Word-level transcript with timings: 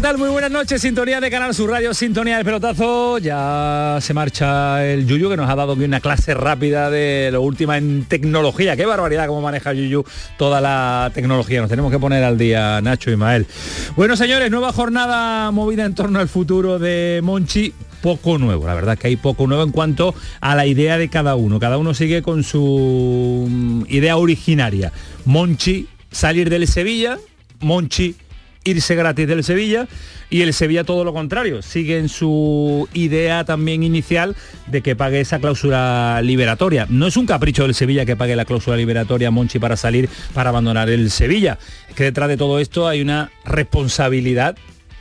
¿Qué 0.00 0.04
tal? 0.04 0.16
Muy 0.16 0.30
buenas 0.30 0.50
noches, 0.50 0.80
sintonía 0.80 1.20
de 1.20 1.30
Canal 1.30 1.54
Sur 1.54 1.68
Radio, 1.68 1.92
sintonía 1.92 2.36
del 2.36 2.44
pelotazo. 2.46 3.18
Ya 3.18 3.98
se 4.00 4.14
marcha 4.14 4.82
el 4.86 5.06
Yuyu 5.06 5.28
que 5.28 5.36
nos 5.36 5.50
ha 5.50 5.54
dado 5.54 5.74
una 5.74 6.00
clase 6.00 6.32
rápida 6.32 6.88
de 6.88 7.28
lo 7.30 7.42
última 7.42 7.76
en 7.76 8.06
tecnología. 8.06 8.76
Qué 8.76 8.86
barbaridad 8.86 9.26
cómo 9.26 9.42
maneja 9.42 9.74
Yuyu 9.74 10.02
toda 10.38 10.62
la 10.62 11.10
tecnología. 11.12 11.60
Nos 11.60 11.68
tenemos 11.68 11.92
que 11.92 11.98
poner 11.98 12.24
al 12.24 12.38
día, 12.38 12.80
Nacho 12.80 13.10
y 13.10 13.16
Mael. 13.16 13.46
Bueno, 13.94 14.16
señores, 14.16 14.50
nueva 14.50 14.72
jornada 14.72 15.50
movida 15.50 15.84
en 15.84 15.94
torno 15.94 16.18
al 16.18 16.30
futuro 16.30 16.78
de 16.78 17.20
Monchi 17.22 17.74
poco 18.00 18.38
nuevo. 18.38 18.66
La 18.66 18.72
verdad 18.72 18.96
que 18.96 19.08
hay 19.08 19.16
poco 19.16 19.46
nuevo 19.46 19.64
en 19.64 19.70
cuanto 19.70 20.14
a 20.40 20.54
la 20.54 20.64
idea 20.64 20.96
de 20.96 21.10
cada 21.10 21.34
uno. 21.34 21.60
Cada 21.60 21.76
uno 21.76 21.92
sigue 21.92 22.22
con 22.22 22.42
su 22.42 23.46
mm, 23.50 23.82
idea 23.88 24.16
originaria. 24.16 24.92
Monchi 25.26 25.88
salir 26.10 26.48
del 26.48 26.66
Sevilla, 26.68 27.18
Monchi 27.60 28.16
irse 28.64 28.94
gratis 28.94 29.26
del 29.26 29.44
Sevilla 29.44 29.88
y 30.28 30.42
el 30.42 30.52
Sevilla 30.54 30.84
todo 30.84 31.04
lo 31.04 31.12
contrario, 31.12 31.62
sigue 31.62 31.98
en 31.98 32.08
su 32.08 32.88
idea 32.92 33.44
también 33.44 33.82
inicial 33.82 34.36
de 34.66 34.82
que 34.82 34.94
pague 34.94 35.20
esa 35.20 35.40
cláusula 35.40 36.20
liberatoria. 36.22 36.86
No 36.88 37.06
es 37.06 37.16
un 37.16 37.26
capricho 37.26 37.64
del 37.64 37.74
Sevilla 37.74 38.06
que 38.06 38.16
pague 38.16 38.36
la 38.36 38.44
cláusula 38.44 38.76
liberatoria 38.76 39.30
Monchi 39.30 39.58
para 39.58 39.76
salir, 39.76 40.08
para 40.34 40.50
abandonar 40.50 40.88
el 40.88 41.10
Sevilla. 41.10 41.58
Es 41.88 41.94
que 41.94 42.04
detrás 42.04 42.28
de 42.28 42.36
todo 42.36 42.60
esto 42.60 42.86
hay 42.86 43.00
una 43.00 43.32
responsabilidad 43.44 44.56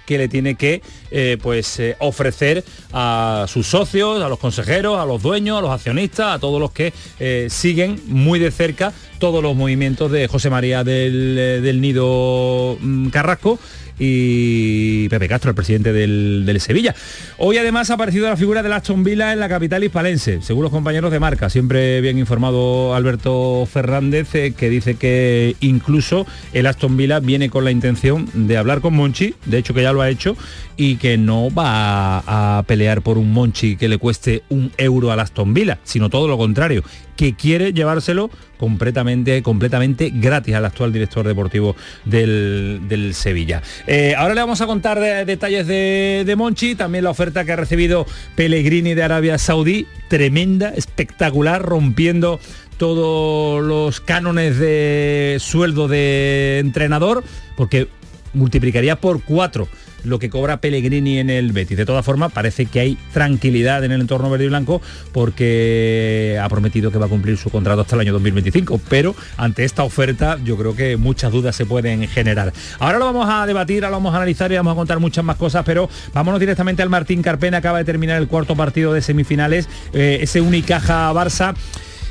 que 0.09 0.17
le 0.17 0.27
tiene 0.27 0.55
que 0.55 0.81
eh, 1.11 1.37
pues, 1.39 1.79
eh, 1.79 1.95
ofrecer 1.99 2.63
a 2.91 3.45
sus 3.47 3.67
socios, 3.67 4.19
a 4.23 4.27
los 4.27 4.39
consejeros, 4.39 4.97
a 4.97 5.05
los 5.05 5.21
dueños, 5.21 5.59
a 5.59 5.61
los 5.61 5.69
accionistas, 5.69 6.35
a 6.35 6.39
todos 6.39 6.59
los 6.59 6.71
que 6.71 6.91
eh, 7.19 7.45
siguen 7.51 8.01
muy 8.07 8.39
de 8.39 8.49
cerca 8.49 8.91
todos 9.19 9.43
los 9.43 9.55
movimientos 9.55 10.11
de 10.11 10.27
José 10.27 10.49
María 10.49 10.83
del, 10.83 11.61
del 11.61 11.81
Nido 11.81 12.77
mm, 12.79 13.09
Carrasco 13.09 13.59
y 13.99 15.09
Pepe 15.09 15.27
Castro, 15.27 15.49
el 15.49 15.55
presidente 15.55 15.91
del, 15.91 16.59
Sevilla. 16.59 16.95
Hoy 17.37 17.57
además 17.57 17.89
ha 17.89 17.93
aparecido 17.93 18.27
la 18.27 18.35
figura 18.35 18.63
de 18.63 18.73
Aston 18.73 19.03
Villa 19.03 19.31
en 19.31 19.39
la 19.39 19.47
capital 19.47 19.83
hispalense, 19.83 20.41
según 20.41 20.63
los 20.63 20.71
compañeros 20.71 21.11
de 21.11 21.19
marca. 21.19 21.49
Siempre 21.49 22.01
bien 22.01 22.17
informado 22.17 22.95
Alberto 22.95 23.65
Fernández, 23.71 24.33
eh, 24.35 24.53
que 24.55 24.69
dice 24.69 24.95
que 24.95 25.55
incluso 25.61 26.25
el 26.53 26.65
Aston 26.65 26.97
Villa 26.97 27.19
viene 27.19 27.49
con 27.49 27.63
la 27.63 27.71
intención 27.71 28.29
de 28.33 28.57
hablar 28.57 28.81
con 28.81 28.93
Monchi, 28.93 29.35
de 29.45 29.57
hecho 29.57 29.73
que 29.73 29.83
ya 29.83 29.93
lo 29.93 30.01
ha 30.01 30.09
hecho, 30.09 30.35
y 30.75 30.97
que 30.97 31.17
no 31.17 31.49
va 31.53 32.23
a, 32.25 32.63
pelear 32.63 33.01
por 33.01 33.17
un 33.17 33.31
Monchi 33.31 33.75
que 33.75 33.89
le 33.89 33.97
cueste 33.97 34.43
un 34.49 34.71
euro 34.77 35.11
al 35.11 35.19
Aston 35.19 35.53
Villa, 35.53 35.79
sino 35.83 36.09
todo 36.09 36.27
lo 36.27 36.37
contrario, 36.37 36.83
que 37.19 37.33
quiere 37.33 37.73
llevárselo 37.73 38.29
completamente, 38.57 39.43
completamente 39.43 40.09
gratis 40.09 40.55
al 40.55 40.63
actual 40.63 40.93
director 40.93 41.27
deportivo 41.27 41.75
del, 42.05 43.11
Sevilla. 43.13 43.61
Eh, 43.87 44.15
ahora 44.17 44.35
le 44.35 44.39
vamos 44.39 44.61
a 44.61 44.67
contar 44.67 45.25
detalles 45.25 45.67
de, 45.67 46.23
de, 46.25 46.35
Monchi, 46.37 46.75
también 46.75 47.03
la 47.03 47.09
oferta 47.09 47.43
que 47.43 47.51
ha 47.51 47.57
recibido 47.57 48.05
Pellegrini 48.37 48.93
de 48.93 49.03
Arabia 49.03 49.37
Saudí, 49.37 49.85
tremenda, 50.07 50.69
espectacular, 50.69 51.61
rompiendo 51.61 52.39
todos 52.77 53.61
los 53.61 53.99
cánones 53.99 54.57
de 54.57 55.39
sueldo 55.41 55.89
de 55.89 56.59
entrenador, 56.59 57.25
porque 57.57 57.89
multiplicaría 58.33 58.95
por 58.95 59.23
cuatro 59.23 59.67
lo 60.03 60.19
que 60.19 60.29
cobra 60.29 60.61
Pellegrini 60.61 61.19
en 61.19 61.29
el 61.29 61.51
Betis. 61.51 61.77
De 61.77 61.85
todas 61.85 62.05
formas, 62.05 62.31
parece 62.31 62.65
que 62.65 62.79
hay 62.79 62.97
tranquilidad 63.13 63.83
en 63.83 63.91
el 63.91 64.01
entorno 64.01 64.29
verde 64.29 64.45
y 64.45 64.47
blanco 64.49 64.81
porque 65.11 66.39
ha 66.41 66.47
prometido 66.49 66.91
que 66.91 66.97
va 66.97 67.05
a 67.05 67.09
cumplir 67.09 67.37
su 67.37 67.49
contrato 67.49 67.81
hasta 67.81 67.95
el 67.95 68.01
año 68.01 68.13
2025, 68.13 68.79
pero 68.89 69.15
ante 69.37 69.63
esta 69.63 69.83
oferta 69.83 70.37
yo 70.43 70.57
creo 70.57 70.75
que 70.75 70.97
muchas 70.97 71.31
dudas 71.31 71.55
se 71.55 71.65
pueden 71.65 72.07
generar. 72.07 72.53
Ahora 72.79 72.99
lo 72.99 73.05
vamos 73.05 73.27
a 73.29 73.45
debatir, 73.45 73.83
ahora 73.83 73.91
lo 73.91 73.97
vamos 73.97 74.13
a 74.13 74.17
analizar 74.17 74.51
y 74.51 74.55
vamos 74.55 74.73
a 74.73 74.75
contar 74.75 74.99
muchas 74.99 75.23
más 75.23 75.37
cosas, 75.37 75.63
pero 75.65 75.89
vámonos 76.13 76.39
directamente 76.39 76.81
al 76.81 76.89
Martín 76.89 77.21
Carpena, 77.21 77.57
acaba 77.57 77.79
de 77.79 77.85
terminar 77.85 78.21
el 78.21 78.27
cuarto 78.27 78.55
partido 78.55 78.93
de 78.93 79.01
semifinales, 79.01 79.67
eh, 79.93 80.19
ese 80.21 80.41
Unicaja 80.41 81.11
Barça 81.13 81.55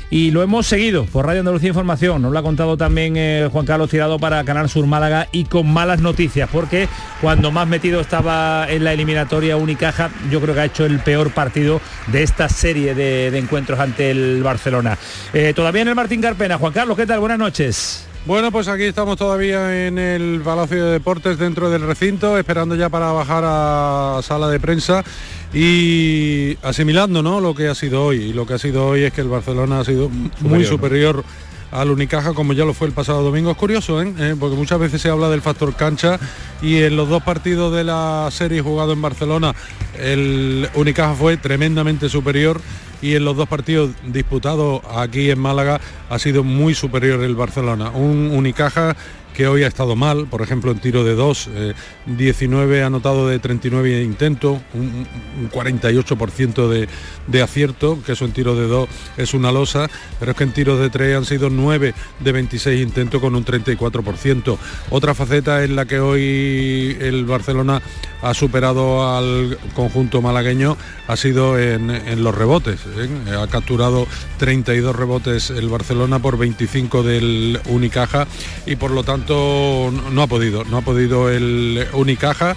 y 0.09 0.31
lo 0.31 0.41
hemos 0.41 0.65
seguido 0.65 1.05
por 1.05 1.25
Radio 1.25 1.41
Andalucía 1.41 1.69
Información. 1.69 2.21
Nos 2.21 2.31
lo 2.31 2.39
ha 2.39 2.43
contado 2.43 2.77
también 2.77 3.15
eh, 3.17 3.47
Juan 3.51 3.65
Carlos 3.65 3.89
Tirado 3.89 4.19
para 4.19 4.43
Canal 4.43 4.69
Sur 4.69 4.85
Málaga 4.87 5.27
y 5.31 5.45
con 5.45 5.71
malas 5.71 6.01
noticias, 6.01 6.49
porque 6.51 6.87
cuando 7.21 7.51
más 7.51 7.67
metido 7.67 8.01
estaba 8.01 8.67
en 8.69 8.83
la 8.83 8.93
eliminatoria 8.93 9.57
Unicaja, 9.57 10.09
yo 10.31 10.41
creo 10.41 10.55
que 10.55 10.61
ha 10.61 10.65
hecho 10.65 10.85
el 10.85 10.99
peor 10.99 11.31
partido 11.31 11.81
de 12.07 12.23
esta 12.23 12.49
serie 12.49 12.95
de, 12.95 13.37
encuentros 13.37 13.79
ante 13.79 14.11
el 14.11 14.41
Barcelona. 14.43 14.97
Eh, 15.33 15.53
todavía 15.55 15.83
en 15.83 15.89
el 15.89 15.95
Martín 15.95 16.21
Carpena. 16.21 16.57
Juan 16.57 16.73
Carlos, 16.73 16.97
¿qué 16.97 17.05
tal? 17.05 17.19
Buenas 17.19 17.39
noches. 17.39 18.05
Bueno, 18.25 18.51
pues 18.51 18.67
aquí 18.67 18.83
estamos 18.83 19.17
todavía 19.17 19.87
en 19.87 19.97
el 19.97 20.41
Palacio 20.43 20.85
de 20.85 20.91
Deportes 20.91 21.37
dentro 21.37 21.69
del 21.69 21.83
recinto, 21.83 22.37
esperando 22.37 22.75
ya 22.75 22.89
para 22.89 23.11
bajar 23.11 23.43
a 23.45 24.19
sala 24.21 24.49
de 24.49 24.59
prensa 24.59 25.03
y 25.53 26.57
asimilando 26.61 27.23
¿no? 27.23 27.39
lo 27.39 27.55
que 27.55 27.67
ha 27.67 27.75
sido 27.75 28.05
hoy. 28.05 28.17
Y 28.17 28.33
lo 28.33 28.45
que 28.45 28.53
ha 28.53 28.59
sido 28.59 28.87
hoy 28.87 29.03
es 29.03 29.13
que 29.13 29.21
el 29.21 29.29
Barcelona 29.29 29.79
ha 29.79 29.85
sido 29.85 30.09
muy 30.41 30.65
superior 30.65 31.23
al 31.71 31.91
Unicaja 31.91 32.33
como 32.33 32.53
ya 32.53 32.65
lo 32.65 32.73
fue 32.73 32.87
el 32.87 32.93
pasado 32.93 33.23
domingo. 33.23 33.51
Es 33.51 33.57
curioso, 33.57 34.01
¿eh? 34.01 34.13
¿eh? 34.17 34.35
porque 34.39 34.55
muchas 34.55 34.79
veces 34.79 35.01
se 35.01 35.09
habla 35.09 35.29
del 35.29 35.41
factor 35.41 35.75
cancha 35.75 36.19
y 36.61 36.77
en 36.77 36.95
los 36.95 37.09
dos 37.09 37.23
partidos 37.23 37.73
de 37.73 37.83
la 37.83 38.29
serie 38.31 38.61
jugado 38.61 38.93
en 38.93 39.01
Barcelona 39.01 39.53
el 39.99 40.67
Unicaja 40.75 41.13
fue 41.13 41.37
tremendamente 41.37 42.09
superior 42.09 42.61
y 43.01 43.15
en 43.15 43.23
los 43.23 43.37
dos 43.37 43.47
partidos 43.47 43.91
disputados 44.05 44.81
aquí 44.93 45.29
en 45.31 45.39
Málaga 45.39 45.79
ha 46.09 46.19
sido 46.19 46.43
muy 46.43 46.73
superior 46.75 47.21
el 47.23 47.35
Barcelona. 47.35 47.91
Un 47.91 48.31
Unicaja 48.33 48.95
que 49.33 49.47
hoy 49.47 49.63
ha 49.63 49.67
estado 49.67 49.95
mal, 49.95 50.27
por 50.27 50.41
ejemplo 50.41 50.71
en 50.71 50.79
tiro 50.79 51.03
de 51.03 51.15
2, 51.15 51.49
19 52.05 52.83
anotado 52.83 53.27
de 53.27 53.39
39 53.39 54.03
intentos, 54.03 54.59
un, 54.73 55.07
48% 55.49 56.67
de, 56.67 56.87
de, 57.27 57.41
acierto, 57.41 57.99
que 58.05 58.13
eso 58.13 58.25
en 58.25 58.33
tiro 58.33 58.55
de 58.55 58.67
2 58.67 58.89
es 59.17 59.33
una 59.33 59.51
losa, 59.51 59.89
pero 60.19 60.31
es 60.31 60.37
que 60.37 60.43
en 60.43 60.53
tiros 60.53 60.79
de 60.79 60.89
3 60.89 61.17
han 61.17 61.25
sido 61.25 61.49
9 61.49 61.93
de 62.19 62.31
26 62.31 62.81
intentos 62.81 63.21
con 63.21 63.35
un 63.35 63.45
34%. 63.45 64.57
Otra 64.89 65.13
faceta 65.13 65.63
en 65.63 65.75
la 65.75 65.85
que 65.85 65.99
hoy 65.99 66.97
el 66.99 67.25
Barcelona 67.25 67.81
ha 68.21 68.33
superado 68.33 69.15
al 69.15 69.57
conjunto 69.73 70.21
malagueño 70.21 70.77
ha 71.07 71.15
sido 71.15 71.57
en, 71.57 71.89
los 72.23 72.35
rebotes. 72.35 72.79
¿eh? 72.97 73.09
Ha 73.35 73.47
capturado 73.47 74.07
32 74.37 74.95
rebotes 74.95 75.49
el 75.49 75.69
Barcelona 75.69 76.19
por 76.19 76.37
25 76.37 77.03
del 77.03 77.59
Unicaja 77.67 78.27
y 78.65 78.75
por 78.75 78.91
lo 78.91 79.03
tanto 79.03 79.18
no 79.27 80.21
ha 80.21 80.27
podido, 80.27 80.63
no 80.65 80.77
ha 80.77 80.81
podido 80.81 81.29
el 81.29 81.87
Unicaja 81.93 82.55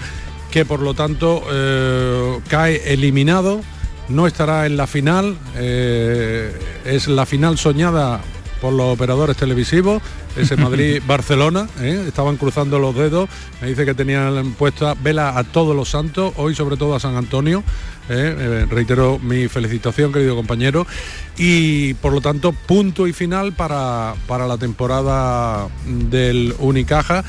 que 0.53 0.65
por 0.67 0.81
lo 0.81 0.93
tanto 0.95 1.43
eh, 1.51 2.39
cae 2.47 2.93
eliminado, 2.93 3.63
no 4.09 4.27
estará 4.27 4.67
en 4.67 4.77
la 4.77 4.87
final, 4.87 5.39
eh, 5.57 6.55
es 6.85 7.09
la 7.09 7.25
final 7.25 7.57
soñada 7.57 8.21
por 8.61 8.75
los 8.75 8.95
operadores 8.95 9.37
televisivos, 9.37 10.03
ese 10.37 10.57
Madrid-Barcelona, 10.59 11.69
¿eh? 11.81 12.05
estaban 12.07 12.37
cruzando 12.37 12.79
los 12.79 12.95
dedos, 12.95 13.31
me 13.63 13.69
dice 13.69 13.87
que 13.87 13.95
tenían 13.95 14.53
puesta 14.53 14.95
vela 14.95 15.39
a 15.39 15.43
todos 15.43 15.75
los 15.75 15.89
santos, 15.89 16.35
hoy 16.37 16.55
sobre 16.55 16.77
todo 16.77 16.95
a 16.95 17.01
San 17.01 17.17
Antonio, 17.17 17.65
¿eh? 18.09 18.37
Eh, 18.39 18.67
reitero 18.69 19.19
mi 19.19 19.49
felicitación 19.49 20.13
querido 20.13 20.37
compañero, 20.37 20.87
y 21.37 21.95
por 21.95 22.13
lo 22.13 22.21
tanto 22.21 22.53
punto 22.53 23.07
y 23.07 23.13
final 23.13 23.53
para, 23.53 24.15
para 24.27 24.47
la 24.47 24.59
temporada 24.59 25.69
del 25.87 26.55
Unicaja. 26.59 27.25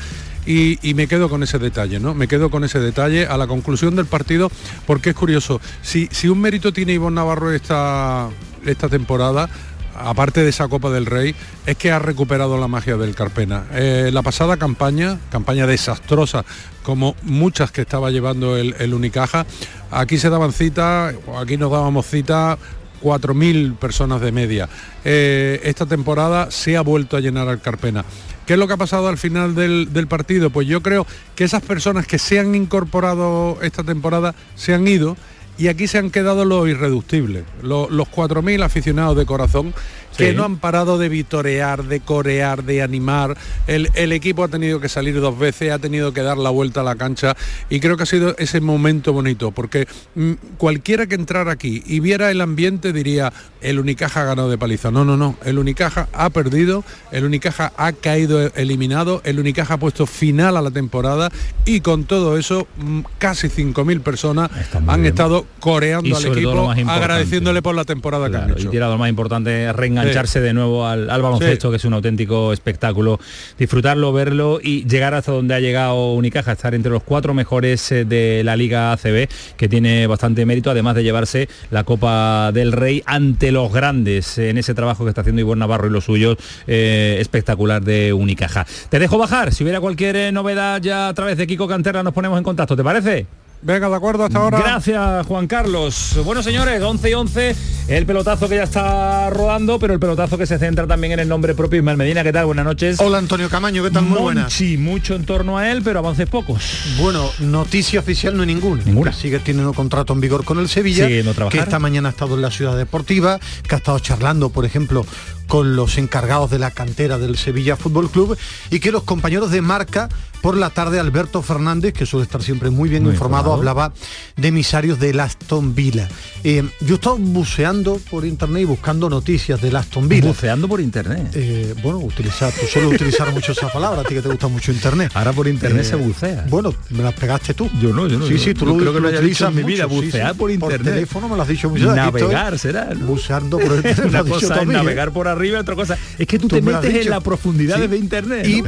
Y, 0.46 0.92
me 0.94 1.06
quedo 1.06 1.30
con 1.30 1.42
ese 1.42 1.58
detalle, 1.58 1.98
¿no? 1.98 2.12
Me 2.12 2.28
quedo 2.28 2.50
con 2.50 2.64
ese 2.64 2.78
detalle 2.78 3.26
a 3.26 3.38
la 3.38 3.46
conclusión 3.46 3.96
del 3.96 4.04
partido, 4.04 4.50
porque 4.86 5.10
es 5.10 5.16
curioso, 5.16 5.58
si, 5.80 6.06
si 6.12 6.28
un 6.28 6.38
mérito 6.38 6.70
tiene 6.70 6.92
Ivonne 6.92 7.14
Navarro 7.14 7.50
esta, 7.50 8.28
esta 8.66 8.90
temporada, 8.90 9.48
aparte 9.96 10.42
de 10.42 10.50
esa 10.50 10.68
Copa 10.68 10.90
del 10.90 11.06
Rey, 11.06 11.34
es 11.66 11.76
que 11.76 11.90
ha 11.90 11.98
recuperado 11.98 12.58
la 12.58 12.68
magia 12.68 12.96
del 12.96 13.14
Carpena. 13.14 13.64
Eh, 13.72 14.10
la 14.12 14.22
pasada 14.22 14.56
campaña, 14.56 15.18
campaña 15.30 15.66
desastrosa, 15.66 16.44
como 16.82 17.16
muchas 17.22 17.70
que 17.72 17.82
estaba 17.82 18.10
llevando 18.10 18.56
el, 18.56 18.94
Unicaja, 18.94 19.46
aquí 19.90 20.18
se 20.18 20.30
daban 20.30 20.52
cita, 20.52 21.12
aquí 21.38 21.56
nos 21.56 21.70
dábamos 21.70 22.06
cita 22.06 22.58
4.000 23.02 23.76
personas 23.76 24.20
de 24.20 24.32
media. 24.32 24.68
Eh, 25.04 25.60
esta 25.64 25.86
temporada 25.86 26.50
se 26.50 26.76
ha 26.76 26.80
vuelto 26.80 27.16
a 27.16 27.20
llenar 27.20 27.48
al 27.48 27.60
Carpena. 27.60 28.04
¿Qué 28.46 28.54
es 28.54 28.58
lo 28.58 28.66
que 28.66 28.74
ha 28.74 28.78
pasado 28.78 29.08
al 29.08 29.16
final 29.16 29.54
del, 29.54 30.06
partido? 30.06 30.50
Pues 30.50 30.68
yo 30.68 30.82
creo 30.82 31.06
que 31.34 31.44
esas 31.44 31.62
personas 31.62 32.06
que 32.06 32.18
se 32.18 32.38
han 32.38 32.54
incorporado 32.54 33.58
esta 33.62 33.82
temporada 33.82 34.34
se 34.54 34.74
han 34.74 34.86
ido 34.86 35.16
y 35.56 35.68
aquí 35.68 35.86
se 35.86 35.98
han 35.98 36.10
quedado 36.10 36.44
los 36.44 36.68
irreductibles, 36.68 37.44
los, 37.62 37.90
los 37.90 38.08
4.000 38.08 38.64
aficionados 38.64 39.16
de 39.16 39.26
corazón 39.26 39.74
que 40.16 40.32
no 40.32 40.44
han 40.44 40.56
parado 40.58 40.98
de 40.98 41.08
vitorear, 41.08 41.84
de 41.84 42.00
corear, 42.00 42.64
de 42.64 42.82
animar. 42.82 43.36
El, 43.66 43.90
el, 43.94 44.12
equipo 44.12 44.44
ha 44.44 44.48
tenido 44.48 44.80
que 44.80 44.88
salir 44.88 45.20
dos 45.20 45.38
veces, 45.38 45.72
ha 45.72 45.78
tenido 45.78 46.12
que 46.12 46.22
dar 46.22 46.38
la 46.38 46.50
vuelta 46.50 46.80
a 46.80 46.84
la 46.84 46.96
cancha 46.96 47.36
y 47.68 47.80
creo 47.80 47.96
que 47.96 48.04
ha 48.04 48.06
sido 48.06 48.34
ese 48.38 48.60
momento 48.60 49.12
bonito, 49.12 49.50
porque 49.50 49.86
mmm, 50.14 50.32
cualquiera 50.56 51.06
que 51.06 51.14
entrara 51.14 51.52
aquí 51.52 51.82
y 51.86 52.00
viera 52.00 52.30
el 52.30 52.40
ambiente 52.40 52.92
diría, 52.92 53.32
el 53.60 53.78
Unicaja 53.78 54.22
ha 54.22 54.24
ganado 54.24 54.50
de 54.50 54.58
paliza. 54.58 54.90
No, 54.90 55.04
no, 55.04 55.16
no, 55.16 55.36
el 55.44 55.58
Unicaja 55.58 56.08
ha 56.12 56.30
perdido, 56.30 56.84
el 57.10 57.24
Unicaja 57.24 57.72
ha 57.76 57.92
caído 57.92 58.40
eliminado, 58.54 59.20
el 59.24 59.40
Unicaja 59.40 59.74
ha 59.74 59.78
puesto 59.78 60.06
final 60.06 60.56
a 60.56 60.62
la 60.62 60.70
temporada 60.70 61.30
y 61.64 61.80
con 61.80 62.04
todo 62.04 62.38
eso 62.38 62.66
mmm, 62.76 63.00
casi 63.18 63.48
5.000 63.48 64.00
personas 64.00 64.50
han 64.74 65.02
bien. 65.02 65.06
estado 65.06 65.46
coreando 65.60 66.16
al 66.16 66.26
equipo, 66.26 66.70
agradeciéndole 66.70 67.62
por 67.62 67.74
la 67.74 67.84
temporada 67.84 68.28
claro, 68.28 68.46
que 68.46 68.52
han 68.52 68.58
hecho. 68.58 68.68
Y 68.68 68.70
tirado 68.70 68.92
lo 68.92 68.98
más 68.98 69.08
importante, 69.08 69.72
engancharse 70.04 70.38
sí. 70.38 70.44
de 70.44 70.52
nuevo 70.52 70.86
al, 70.86 71.10
al 71.10 71.22
baloncesto, 71.22 71.68
sí. 71.68 71.72
que 71.72 71.76
es 71.76 71.84
un 71.84 71.94
auténtico 71.94 72.52
espectáculo, 72.52 73.18
disfrutarlo, 73.58 74.12
verlo 74.12 74.60
y 74.62 74.84
llegar 74.86 75.14
hasta 75.14 75.32
donde 75.32 75.54
ha 75.54 75.60
llegado 75.60 76.14
Unicaja, 76.14 76.52
estar 76.52 76.74
entre 76.74 76.92
los 76.92 77.02
cuatro 77.02 77.34
mejores 77.34 77.90
eh, 77.92 78.04
de 78.04 78.42
la 78.44 78.56
Liga 78.56 78.92
ACB, 78.92 79.28
que 79.56 79.68
tiene 79.68 80.06
bastante 80.06 80.46
mérito, 80.46 80.70
además 80.70 80.94
de 80.94 81.02
llevarse 81.02 81.48
la 81.70 81.84
Copa 81.84 82.52
del 82.52 82.72
Rey 82.72 83.02
ante 83.06 83.52
los 83.52 83.72
grandes 83.72 84.38
en 84.38 84.58
ese 84.58 84.74
trabajo 84.74 85.04
que 85.04 85.10
está 85.10 85.22
haciendo 85.22 85.40
Ivor 85.40 85.56
Navarro 85.56 85.88
y 85.88 85.90
los 85.90 86.04
suyos, 86.04 86.36
eh, 86.66 87.16
espectacular 87.20 87.82
de 87.82 88.12
Unicaja. 88.12 88.66
Te 88.88 88.98
dejo 88.98 89.18
bajar, 89.18 89.52
si 89.52 89.64
hubiera 89.64 89.80
cualquier 89.80 90.16
eh, 90.16 90.32
novedad 90.32 90.80
ya 90.80 91.08
a 91.08 91.14
través 91.14 91.36
de 91.36 91.46
Kiko 91.46 91.68
Cantera 91.68 92.02
nos 92.02 92.12
ponemos 92.12 92.38
en 92.38 92.44
contacto, 92.44 92.76
¿te 92.76 92.84
parece? 92.84 93.26
Venga, 93.64 93.88
de 93.88 93.96
acuerdo, 93.96 94.24
hasta 94.24 94.38
ahora. 94.38 94.58
Gracias, 94.58 95.26
Juan 95.26 95.46
Carlos. 95.46 96.18
Bueno, 96.22 96.42
señores, 96.42 96.82
11 96.82 97.10
y 97.10 97.14
11, 97.14 97.56
el 97.88 98.04
pelotazo 98.04 98.46
que 98.46 98.56
ya 98.56 98.64
está 98.64 99.30
rodando, 99.30 99.78
pero 99.78 99.94
el 99.94 99.98
pelotazo 99.98 100.36
que 100.36 100.44
se 100.44 100.58
centra 100.58 100.86
también 100.86 101.14
en 101.14 101.20
el 101.20 101.28
nombre 101.28 101.54
propio. 101.54 101.78
Ismael 101.78 101.96
Medina, 101.96 102.22
¿qué 102.22 102.30
tal? 102.30 102.44
Buenas 102.44 102.66
noches. 102.66 103.00
Hola, 103.00 103.16
Antonio 103.16 103.48
Camaño, 103.48 103.82
¿qué 103.82 103.90
tal? 103.90 104.02
Muy 104.02 104.20
buenas. 104.20 104.52
Sí, 104.52 104.76
mucho 104.76 105.14
en 105.14 105.24
torno 105.24 105.56
a 105.56 105.70
él, 105.70 105.80
pero 105.82 106.00
avances 106.00 106.28
pocos. 106.28 106.62
Bueno, 107.00 107.30
noticia 107.38 108.00
oficial 108.00 108.36
no 108.36 108.42
hay 108.42 108.48
ninguna. 108.48 108.82
Ninguna. 108.84 109.14
Sigue 109.14 109.38
teniendo 109.38 109.72
contrato 109.72 110.12
en 110.12 110.20
vigor 110.20 110.44
con 110.44 110.58
el 110.58 110.68
Sevilla, 110.68 111.06
Sigue 111.06 111.24
que 111.50 111.58
esta 111.58 111.78
mañana 111.78 112.10
ha 112.10 112.12
estado 112.12 112.34
en 112.34 112.42
la 112.42 112.50
ciudad 112.50 112.76
deportiva, 112.76 113.40
que 113.66 113.74
ha 113.74 113.78
estado 113.78 113.98
charlando, 113.98 114.50
por 114.50 114.66
ejemplo, 114.66 115.06
con 115.46 115.74
los 115.74 115.96
encargados 115.96 116.50
de 116.50 116.58
la 116.58 116.70
cantera 116.70 117.16
del 117.16 117.38
Sevilla 117.38 117.76
Fútbol 117.76 118.10
Club 118.10 118.36
y 118.70 118.80
que 118.80 118.92
los 118.92 119.04
compañeros 119.04 119.50
de 119.50 119.62
marca 119.62 120.10
por 120.44 120.58
la 120.58 120.68
tarde 120.68 121.00
Alberto 121.00 121.40
Fernández, 121.40 121.94
que 121.94 122.04
suele 122.04 122.24
estar 122.24 122.42
siempre 122.42 122.68
muy 122.68 122.90
bien 122.90 123.04
muy 123.04 123.12
informado, 123.12 123.54
informado, 123.54 123.54
hablaba 123.54 123.94
de 124.36 124.48
emisarios 124.48 125.00
del 125.00 125.18
Aston 125.18 125.74
Villa. 125.74 126.06
Eh, 126.42 126.62
yo 126.82 126.96
he 126.96 126.98
estado 126.98 127.16
buceando 127.16 127.98
por 128.10 128.26
internet 128.26 128.60
y 128.60 128.64
buscando 128.66 129.08
noticias 129.08 129.58
del 129.62 129.74
Aston 129.74 130.06
Villa. 130.06 130.28
¿Buceando 130.28 130.68
por 130.68 130.82
internet? 130.82 131.30
Eh, 131.32 131.74
bueno, 131.82 131.96
utilizar, 132.00 132.52
tú 132.52 132.66
sueles 132.66 132.92
utilizar 132.92 133.32
mucho 133.32 133.52
esa 133.52 133.72
palabra, 133.72 134.02
a 134.02 134.04
ti 134.04 134.12
que 134.12 134.20
te 134.20 134.28
gusta 134.28 134.48
mucho 134.48 134.70
internet. 134.70 135.12
Ahora 135.14 135.32
por 135.32 135.48
internet 135.48 135.80
eh, 135.80 135.88
se 135.88 135.96
bucea. 135.96 136.44
Bueno, 136.50 136.74
me 136.90 137.02
las 137.02 137.14
pegaste 137.14 137.54
tú. 137.54 137.70
Yo 137.80 137.94
no, 137.94 138.06
yo 138.06 138.18
no. 138.18 138.26
Sí, 138.26 138.36
sí, 138.36 138.52
tú 138.52 138.66
lo, 138.66 138.76
creo 138.76 138.92
que 138.92 139.00
lo, 139.00 139.10
lo 139.10 139.20
dicho 139.22 139.48
en 139.48 139.54
mi 139.54 139.62
vida, 139.62 139.86
bucear 139.86 140.26
sí, 140.28 140.32
sí. 140.34 140.38
por 140.38 140.50
internet. 140.50 140.78
Por 140.78 140.92
teléfono 140.92 141.28
me 141.30 141.36
lo 141.36 141.42
has 141.42 141.48
dicho 141.48 141.70
mucho. 141.70 141.94
Navegar 141.94 142.58
será. 142.58 142.92
¿no? 142.92 143.06
Buceando 143.06 143.58
por 143.58 143.76
internet. 143.76 144.04
Una 144.10 144.24
cosa 144.24 144.60
es 144.60 144.68
navegar 144.68 145.10
por 145.10 145.26
arriba, 145.26 145.60
otra 145.60 145.74
cosa. 145.74 145.96
Es 146.18 146.26
que 146.26 146.38
tú, 146.38 146.48
tú 146.48 146.56
te 146.56 146.60
metes 146.60 146.94
en 146.94 147.08
las 147.08 147.22
profundidades 147.22 147.88
de 147.88 147.96
internet. 147.96 148.46
Y 148.46 148.62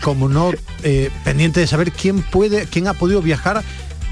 como 0.00 0.28
no, 0.28 0.50
pendiente 1.24 1.60
de 1.60 1.66
saber 1.66 1.92
quién 1.92 2.22
puede, 2.22 2.66
quién 2.66 2.88
ha 2.88 2.94
podido 2.94 3.22
viajar 3.22 3.62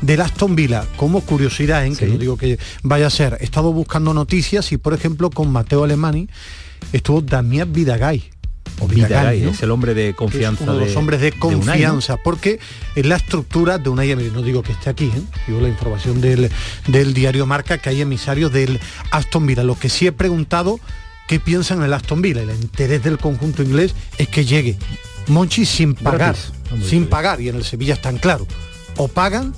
del 0.02 0.20
Aston 0.20 0.54
Villa, 0.54 0.84
como 0.96 1.20
curiosidad, 1.20 1.86
en 1.86 1.94
¿eh? 1.94 1.96
que 1.96 2.06
no 2.06 2.18
digo 2.18 2.36
que 2.36 2.58
vaya 2.82 3.06
a 3.06 3.10
ser, 3.10 3.38
he 3.40 3.44
estado 3.44 3.72
buscando 3.72 4.12
noticias 4.12 4.72
y 4.72 4.76
por 4.76 4.94
ejemplo 4.94 5.30
con 5.30 5.50
Mateo 5.50 5.84
Alemani 5.84 6.28
estuvo 6.92 7.22
Damián 7.22 7.72
Vidagay. 7.72 8.30
O 8.80 8.88
Vidagay, 8.88 9.42
¿no? 9.42 9.50
es 9.50 9.62
el 9.62 9.70
hombre 9.70 9.94
de 9.94 10.14
confianza. 10.14 10.64
Es 10.64 10.68
uno 10.68 10.78
de, 10.78 10.86
los 10.86 10.96
hombres 10.96 11.20
de 11.20 11.32
confianza, 11.32 11.72
de 11.72 11.86
Unai, 11.90 12.00
¿no? 12.08 12.16
porque 12.24 12.58
es 12.96 13.06
la 13.06 13.16
estructura 13.16 13.78
de 13.78 13.88
Unai 13.90 14.10
Emery. 14.10 14.30
No 14.30 14.42
digo 14.42 14.62
que 14.62 14.72
esté 14.72 14.90
aquí, 14.90 15.06
¿eh? 15.06 15.22
digo 15.46 15.60
la 15.60 15.68
información 15.68 16.20
del, 16.20 16.50
del 16.88 17.14
diario 17.14 17.46
Marca 17.46 17.78
que 17.78 17.90
hay 17.90 18.00
emisarios 18.00 18.52
del 18.52 18.80
Aston 19.12 19.46
Villa. 19.46 19.62
Lo 19.62 19.78
que 19.78 19.88
sí 19.88 20.06
he 20.06 20.12
preguntado 20.12 20.80
qué 21.28 21.38
piensan 21.38 21.78
en 21.78 21.84
el 21.84 21.92
Aston 21.92 22.22
Villa. 22.22 22.42
El 22.42 22.50
interés 22.50 23.04
del 23.04 23.18
conjunto 23.18 23.62
inglés 23.62 23.94
es 24.18 24.28
que 24.28 24.44
llegue 24.44 24.78
Monchi 25.28 25.64
sin 25.64 25.94
pagar, 25.94 26.36
sin 26.84 27.06
pagar, 27.06 27.40
y 27.40 27.48
en 27.48 27.56
el 27.56 27.64
Sevilla 27.64 27.94
están 27.94 28.19
claro, 28.19 28.46
o 28.96 29.08
pagan 29.08 29.54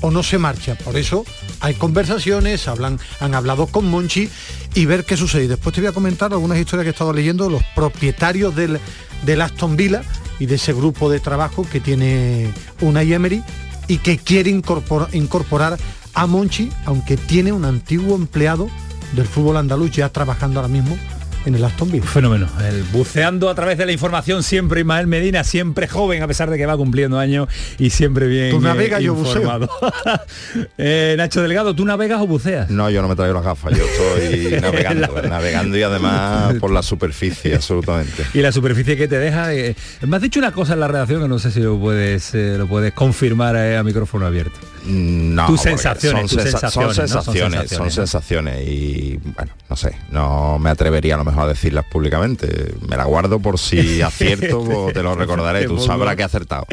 o 0.00 0.10
no 0.10 0.22
se 0.22 0.38
marcha. 0.38 0.74
Por 0.76 0.96
eso 0.96 1.24
hay 1.60 1.74
conversaciones, 1.74 2.68
hablan, 2.68 2.98
han 3.20 3.34
hablado 3.34 3.66
con 3.66 3.88
Monchi 3.88 4.28
y 4.74 4.86
ver 4.86 5.04
qué 5.04 5.16
sucede. 5.16 5.44
Y 5.44 5.48
después 5.48 5.74
te 5.74 5.80
voy 5.80 5.88
a 5.88 5.92
comentar 5.92 6.32
algunas 6.32 6.58
historias 6.58 6.84
que 6.84 6.90
he 6.90 6.92
estado 6.92 7.12
leyendo, 7.12 7.50
los 7.50 7.62
propietarios 7.74 8.54
del, 8.54 8.78
del 9.24 9.40
Aston 9.40 9.76
Villa 9.76 10.02
y 10.38 10.46
de 10.46 10.56
ese 10.56 10.72
grupo 10.72 11.10
de 11.10 11.20
trabajo 11.20 11.66
que 11.70 11.80
tiene 11.80 12.52
Unai 12.80 13.12
Emery 13.12 13.42
y 13.88 13.98
que 13.98 14.18
quiere 14.18 14.50
incorporar, 14.50 15.14
incorporar 15.14 15.78
a 16.14 16.26
Monchi, 16.26 16.70
aunque 16.84 17.16
tiene 17.16 17.52
un 17.52 17.64
antiguo 17.64 18.14
empleado 18.14 18.68
del 19.14 19.26
fútbol 19.26 19.56
andaluz 19.56 19.90
ya 19.90 20.10
trabajando 20.10 20.60
ahora 20.60 20.68
mismo 20.68 20.98
en 21.46 21.54
el 21.54 21.64
Aston 21.64 21.90
Villa. 21.90 22.06
Fenómeno. 22.06 22.48
El 22.66 22.82
buceando 22.84 23.48
a 23.48 23.54
través 23.54 23.78
de 23.78 23.86
la 23.86 23.92
información 23.92 24.42
siempre 24.42 24.80
Ismael 24.80 25.06
Medina, 25.06 25.44
siempre 25.44 25.88
joven 25.88 26.22
a 26.22 26.26
pesar 26.26 26.50
de 26.50 26.58
que 26.58 26.66
va 26.66 26.76
cumpliendo 26.76 27.18
años 27.18 27.48
y 27.78 27.90
siempre 27.90 28.26
bien 28.26 28.50
¿Tú 28.50 28.60
navegas, 28.60 29.00
eh, 29.00 29.04
yo 29.04 29.16
informado. 29.16 29.68
eh, 30.78 31.14
Nacho 31.16 31.42
Delgado, 31.42 31.74
¿tú 31.74 31.84
navegas 31.84 32.20
o 32.20 32.26
buceas? 32.26 32.70
No, 32.70 32.90
yo 32.90 33.02
no 33.02 33.08
me 33.08 33.16
traigo 33.16 33.34
las 33.34 33.44
gafas, 33.44 33.76
yo 33.76 33.84
estoy 33.84 34.60
navegando, 34.60 35.20
la... 35.22 35.28
navegando 35.28 35.76
y 35.76 35.82
además 35.82 36.54
por 36.54 36.70
la 36.70 36.82
superficie, 36.82 37.54
absolutamente. 37.54 38.24
Y 38.34 38.40
la 38.40 38.52
superficie 38.52 38.96
que 38.96 39.08
te 39.08 39.18
deja. 39.18 39.54
Eh, 39.54 39.74
me 40.06 40.16
has 40.16 40.22
dicho 40.22 40.38
una 40.38 40.52
cosa 40.52 40.74
en 40.74 40.80
la 40.80 40.88
redacción 40.88 41.22
que 41.22 41.28
no 41.28 41.38
sé 41.38 41.50
si 41.50 41.60
lo 41.60 41.78
puedes 41.78 42.34
eh, 42.34 42.56
lo 42.58 42.66
puedes 42.66 42.92
confirmar 42.92 43.56
a 43.56 43.82
micrófono 43.82 44.26
abierto. 44.26 44.58
No, 44.88 45.46
tus 45.46 45.60
sensaciones, 45.60 46.30
son, 46.30 46.38
tus 46.38 46.50
sensaciones, 46.50 46.96
son, 46.96 47.08
sensaciones, 47.08 47.12
¿no? 47.12 47.18
son 47.18 47.34
sensaciones, 47.34 47.70
son 47.70 47.90
sensaciones 47.90 48.68
y 48.68 49.20
bueno, 49.36 49.52
no 49.68 49.76
sé, 49.76 49.94
no 50.10 50.58
me 50.58 50.70
atrevería 50.70 51.14
a 51.14 51.18
lo 51.18 51.24
mejor 51.24 51.42
a 51.44 51.48
decirlas 51.48 51.84
públicamente. 51.84 52.74
Me 52.88 52.96
la 52.96 53.04
guardo 53.04 53.38
por 53.38 53.58
si 53.58 54.00
acierto 54.02 54.60
o 54.60 54.92
te 54.92 55.02
lo 55.02 55.14
recordaré, 55.14 55.66
tú 55.66 55.78
sabrás 55.78 56.16
que 56.16 56.22
he 56.22 56.24
acertado. 56.24 56.66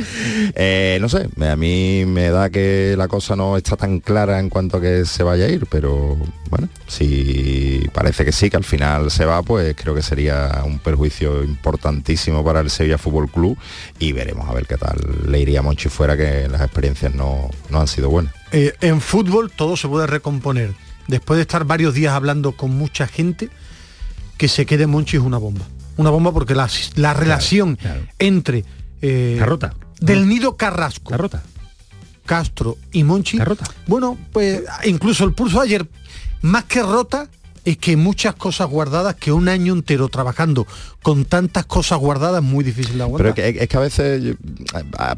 Eh, 0.55 0.97
no 1.01 1.09
sé, 1.09 1.27
a 1.41 1.55
mí 1.55 2.05
me 2.05 2.29
da 2.29 2.49
que 2.49 2.95
la 2.97 3.07
cosa 3.07 3.35
no 3.35 3.57
está 3.57 3.75
tan 3.75 3.99
clara 3.99 4.39
en 4.39 4.49
cuanto 4.49 4.77
a 4.77 4.81
que 4.81 5.05
se 5.05 5.23
vaya 5.23 5.45
a 5.45 5.49
ir, 5.49 5.67
pero 5.69 6.17
bueno, 6.49 6.69
si 6.87 7.89
parece 7.93 8.23
que 8.23 8.31
sí, 8.31 8.49
que 8.49 8.57
al 8.57 8.63
final 8.63 9.11
se 9.11 9.25
va, 9.25 9.41
pues 9.43 9.75
creo 9.75 9.93
que 9.93 10.01
sería 10.01 10.61
un 10.65 10.79
perjuicio 10.79 11.43
importantísimo 11.43 12.43
para 12.43 12.61
el 12.61 12.69
Sevilla 12.69 12.97
Fútbol 12.97 13.29
Club 13.29 13.57
y 13.99 14.13
veremos 14.13 14.49
a 14.49 14.53
ver 14.53 14.65
qué 14.67 14.77
tal 14.77 14.97
le 15.27 15.39
iría 15.39 15.59
a 15.59 15.63
Monchi 15.63 15.89
fuera, 15.89 16.15
que 16.15 16.47
las 16.47 16.61
experiencias 16.61 17.13
no, 17.13 17.49
no 17.69 17.81
han 17.81 17.87
sido 17.87 18.04
Eh, 18.51 18.73
en 18.81 19.01
fútbol 19.01 19.51
todo 19.51 19.77
se 19.77 19.87
puede 19.87 20.07
recomponer. 20.07 20.73
Después 21.07 21.37
de 21.37 21.41
estar 21.41 21.65
varios 21.65 21.93
días 21.93 22.13
hablando 22.13 22.53
con 22.53 22.71
mucha 22.75 23.07
gente, 23.07 23.49
que 24.37 24.47
se 24.47 24.65
quede 24.65 24.87
Monchi 24.87 25.17
es 25.17 25.23
una 25.23 25.37
bomba. 25.37 25.65
Una 25.97 26.09
bomba 26.09 26.31
porque 26.31 26.55
la, 26.55 26.69
la 26.95 27.13
relación 27.13 27.75
claro, 27.75 28.01
claro. 28.01 28.13
entre 28.19 28.65
eh, 29.01 29.35
Carrota. 29.39 29.75
del 29.99 30.27
nido 30.27 30.57
Carrasco, 30.57 31.11
Carrota. 31.11 31.43
Castro 32.25 32.77
y 32.91 33.03
Monchi. 33.03 33.37
Carrota. 33.37 33.65
Bueno, 33.87 34.17
pues 34.31 34.63
incluso 34.85 35.23
el 35.25 35.33
pulso 35.33 35.61
ayer, 35.61 35.87
más 36.41 36.65
que 36.65 36.81
rota, 36.81 37.29
es 37.65 37.77
que 37.77 37.97
muchas 37.97 38.35
cosas 38.35 38.69
guardadas 38.69 39.15
que 39.15 39.31
un 39.31 39.49
año 39.49 39.73
entero 39.73 40.07
trabajando 40.07 40.67
con 41.01 41.25
tantas 41.25 41.65
cosas 41.65 41.99
guardadas 41.99 42.43
es 42.43 42.49
muy 42.49 42.63
difícil 42.63 42.97
de 42.97 43.03
aguantar. 43.03 43.33
Pero 43.33 43.47
es 43.47 43.53
que, 43.53 43.63
es 43.63 43.69
que, 43.69 43.77
a 43.77 43.79
veces 43.79 44.35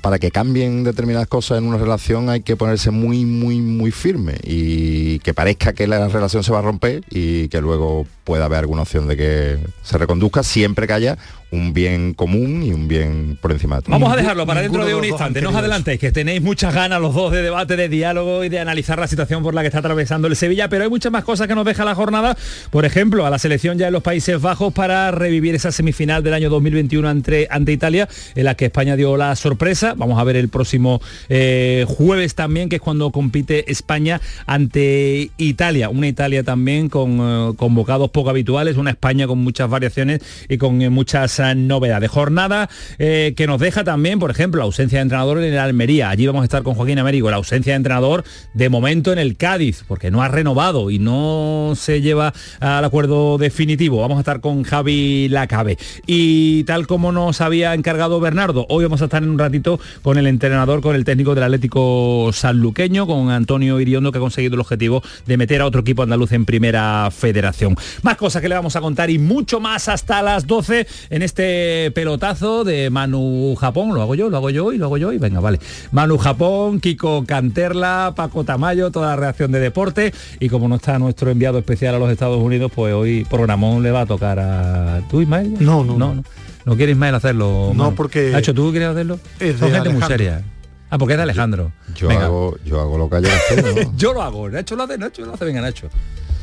para 0.01 0.17
que 0.17 0.31
cambien 0.31 0.83
determinadas 0.83 1.27
cosas 1.27 1.57
en 1.57 1.65
una 1.65 1.77
relación 1.77 2.29
hay 2.29 2.41
que 2.41 2.55
ponerse 2.55 2.91
muy, 2.91 3.25
muy, 3.25 3.61
muy 3.61 3.91
firme 3.91 4.35
y 4.43 5.19
que 5.19 5.33
parezca 5.33 5.73
que 5.73 5.87
la 5.87 6.07
relación 6.07 6.43
se 6.43 6.51
va 6.51 6.59
a 6.59 6.61
romper 6.61 7.03
y 7.09 7.49
que 7.49 7.61
luego 7.61 8.07
puede 8.23 8.43
haber 8.43 8.59
alguna 8.59 8.81
opción 8.83 9.07
de 9.07 9.17
que 9.17 9.57
se 9.83 9.97
reconduzca 9.97 10.43
siempre 10.43 10.87
que 10.87 10.93
haya 10.93 11.17
un 11.51 11.73
bien 11.73 12.13
común 12.13 12.63
y 12.63 12.71
un 12.71 12.87
bien 12.87 13.37
por 13.41 13.51
encima 13.51 13.77
de 13.77 13.83
todo. 13.83 13.91
Vamos 13.91 14.11
a 14.11 14.15
dejarlo 14.15 14.45
para 14.45 14.61
dentro 14.61 14.85
de 14.85 14.93
un 14.95 15.05
instante. 15.05 15.41
No 15.41 15.49
os 15.49 15.55
adelantéis, 15.55 15.99
que 15.99 16.11
tenéis 16.11 16.41
muchas 16.41 16.73
ganas 16.73 16.99
los 17.01 17.13
dos 17.13 17.31
de 17.31 17.41
debate, 17.41 17.77
de 17.77 17.87
diálogo 17.87 18.43
y 18.43 18.49
de 18.49 18.59
analizar 18.59 18.99
la 18.99 19.07
situación 19.07 19.43
por 19.43 19.53
la 19.53 19.61
que 19.61 19.67
está 19.67 19.79
atravesando 19.79 20.27
el 20.27 20.35
Sevilla, 20.35 20.67
pero 20.67 20.83
hay 20.83 20.89
muchas 20.89 21.11
más 21.11 21.23
cosas 21.23 21.47
que 21.47 21.55
nos 21.55 21.65
deja 21.65 21.85
la 21.85 21.95
jornada. 21.95 22.37
Por 22.69 22.85
ejemplo, 22.85 23.25
a 23.25 23.29
la 23.29 23.39
selección 23.39 23.77
ya 23.77 23.87
en 23.87 23.93
los 23.93 24.03
Países 24.03 24.41
Bajos 24.41 24.73
para 24.73 25.11
revivir 25.11 25.55
esa 25.55 25.71
semifinal 25.71 26.23
del 26.23 26.33
año 26.33 26.49
2021 26.49 27.07
ante, 27.07 27.47
ante 27.49 27.71
Italia, 27.71 28.09
en 28.35 28.43
la 28.43 28.55
que 28.55 28.65
España 28.65 28.95
dio 28.95 29.15
la 29.15 29.35
sorpresa. 29.35 29.93
Vamos 29.95 30.19
a 30.19 30.23
ver 30.23 30.35
el 30.35 30.49
próximo 30.49 31.01
eh, 31.29 31.85
jueves 31.87 32.35
también, 32.35 32.67
que 32.69 32.77
es 32.77 32.81
cuando 32.81 33.11
compite 33.11 33.71
España 33.71 34.19
ante 34.45 35.31
Italia. 35.37 35.89
Una 35.89 36.07
Italia 36.07 36.43
también 36.43 36.89
con 36.89 37.19
eh, 37.21 37.53
convocados 37.55 38.09
poco 38.09 38.29
habituales, 38.29 38.77
una 38.77 38.91
España 38.91 39.27
con 39.27 39.39
muchas 39.39 39.69
variaciones 39.69 40.21
y 40.49 40.57
con 40.57 40.81
eh, 40.81 40.89
muchas 40.89 41.36
novedad 41.39 42.01
de 42.01 42.07
Jornada 42.07 42.69
eh, 42.99 43.33
que 43.35 43.47
nos 43.47 43.59
deja 43.59 43.83
también, 43.83 44.19
por 44.19 44.31
ejemplo, 44.31 44.59
la 44.59 44.65
ausencia 44.65 44.99
de 44.99 45.03
entrenador 45.03 45.37
en 45.39 45.53
el 45.53 45.59
Almería. 45.59 46.09
Allí 46.09 46.27
vamos 46.27 46.41
a 46.41 46.45
estar 46.45 46.63
con 46.63 46.75
Joaquín 46.75 46.99
Américo. 46.99 47.29
La 47.29 47.37
ausencia 47.37 47.73
de 47.73 47.77
entrenador 47.77 48.23
de 48.53 48.69
momento 48.69 49.11
en 49.11 49.19
el 49.19 49.37
Cádiz, 49.37 49.83
porque 49.87 50.11
no 50.11 50.21
ha 50.21 50.27
renovado 50.27 50.89
y 50.89 50.99
no 50.99 51.73
se 51.75 52.01
lleva 52.01 52.33
al 52.59 52.83
acuerdo 52.83 53.37
definitivo. 53.37 54.01
Vamos 54.01 54.17
a 54.17 54.21
estar 54.21 54.41
con 54.41 54.63
Javi 54.63 55.29
Lacabe. 55.29 55.77
Y 56.05 56.63
tal 56.63 56.87
como 56.87 57.11
nos 57.11 57.41
había 57.41 57.73
encargado 57.73 58.19
Bernardo, 58.19 58.65
hoy 58.69 58.83
vamos 58.85 59.01
a 59.01 59.05
estar 59.05 59.23
en 59.23 59.29
un 59.29 59.39
ratito 59.39 59.79
con 60.01 60.17
el 60.17 60.27
entrenador, 60.27 60.81
con 60.81 60.95
el 60.95 61.05
técnico 61.05 61.35
del 61.35 61.43
Atlético 61.43 62.31
sanluqueño, 62.33 63.07
con 63.07 63.29
Antonio 63.29 63.79
Iriondo, 63.79 64.11
que 64.11 64.17
ha 64.17 64.21
conseguido 64.21 64.55
el 64.55 64.61
objetivo 64.61 65.03
de 65.25 65.37
meter 65.37 65.61
a 65.61 65.65
otro 65.65 65.81
equipo 65.81 66.03
andaluz 66.03 66.31
en 66.31 66.45
primera 66.45 67.09
federación. 67.11 67.75
Más 68.01 68.17
cosas 68.17 68.41
que 68.41 68.49
le 68.49 68.55
vamos 68.55 68.75
a 68.75 68.81
contar 68.81 69.09
y 69.09 69.19
mucho 69.19 69.59
más 69.59 69.87
hasta 69.87 70.21
las 70.21 70.47
12 70.47 70.87
en 71.09 71.21
este 71.27 71.91
pelotazo 71.91 72.63
de 72.63 72.89
Manu 72.89 73.53
Japón, 73.59 73.93
lo 73.93 74.01
hago 74.01 74.15
yo, 74.15 74.29
lo 74.29 74.37
hago 74.37 74.49
yo 74.49 74.71
y 74.71 74.77
lo 74.77 74.85
hago 74.85 74.97
yo 74.97 75.11
y 75.11 75.17
venga, 75.17 75.39
vale. 75.41 75.59
Manu 75.91 76.17
Japón, 76.17 76.79
Kiko 76.79 77.25
Canterla, 77.25 78.13
Paco 78.15 78.43
Tamayo, 78.43 78.91
toda 78.91 79.09
la 79.09 79.15
reacción 79.17 79.51
de 79.51 79.59
deporte 79.59 80.13
y 80.39 80.49
como 80.49 80.67
no 80.67 80.77
está 80.77 80.97
nuestro 80.97 81.29
enviado 81.29 81.59
especial 81.59 81.95
a 81.95 81.99
los 81.99 82.09
Estados 82.09 82.41
Unidos, 82.41 82.71
pues 82.73 82.93
hoy 82.93 83.25
programón 83.29 83.83
le 83.83 83.91
va 83.91 84.01
a 84.01 84.05
tocar 84.05 84.39
a 84.39 85.01
tú 85.09 85.21
Ismael. 85.21 85.55
No, 85.59 85.83
no, 85.83 85.97
no. 85.97 86.23
¿No 86.65 86.75
quieres 86.75 86.93
Ismael 86.93 87.15
hacerlo? 87.15 87.71
No, 87.75 87.93
porque... 87.93 88.37
hecho 88.37 88.53
¿tú 88.53 88.71
quieres 88.71 88.89
hacerlo? 88.89 89.19
Es 89.39 89.57
Son 89.57 89.71
gente 89.71 89.89
muy 89.89 90.01
seria. 90.03 90.41
Ah, 90.89 90.97
porque 90.97 91.13
es 91.13 91.17
de 91.17 91.23
Alejandro. 91.23 91.73
Yo, 91.95 92.09
hago, 92.09 92.57
yo 92.63 92.79
hago 92.79 92.97
lo 92.97 93.09
que 93.09 93.17
haya 93.17 93.27
que 93.27 93.59
hacer, 93.59 93.87
yo 93.97 94.13
lo 94.13 94.21
hago, 94.21 94.49
Nacho 94.49 94.77
lo 94.77 94.83
hace, 94.83 94.97
Nacho 94.97 95.25
lo 95.25 95.33
hace, 95.33 95.43
venga 95.43 95.59
Nacho. 95.59 95.89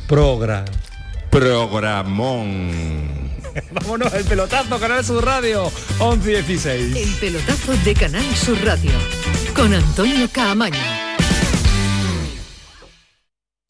Progra. 0.07 0.63
Programón. 1.31 2.69
Vámonos, 3.71 4.13
el 4.13 4.25
pelotazo, 4.25 4.79
Canal 4.79 5.03
Sur 5.03 5.23
Radio, 5.23 5.71
11 5.99 6.31
y 6.31 6.41
16. 6.41 6.95
El 6.95 7.15
pelotazo 7.15 7.73
de 7.83 7.93
Canal 7.93 8.35
Sur 8.35 8.57
Radio, 8.63 8.91
con 9.55 9.73
Antonio 9.73 10.27
Caamaño. 10.31 11.14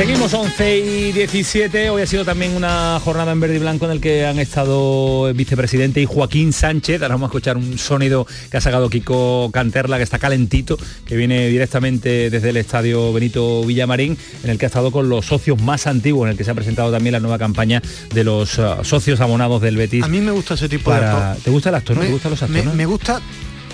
Seguimos 0.00 0.32
11 0.32 0.78
y 0.78 1.12
17. 1.12 1.90
Hoy 1.90 2.00
ha 2.00 2.06
sido 2.06 2.24
también 2.24 2.56
una 2.56 2.98
jornada 3.04 3.32
en 3.32 3.40
verde 3.40 3.56
y 3.56 3.58
blanco 3.58 3.84
en 3.84 3.90
el 3.90 4.00
que 4.00 4.24
han 4.24 4.38
estado 4.38 5.28
el 5.28 5.34
vicepresidente 5.34 6.00
y 6.00 6.06
Joaquín 6.06 6.54
Sánchez. 6.54 7.02
Ahora 7.02 7.16
vamos 7.16 7.26
a 7.26 7.28
escuchar 7.28 7.58
un 7.58 7.76
sonido 7.76 8.26
que 8.50 8.56
ha 8.56 8.62
sacado 8.62 8.88
Kiko 8.88 9.50
Canterla, 9.52 9.98
que 9.98 10.02
está 10.04 10.18
calentito, 10.18 10.78
que 11.04 11.16
viene 11.16 11.48
directamente 11.48 12.30
desde 12.30 12.48
el 12.48 12.56
estadio 12.56 13.12
Benito 13.12 13.62
Villamarín, 13.66 14.16
en 14.42 14.48
el 14.48 14.56
que 14.56 14.64
ha 14.64 14.68
estado 14.68 14.90
con 14.90 15.10
los 15.10 15.26
socios 15.26 15.60
más 15.60 15.86
antiguos, 15.86 16.24
en 16.24 16.30
el 16.30 16.38
que 16.38 16.44
se 16.44 16.50
ha 16.52 16.54
presentado 16.54 16.90
también 16.90 17.12
la 17.12 17.20
nueva 17.20 17.38
campaña 17.38 17.82
de 18.14 18.24
los 18.24 18.56
uh, 18.56 18.82
socios 18.82 19.20
abonados 19.20 19.60
del 19.60 19.76
Betis. 19.76 20.02
A 20.02 20.08
mí 20.08 20.22
me 20.22 20.30
gusta 20.30 20.54
ese 20.54 20.70
tipo 20.70 20.94
de 20.94 20.98
para... 21.00 21.32
acto. 21.32 21.42
¿Te 21.44 21.50
gusta 21.50 21.68
el 21.68 21.74
acto, 21.74 21.94
no? 21.94 22.00
Me- 22.00 22.06
¿Te 22.06 22.12
gustan 22.12 22.30
los 22.30 22.48
me, 22.48 22.62
no? 22.62 22.72
me 22.72 22.86
gusta 22.86 23.20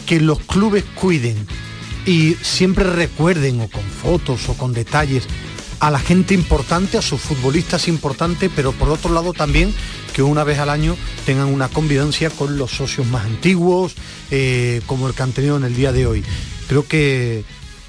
que 0.06 0.18
los 0.20 0.40
clubes 0.40 0.82
cuiden 0.96 1.36
y 2.04 2.34
siempre 2.42 2.82
recuerden 2.82 3.60
o 3.60 3.68
con 3.68 3.84
fotos 3.84 4.48
o 4.48 4.54
con 4.54 4.72
detalles 4.72 5.28
a 5.80 5.90
la 5.90 5.98
gente 5.98 6.34
importante, 6.34 6.98
a 6.98 7.02
sus 7.02 7.20
futbolistas 7.20 7.88
importantes, 7.88 8.50
pero 8.54 8.72
por 8.72 8.88
otro 8.88 9.12
lado 9.12 9.32
también 9.32 9.74
que 10.14 10.22
una 10.22 10.44
vez 10.44 10.58
al 10.58 10.70
año 10.70 10.96
tengan 11.24 11.48
una 11.48 11.68
convivencia 11.68 12.30
con 12.30 12.56
los 12.56 12.70
socios 12.70 13.06
más 13.06 13.26
antiguos, 13.26 13.94
eh, 14.30 14.80
como 14.86 15.08
el 15.08 15.14
que 15.14 15.22
han 15.22 15.32
tenido 15.32 15.56
en 15.56 15.64
el 15.64 15.76
día 15.76 15.92
de 15.92 16.06
hoy. 16.06 16.24
Creo 16.68 16.86
que 16.86 17.44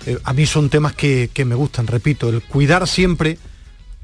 eh, 0.06 0.20
a 0.24 0.34
mí 0.34 0.46
son 0.46 0.70
temas 0.70 0.94
que, 0.94 1.30
que 1.34 1.46
me 1.46 1.56
gustan, 1.56 1.88
repito, 1.88 2.30
el 2.30 2.42
cuidar 2.42 2.88
siempre 2.88 3.38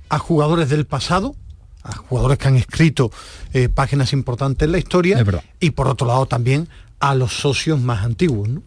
a 0.09 0.19
jugadores 0.19 0.69
del 0.69 0.85
pasado, 0.85 1.35
a 1.83 1.95
jugadores 1.95 2.37
que 2.37 2.47
han 2.47 2.55
escrito 2.55 3.11
eh, 3.53 3.69
páginas 3.69 4.13
importantes 4.13 4.65
en 4.65 4.71
la 4.71 4.77
historia, 4.77 5.23
y 5.59 5.71
por 5.71 5.87
otro 5.87 6.07
lado 6.07 6.25
también 6.25 6.69
a 6.99 7.15
los 7.15 7.33
socios 7.33 7.79
más 7.81 8.03
antiguos. 8.05 8.47
¿no? 8.47 8.61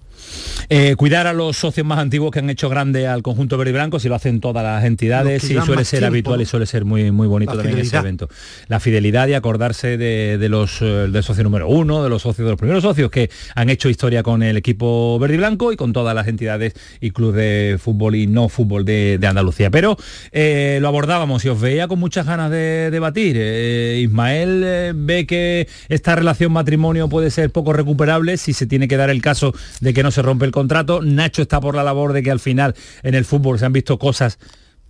Eh, 0.68 0.94
cuidar 0.96 1.26
a 1.26 1.32
los 1.32 1.56
socios 1.56 1.86
más 1.86 1.98
antiguos 1.98 2.30
que 2.32 2.40
han 2.40 2.50
hecho 2.50 2.68
grande 2.68 3.06
al 3.06 3.22
conjunto 3.22 3.56
verde 3.56 3.70
y 3.70 3.74
blanco, 3.74 4.00
si 4.00 4.08
lo 4.08 4.14
hacen 4.14 4.40
todas 4.40 4.64
las 4.64 4.84
entidades, 4.84 5.44
y 5.44 5.54
suele 5.60 5.84
ser 5.84 6.00
tiempo, 6.00 6.06
habitual 6.14 6.40
y 6.40 6.46
suele 6.46 6.66
ser 6.66 6.84
muy, 6.84 7.10
muy 7.12 7.28
bonito 7.28 7.52
La 7.54 7.62
también 7.62 7.78
ese 7.78 7.90
fidelidad. 7.90 8.04
evento. 8.04 8.28
La 8.68 8.80
fidelidad 8.80 9.28
y 9.28 9.34
acordarse 9.34 9.96
de, 9.96 10.38
de 10.38 10.48
los 10.48 10.80
eh, 10.82 10.84
del 10.84 11.22
socio 11.22 11.44
número 11.44 11.68
uno, 11.68 12.02
de 12.02 12.10
los 12.10 12.22
socios 12.22 12.46
de 12.46 12.50
los 12.50 12.58
primeros 12.58 12.82
socios 12.82 13.10
que 13.10 13.30
han 13.54 13.70
hecho 13.70 13.88
historia 13.88 14.22
con 14.22 14.42
el 14.42 14.56
equipo 14.56 15.18
verde 15.18 15.34
y 15.34 15.38
blanco 15.38 15.72
y 15.72 15.76
con 15.76 15.92
todas 15.92 16.14
las 16.14 16.26
entidades 16.26 16.74
y 17.00 17.10
clubes 17.10 17.36
de 17.36 17.78
fútbol 17.78 18.14
y 18.16 18.26
no 18.26 18.48
fútbol 18.48 18.84
de, 18.84 19.18
de 19.18 19.26
Andalucía. 19.26 19.70
Pero 19.70 19.96
eh, 20.32 20.78
lo 20.80 20.88
abordábamos 20.88 21.44
y 21.44 21.48
os 21.48 21.60
veía 21.60 21.86
con 21.88 21.98
muchas 21.98 22.26
ganas 22.26 22.50
de 22.50 22.90
debatir. 22.90 23.36
Eh, 23.38 24.00
Ismael 24.02 24.92
ve 24.94 25.26
que 25.26 25.68
esta 25.88 26.14
relación 26.16 26.52
matrimonio 26.52 27.08
puede 27.08 27.30
ser 27.30 27.50
poco 27.50 27.72
recuperable 27.72 28.36
si 28.36 28.52
se 28.52 28.66
tiene 28.66 28.88
que 28.88 28.96
dar 28.96 29.10
el 29.10 29.22
caso 29.22 29.54
de 29.80 29.94
que 29.94 30.02
no 30.02 30.10
se 30.10 30.15
rompe 30.22 30.44
el 30.46 30.52
contrato. 30.52 31.00
Nacho 31.02 31.42
está 31.42 31.60
por 31.60 31.74
la 31.74 31.82
labor 31.84 32.12
de 32.12 32.22
que 32.22 32.30
al 32.30 32.40
final 32.40 32.74
en 33.02 33.14
el 33.14 33.24
fútbol 33.24 33.58
se 33.58 33.66
han 33.66 33.72
visto 33.72 33.98
cosas 33.98 34.38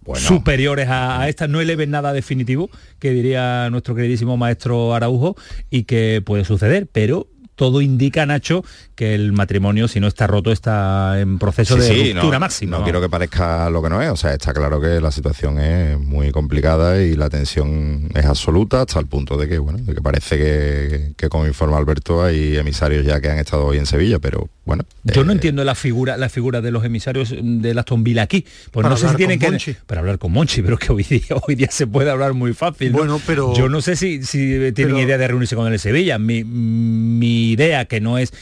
Bueno. 0.02 0.26
superiores 0.26 0.88
a, 0.88 1.20
a 1.20 1.28
estas. 1.28 1.48
No 1.48 1.62
le 1.62 1.76
ven 1.76 1.90
nada 1.90 2.12
definitivo, 2.12 2.70
que 2.98 3.10
diría 3.10 3.68
nuestro 3.70 3.94
queridísimo 3.94 4.36
maestro 4.36 4.94
Araujo, 4.94 5.36
y 5.70 5.84
que 5.84 6.22
puede 6.24 6.44
suceder, 6.44 6.86
pero 6.90 7.28
todo 7.56 7.80
indica, 7.80 8.26
Nacho, 8.26 8.64
que 8.96 9.14
el 9.14 9.32
matrimonio, 9.32 9.86
si 9.88 10.00
no 10.00 10.08
está 10.08 10.26
roto, 10.26 10.50
está 10.50 11.20
en 11.20 11.38
proceso 11.38 11.76
de 11.76 12.14
ruptura 12.14 12.38
máxima. 12.38 12.78
No, 12.78 12.84
quiero 12.84 13.00
que 13.00 13.08
parezca 13.08 13.70
lo 13.70 13.82
que 13.82 13.90
no 13.90 14.02
es, 14.02 14.10
o 14.10 14.16
sea, 14.16 14.32
está 14.32 14.52
claro 14.52 14.80
que 14.80 15.00
la 15.00 15.12
situación 15.12 15.60
es 15.60 15.98
muy 15.98 16.32
complicada 16.32 17.00
y 17.00 17.14
la 17.14 17.28
tensión 17.28 18.08
es 18.14 18.24
absoluta 18.24 18.80
hasta 18.80 18.98
el 18.98 19.06
punto 19.06 19.36
de 19.36 19.48
que, 19.48 19.58
bueno, 19.58 19.78
de 19.78 19.94
que 19.94 20.00
parece 20.00 20.38
que, 20.38 21.12
que 21.16 21.28
como 21.28 21.46
informa 21.46 21.76
Alberto, 21.76 22.24
hay 22.24 22.56
emisarios 22.56 23.04
ya 23.04 23.20
que 23.20 23.30
han 23.30 23.38
estado 23.38 23.66
hoy 23.66 23.78
en 23.78 23.86
Sevilla, 23.86 24.18
pero 24.18 24.48
bueno. 24.66 24.84
Yo 25.04 25.24
no 25.24 25.30
eh, 25.30 25.36
entiendo 25.36 25.62
la 25.62 25.76
figura, 25.76 26.16
la 26.16 26.28
figura 26.28 26.60
de 26.60 26.72
los 26.72 26.84
emisarios 26.84 27.32
de 27.40 27.70
Aston 27.86 28.02
Villa 28.02 28.22
aquí. 28.22 28.44
Pues 28.72 28.86
no 28.86 28.96
sé 28.96 29.08
si 29.08 29.14
tienen 29.14 29.38
que 29.38 29.76
para 29.86 30.00
hablar 30.00 30.18
con 30.18 30.32
Monchi, 30.32 30.60
pero 30.60 30.76
que 30.76 30.92
hoy 30.92 31.04
día, 31.04 31.36
hoy 31.46 31.54
día 31.54 31.68
se 31.70 31.86
puede 31.86 32.10
hablar 32.10 32.34
muy 32.34 32.52
fácil. 32.52 32.90
Bueno, 32.90 33.20
pero 33.26 33.54
yo 33.54 33.68
no 33.68 33.80
sé 33.80 33.94
si, 33.94 34.24
si 34.24 34.72
tienen 34.72 34.96
idea 34.96 35.18
de 35.18 35.28
reunirse 35.28 35.54
con 35.54 35.72
el 35.72 35.78
Sevilla. 35.78 36.18
Mi, 36.18 36.42
mi, 36.42 37.52
idea, 37.52 37.84
que 37.84 38.00
no 38.00 38.18
es 38.18 38.32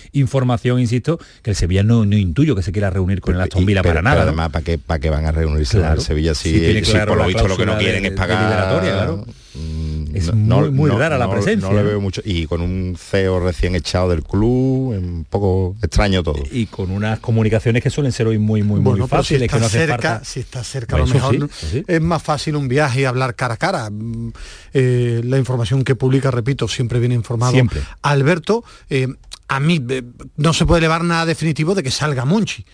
información, 0.44 0.80
insisto, 0.80 1.18
que 1.42 1.50
el 1.50 1.56
Sevilla 1.56 1.82
no, 1.82 2.04
no 2.04 2.16
intuyo 2.16 2.54
que 2.54 2.62
se 2.62 2.72
quiera 2.72 2.90
reunir 2.90 3.20
con 3.20 3.34
el 3.34 3.40
Aston 3.40 3.64
Villa 3.66 3.82
para 3.82 4.02
nada. 4.02 4.22
además, 4.22 4.50
¿para 4.50 4.64
qué, 4.64 4.78
para 4.78 5.00
qué 5.00 5.10
van 5.10 5.26
a 5.26 5.32
reunirse 5.32 5.80
con 5.80 5.92
el 5.92 6.00
Sevilla 6.00 6.34
si, 6.34 6.82
por 7.06 7.16
lo 7.16 7.26
visto 7.26 7.48
lo 7.48 7.56
que 7.56 7.66
no 7.66 7.78
quieren 7.78 8.04
es 8.04 8.12
pagar 8.12 8.80
claro. 8.80 9.26
Mm, 9.54 10.16
es 10.16 10.34
muy, 10.34 10.70
muy 10.70 10.90
rara 10.90 11.16
la 11.16 11.30
presencia. 11.30 11.68
No, 11.68 11.74
le 11.74 11.84
veo 11.84 12.00
mucho. 12.00 12.20
Y 12.24 12.46
con 12.46 12.60
un 12.60 12.96
CEO 12.98 13.38
recién 13.38 13.76
echado 13.76 14.10
del 14.10 14.24
club, 14.24 14.96
un 14.96 15.26
poco 15.30 15.76
extraño 15.80 16.24
todo. 16.24 16.42
Y 16.50 16.66
con 16.66 16.90
unas 16.90 17.20
comunicaciones 17.20 17.82
que 17.82 17.88
suelen 17.88 18.10
ser 18.10 18.26
hoy 18.26 18.38
muy, 18.38 18.64
muy, 18.64 18.80
muy 18.80 19.06
fáciles. 19.06 19.48
Si 19.48 19.56
está 19.56 19.68
cerca, 19.68 20.24
si 20.24 20.40
está 20.40 20.64
cerca, 20.64 20.96
a 20.96 20.98
lo 21.00 21.06
mejor 21.06 21.48
es 21.86 22.00
más 22.00 22.22
fácil 22.22 22.56
un 22.56 22.66
viaje 22.66 23.02
y 23.02 23.04
hablar 23.04 23.36
cara 23.36 23.54
a 23.54 23.56
cara. 23.56 23.90
Mm, 23.90 24.32
eh, 24.72 25.20
la 25.24 25.38
información 25.38 25.84
que 25.84 25.94
publica, 25.94 26.32
repito, 26.32 26.66
siempre 26.66 26.98
viene 26.98 27.14
informado. 27.14 27.52
Siempre. 27.52 27.80
Alberto, 28.02 28.64
eh, 28.90 29.06
a 29.54 29.60
mí 29.60 29.80
eh, 29.88 30.02
no 30.36 30.52
se 30.52 30.66
puede 30.66 30.80
elevar 30.80 31.04
nada 31.04 31.26
definitivo 31.26 31.74
de 31.74 31.82
que 31.82 31.90
salga 31.92 32.24
Monchi. 32.24 32.64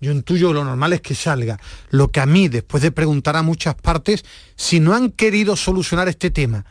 Yo 0.00 0.12
intuyo 0.12 0.52
lo 0.52 0.64
normal 0.64 0.92
es 0.92 1.00
que 1.00 1.16
salga. 1.16 1.58
Lo 1.90 2.12
que 2.12 2.20
a 2.20 2.26
mí, 2.26 2.46
después 2.46 2.80
de 2.82 2.92
preguntar 2.92 3.36
a 3.36 3.42
muchas 3.42 3.74
partes, 3.74 4.24
si 4.54 4.78
no 4.78 4.94
han 4.94 5.10
querido 5.10 5.56
solucionar 5.56 6.06
este 6.06 6.30
tema, 6.30 6.64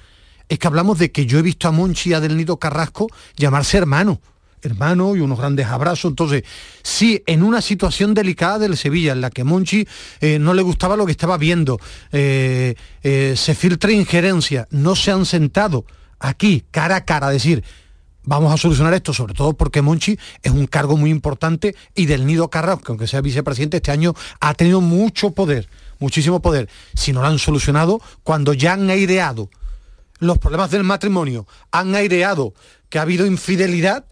es 0.47 0.57
que 0.57 0.67
hablamos 0.67 0.97
de 0.99 1.11
que 1.11 1.25
yo 1.25 1.37
he 1.37 1.41
visto 1.41 1.67
a 1.67 1.71
Monchi 1.71 2.11
y 2.11 2.13
a 2.13 2.21
Del 2.21 2.37
Nido 2.37 2.57
Carrasco 2.57 3.07
llamarse 3.35 3.77
hermano 3.77 4.21
hermano 4.63 5.15
y 5.15 5.19
unos 5.19 5.37
grandes 5.37 5.67
abrazos. 5.67 6.09
Entonces, 6.09 6.43
si 6.81 7.21
en 7.27 7.43
una 7.43 7.61
situación 7.61 8.15
delicada 8.15 8.57
del 8.57 8.75
Sevilla, 8.75 9.11
en 9.11 9.21
la 9.21 9.29
que 9.29 9.43
Monchi 9.43 9.87
eh, 10.19 10.39
no 10.39 10.53
le 10.55 10.63
gustaba 10.63 10.97
lo 10.97 11.05
que 11.05 11.11
estaba 11.11 11.37
viendo, 11.37 11.79
eh, 12.11 12.75
se 13.03 13.55
filtra 13.55 13.91
injerencia, 13.91 14.67
no 14.71 14.95
se 14.95 15.11
han 15.11 15.25
sentado 15.25 15.85
aquí 16.19 16.65
cara 16.71 16.97
a 16.97 17.05
cara 17.05 17.27
a 17.27 17.31
decir, 17.31 17.63
vamos 18.27 18.53
a 18.53 18.57
solucionar 18.57 18.93
esto, 18.93 19.13
sobre 19.13 19.33
todo 19.33 19.53
porque 19.53 19.81
Monchi 19.81 20.19
es 20.43 20.51
un 20.51 20.67
cargo 20.67 20.97
muy 20.97 21.09
importante 21.09 21.75
y 21.95 22.05
del 22.05 22.27
Nido 22.27 22.49
Carrasco, 22.49 22.91
aunque 22.91 23.07
sea 23.07 23.21
vicepresidente, 23.21 23.77
este 23.77 23.91
año 23.91 24.13
ha 24.39 24.53
tenido 24.53 24.81
mucho 24.81 25.31
poder, 25.31 25.67
muchísimo 25.97 26.41
poder. 26.41 26.69
Si 26.93 27.13
no 27.13 27.21
lo 27.21 27.27
han 27.27 27.39
solucionado, 27.39 27.99
cuando 28.23 28.53
ya 28.53 28.73
han 28.73 28.89
aireado 28.89 29.49
los 30.19 30.37
problemas 30.37 30.69
del 30.71 30.83
matrimonio, 30.83 31.47
han 31.71 31.95
aireado 31.95 32.53
que 32.89 32.99
ha 32.99 33.03
habido 33.03 33.25
infidelidad, 33.25 34.05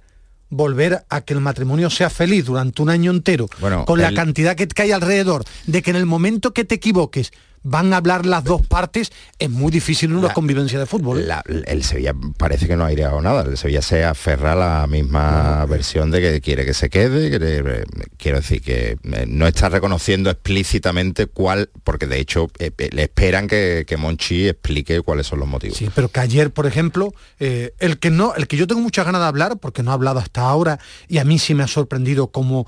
volver 0.50 1.06
a 1.10 1.22
que 1.22 1.34
el 1.34 1.42
matrimonio 1.42 1.90
sea 1.90 2.10
feliz 2.10 2.46
durante 2.46 2.82
un 2.82 2.90
año 2.90 3.12
entero, 3.12 3.48
con 3.86 4.00
la 4.00 4.14
cantidad 4.14 4.56
que 4.56 4.82
hay 4.82 4.92
alrededor, 4.92 5.44
de 5.68 5.82
que 5.82 5.90
en 5.90 5.98
el 5.98 6.06
momento 6.06 6.54
que 6.54 6.64
te 6.64 6.76
equivoques 6.76 7.34
van 7.66 7.92
a 7.94 7.98
hablar 7.98 8.26
las 8.26 8.44
dos 8.44 8.66
partes, 8.66 9.12
es 9.40 9.50
muy 9.50 9.72
difícil 9.72 10.12
en 10.12 10.18
una 10.18 10.34
convivencia 10.34 10.80
de 10.80 10.86
fútbol. 10.86 11.28
¿eh? 11.28 11.64
el 11.66 11.84
Sevilla 11.84 12.14
parece 12.38 12.68
que 12.68 12.78
no 12.78 12.84
ha 12.84 12.88
aireado 12.88 13.22
nada, 13.22 13.42
el 13.42 13.58
Sevilla 13.58 13.82
se 13.82 14.06
aferra 14.06 14.54
a 14.54 14.56
la 14.56 14.88
misma 14.88 15.66
versión 15.66 16.12
de 16.12 16.22
que 16.22 16.42
quiere 16.42 16.64
que 16.64 16.76
se 16.76 16.90
quede, 16.90 17.84
quiero 18.18 18.38
decir 18.38 18.62
que 18.62 18.98
eh, 19.02 19.26
no 19.28 19.48
está 19.48 19.70
reconociendo 19.70 20.30
explícitamente 20.30 21.26
cuál, 21.26 21.72
porque 21.84 22.06
de 22.06 22.20
hecho 22.20 22.52
eh, 22.60 22.72
le 22.92 23.02
esperan 23.02 23.48
que, 23.48 23.84
que, 23.88 23.98
Monchi 23.98 24.48
explique 24.48 25.02
cuáles 25.02 25.26
son 25.26 25.40
los 25.40 25.48
motivos. 25.48 25.78
Sí, 25.78 25.90
pero 25.94 26.10
que 26.10 26.20
ayer, 26.20 26.52
por 26.52 26.68
ejemplo, 26.68 27.14
el 27.40 27.98
que 27.98 28.12
no, 28.12 28.36
el 28.36 28.48
que 28.48 28.58
yo 28.58 28.68
tengo 28.68 28.82
muchas 28.82 29.06
ganas 29.06 29.22
de 29.22 29.28
hablar, 29.28 29.58
porque 29.58 29.82
no 29.82 29.90
ha 29.90 29.96
hablado 29.96 30.20
hasta 30.20 30.42
ahora, 30.42 30.80
y 31.08 31.18
a 31.18 31.24
mí 31.24 31.40
sí 31.40 31.56
me 31.56 31.64
ha 31.64 31.68
sorprendido 31.68 32.28
como 32.28 32.68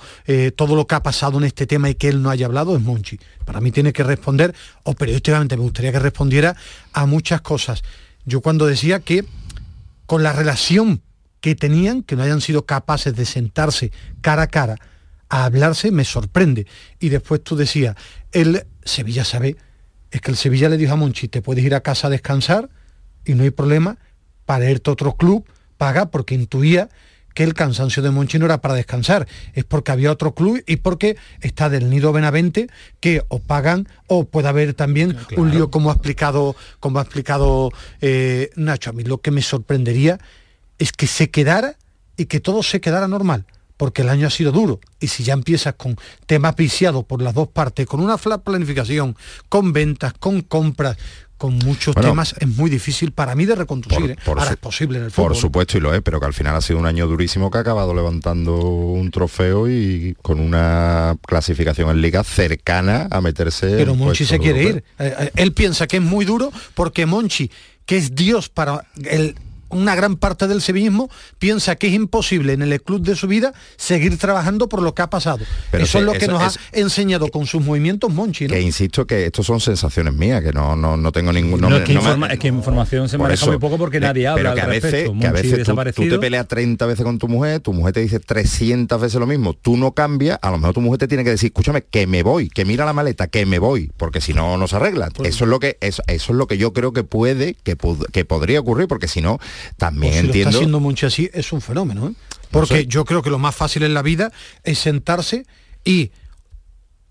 todo 0.56 0.76
lo 0.76 0.88
que 0.88 0.96
ha 0.96 1.04
pasado 1.04 1.38
en 1.38 1.44
este 1.44 1.68
tema 1.68 1.90
y 1.90 1.96
que 1.96 2.08
él 2.08 2.24
no 2.24 2.32
haya 2.32 2.48
hablado, 2.48 2.76
es 2.76 2.82
Monchi. 2.82 3.20
Para 3.48 3.62
mí 3.62 3.72
tiene 3.72 3.94
que 3.94 4.04
responder 4.04 4.54
o 4.84 4.94
periodísticamente 4.94 5.56
me 5.56 5.64
gustaría 5.64 5.94
que 5.94 6.00
respondiera 6.00 6.58
a 6.92 7.06
muchas 7.06 7.40
cosas. 7.40 7.82
Yo 8.26 8.42
cuando 8.42 8.68
decía 8.68 9.00
que 9.00 9.24
con 10.06 10.22
la 10.22 10.34
relación 10.34 11.02
que 11.40 11.56
tenían, 11.56 12.04
que 12.04 12.18
no 12.18 12.24
hayan 12.24 12.42
sido 12.42 12.66
capaces 12.66 13.16
de 13.16 13.24
sentarse 13.24 13.94
cara 14.20 14.44
a 14.44 14.48
cara 14.48 14.76
a 15.30 15.46
hablarse, 15.46 15.92
me 15.92 16.04
sorprende. 16.04 16.68
Y 17.00 17.08
después 17.08 17.42
tú 17.42 17.56
decías, 17.56 17.96
el 18.34 18.66
Sevilla 18.84 19.24
sabe, 19.24 19.56
es 20.12 20.20
que 20.20 20.32
el 20.32 20.36
Sevilla 20.36 20.68
le 20.68 20.76
dijo 20.76 20.92
a 20.92 20.98
Monchi, 20.98 21.30
te 21.30 21.42
puedes 21.42 21.64
ir 21.64 21.74
a 21.74 21.80
casa 21.80 22.08
a 22.08 22.10
descansar 22.10 22.70
y 23.24 23.34
no 23.34 23.44
hay 23.44 23.52
problema, 23.52 23.98
para 24.46 24.70
irte 24.70 24.90
a 24.90 24.94
otro 24.94 25.16
club, 25.16 25.46
paga, 25.78 26.12
porque 26.12 26.36
intuía 26.36 26.90
que 27.38 27.44
el 27.44 27.54
cansancio 27.54 28.02
de 28.02 28.10
Monchi 28.10 28.40
no 28.40 28.46
era 28.46 28.62
para 28.62 28.74
descansar, 28.74 29.28
es 29.54 29.64
porque 29.64 29.92
había 29.92 30.12
otro 30.12 30.34
club 30.34 30.64
y 30.66 30.78
porque 30.78 31.18
está 31.40 31.70
del 31.70 31.88
Nido 31.88 32.12
Benavente 32.12 32.68
que 33.00 33.22
o 33.28 33.38
pagan 33.38 33.88
o 34.08 34.24
puede 34.26 34.48
haber 34.48 34.74
también 34.74 35.16
un 35.36 35.52
lío 35.52 35.70
como 35.70 35.92
ha 35.92 35.94
explicado, 35.94 36.56
como 36.80 36.98
ha 36.98 37.04
explicado 37.04 37.72
eh, 38.02 38.50
Nacho. 38.56 38.90
A 38.90 38.94
mí 38.94 39.04
lo 39.04 39.20
que 39.20 39.30
me 39.30 39.44
sorprendería 39.44 40.18
es 40.80 40.92
que 40.92 41.06
se 41.06 41.30
quedara 41.30 41.76
y 42.18 42.26
que 42.26 42.40
todo 42.40 42.64
se 42.64 42.82
quedara 42.82 43.08
normal 43.08 43.46
porque 43.78 44.02
el 44.02 44.10
año 44.10 44.26
ha 44.26 44.32
sido 44.32 44.52
duro. 44.52 44.80
Y 45.00 45.10
si 45.10 45.24
ya 45.24 45.34
empiezas 45.34 45.76
con 45.76 45.96
temas 46.26 46.56
viciados 46.56 47.06
por 47.06 47.22
las 47.22 47.36
dos 47.36 47.50
partes, 47.50 47.86
con 47.86 48.00
una 48.00 48.18
planificación, 48.18 49.16
con 49.48 49.74
ventas, 49.74 50.14
con 50.14 50.42
compras, 50.42 50.98
con 51.38 51.58
muchos 51.60 51.96
temas 51.96 52.36
es 52.40 52.48
muy 52.48 52.70
difícil 52.70 53.12
para 53.12 53.36
mí 53.36 53.46
de 53.46 53.56
reconducir. 53.56 54.12
¿eh? 54.12 54.18
Ahora 54.26 54.50
es 54.50 54.58
posible 54.58 54.98
en 54.98 55.06
el 55.06 55.12
fútbol. 55.12 55.30
Por 55.30 55.38
supuesto 55.38 55.78
y 55.78 55.82
lo 55.82 55.94
es, 55.94 56.02
pero 56.02 56.20
que 56.20 56.26
al 56.26 56.34
final 56.34 56.56
ha 56.56 56.62
sido 56.62 56.80
un 56.80 56.86
año 56.86 57.08
durísimo 57.08 57.52
que 57.52 57.60
ha 57.60 57.62
acabado 57.62 57.94
levantando 57.94 58.58
un 58.58 59.12
trofeo 59.12 59.70
y 59.70 60.16
con 60.22 60.40
una 60.40 61.16
clasificación 61.26 61.90
en 61.90 62.02
liga 62.02 62.24
cercana 62.24 63.08
a 63.12 63.22
meterse. 63.22 63.68
Pero 63.78 63.96
Monchi 63.96 64.26
se 64.26 64.40
quiere 64.40 64.64
ir. 64.64 64.84
Eh, 65.00 65.16
eh, 65.20 65.32
él 65.36 65.54
piensa 65.54 65.88
que 65.88 65.98
es 65.98 66.04
muy 66.04 66.26
duro 66.26 66.52
porque 66.74 67.06
Monchi, 67.06 67.52
que 67.86 67.98
es 67.98 68.16
Dios 68.16 68.50
para 68.50 68.86
el 69.06 69.36
una 69.70 69.96
gran 69.96 70.16
parte 70.16 70.48
del 70.48 70.62
sevillismo 70.62 71.10
piensa 71.40 71.76
que 71.76 71.88
es 71.88 71.94
imposible 71.94 72.54
en 72.54 72.62
el 72.62 72.82
club 72.82 73.02
de 73.02 73.16
su 73.16 73.28
vida 73.28 73.54
seguir 73.76 74.18
trabajando 74.18 74.70
por 74.70 74.82
lo 74.82 74.94
que 74.94 75.02
ha 75.02 75.10
pasado. 75.10 75.40
eso 75.74 76.00
es 76.00 76.04
lo 76.04 76.14
que 76.14 76.28
nos 76.28 76.42
ha 76.42 76.60
enseñado 76.72 77.30
con 77.30 77.46
sus 77.46 77.64
movimientos 77.64 78.12
Monchi. 78.12 78.48
Que 78.48 78.62
insisto 78.62 79.06
que 79.06 79.26
estos 79.26 79.46
son 79.46 79.60
sensaciones 79.60 80.14
mías, 80.14 80.42
que 80.44 80.52
no, 80.52 80.76
no, 80.76 80.98
no 80.98 81.12
tengo 81.12 81.32
ningún... 81.32 81.62
No, 81.62 81.76
es, 81.76 81.84
que 82.40 82.48
información 82.48 83.10
se 83.10 83.18
maneja 83.18 83.46
muy 83.46 83.58
poco 83.58 83.78
porque 83.78 84.00
nadie 84.00 84.28
habla. 84.28 84.54
Pero 84.54 84.56
que 84.56 84.62
a 84.62 84.68
veces, 84.68 85.10
que 85.20 85.28
a 85.28 85.32
veces 85.32 85.64
tú, 85.96 86.10
te 86.10 86.20
peleas 86.20 86.48
30 86.48 86.86
veces 86.86 87.04
con 87.04 87.18
tu 87.18 87.28
mujer, 87.28 87.60
tu 87.60 87.74
mujer 87.74 87.94
te 87.94 88.02
dice 88.02 88.20
300 88.20 89.00
veces 89.00 89.20
lo 89.20 89.28
mismo, 89.28 89.54
tú 89.54 89.78
no 89.78 89.92
cambias, 89.94 90.40
a 90.42 90.52
lo 90.52 90.58
mejor 90.58 90.74
tu 90.74 90.82
mujer 90.82 91.00
te 91.00 91.08
tiene 91.08 91.24
que 91.24 91.32
decir, 91.32 91.48
escúchame, 91.48 91.84
que 91.84 92.08
me 92.08 92.24
voy, 92.24 92.50
que 92.50 92.66
mira 92.66 92.86
la 92.86 92.94
maleta, 92.94 93.28
que 93.28 93.46
me 93.46 93.60
voy, 93.60 93.92
porque 93.98 94.22
si 94.22 94.34
no, 94.34 94.58
no 94.58 94.68
se 94.68 94.76
arregla. 94.76 95.10
Pues 95.14 95.30
eso, 95.30 95.46
es 95.46 95.50
lo 95.50 95.60
que, 95.60 95.78
eso, 95.82 96.04
eso 96.08 96.32
es 96.32 96.38
lo 96.38 96.48
que 96.48 96.58
yo 96.58 96.74
creo 96.74 96.94
que 96.94 97.04
puede, 97.04 97.56
que, 97.64 97.78
que 98.12 98.26
podría 98.26 98.60
ocurrir, 98.60 98.88
porque 98.88 99.08
si 99.08 99.22
no, 99.22 99.40
también 99.78 100.14
pues 100.14 100.26
entiendo. 100.26 100.50
está 100.50 100.58
haciendo 100.58 100.80
mucho 100.80 101.08
así, 101.08 101.30
es 101.34 101.52
un 101.52 101.62
fenómeno. 101.62 102.08
¿eh? 102.08 102.14
Porque 102.52 102.86
yo 102.88 103.06
creo 103.06 103.22
que 103.22 103.30
lo 103.30 103.40
más 103.40 103.56
fácil 103.56 103.84
en 103.84 103.94
la 103.94 104.02
vida 104.02 104.32
es 104.64 104.80
sentarse 104.80 105.46
y 105.84 106.12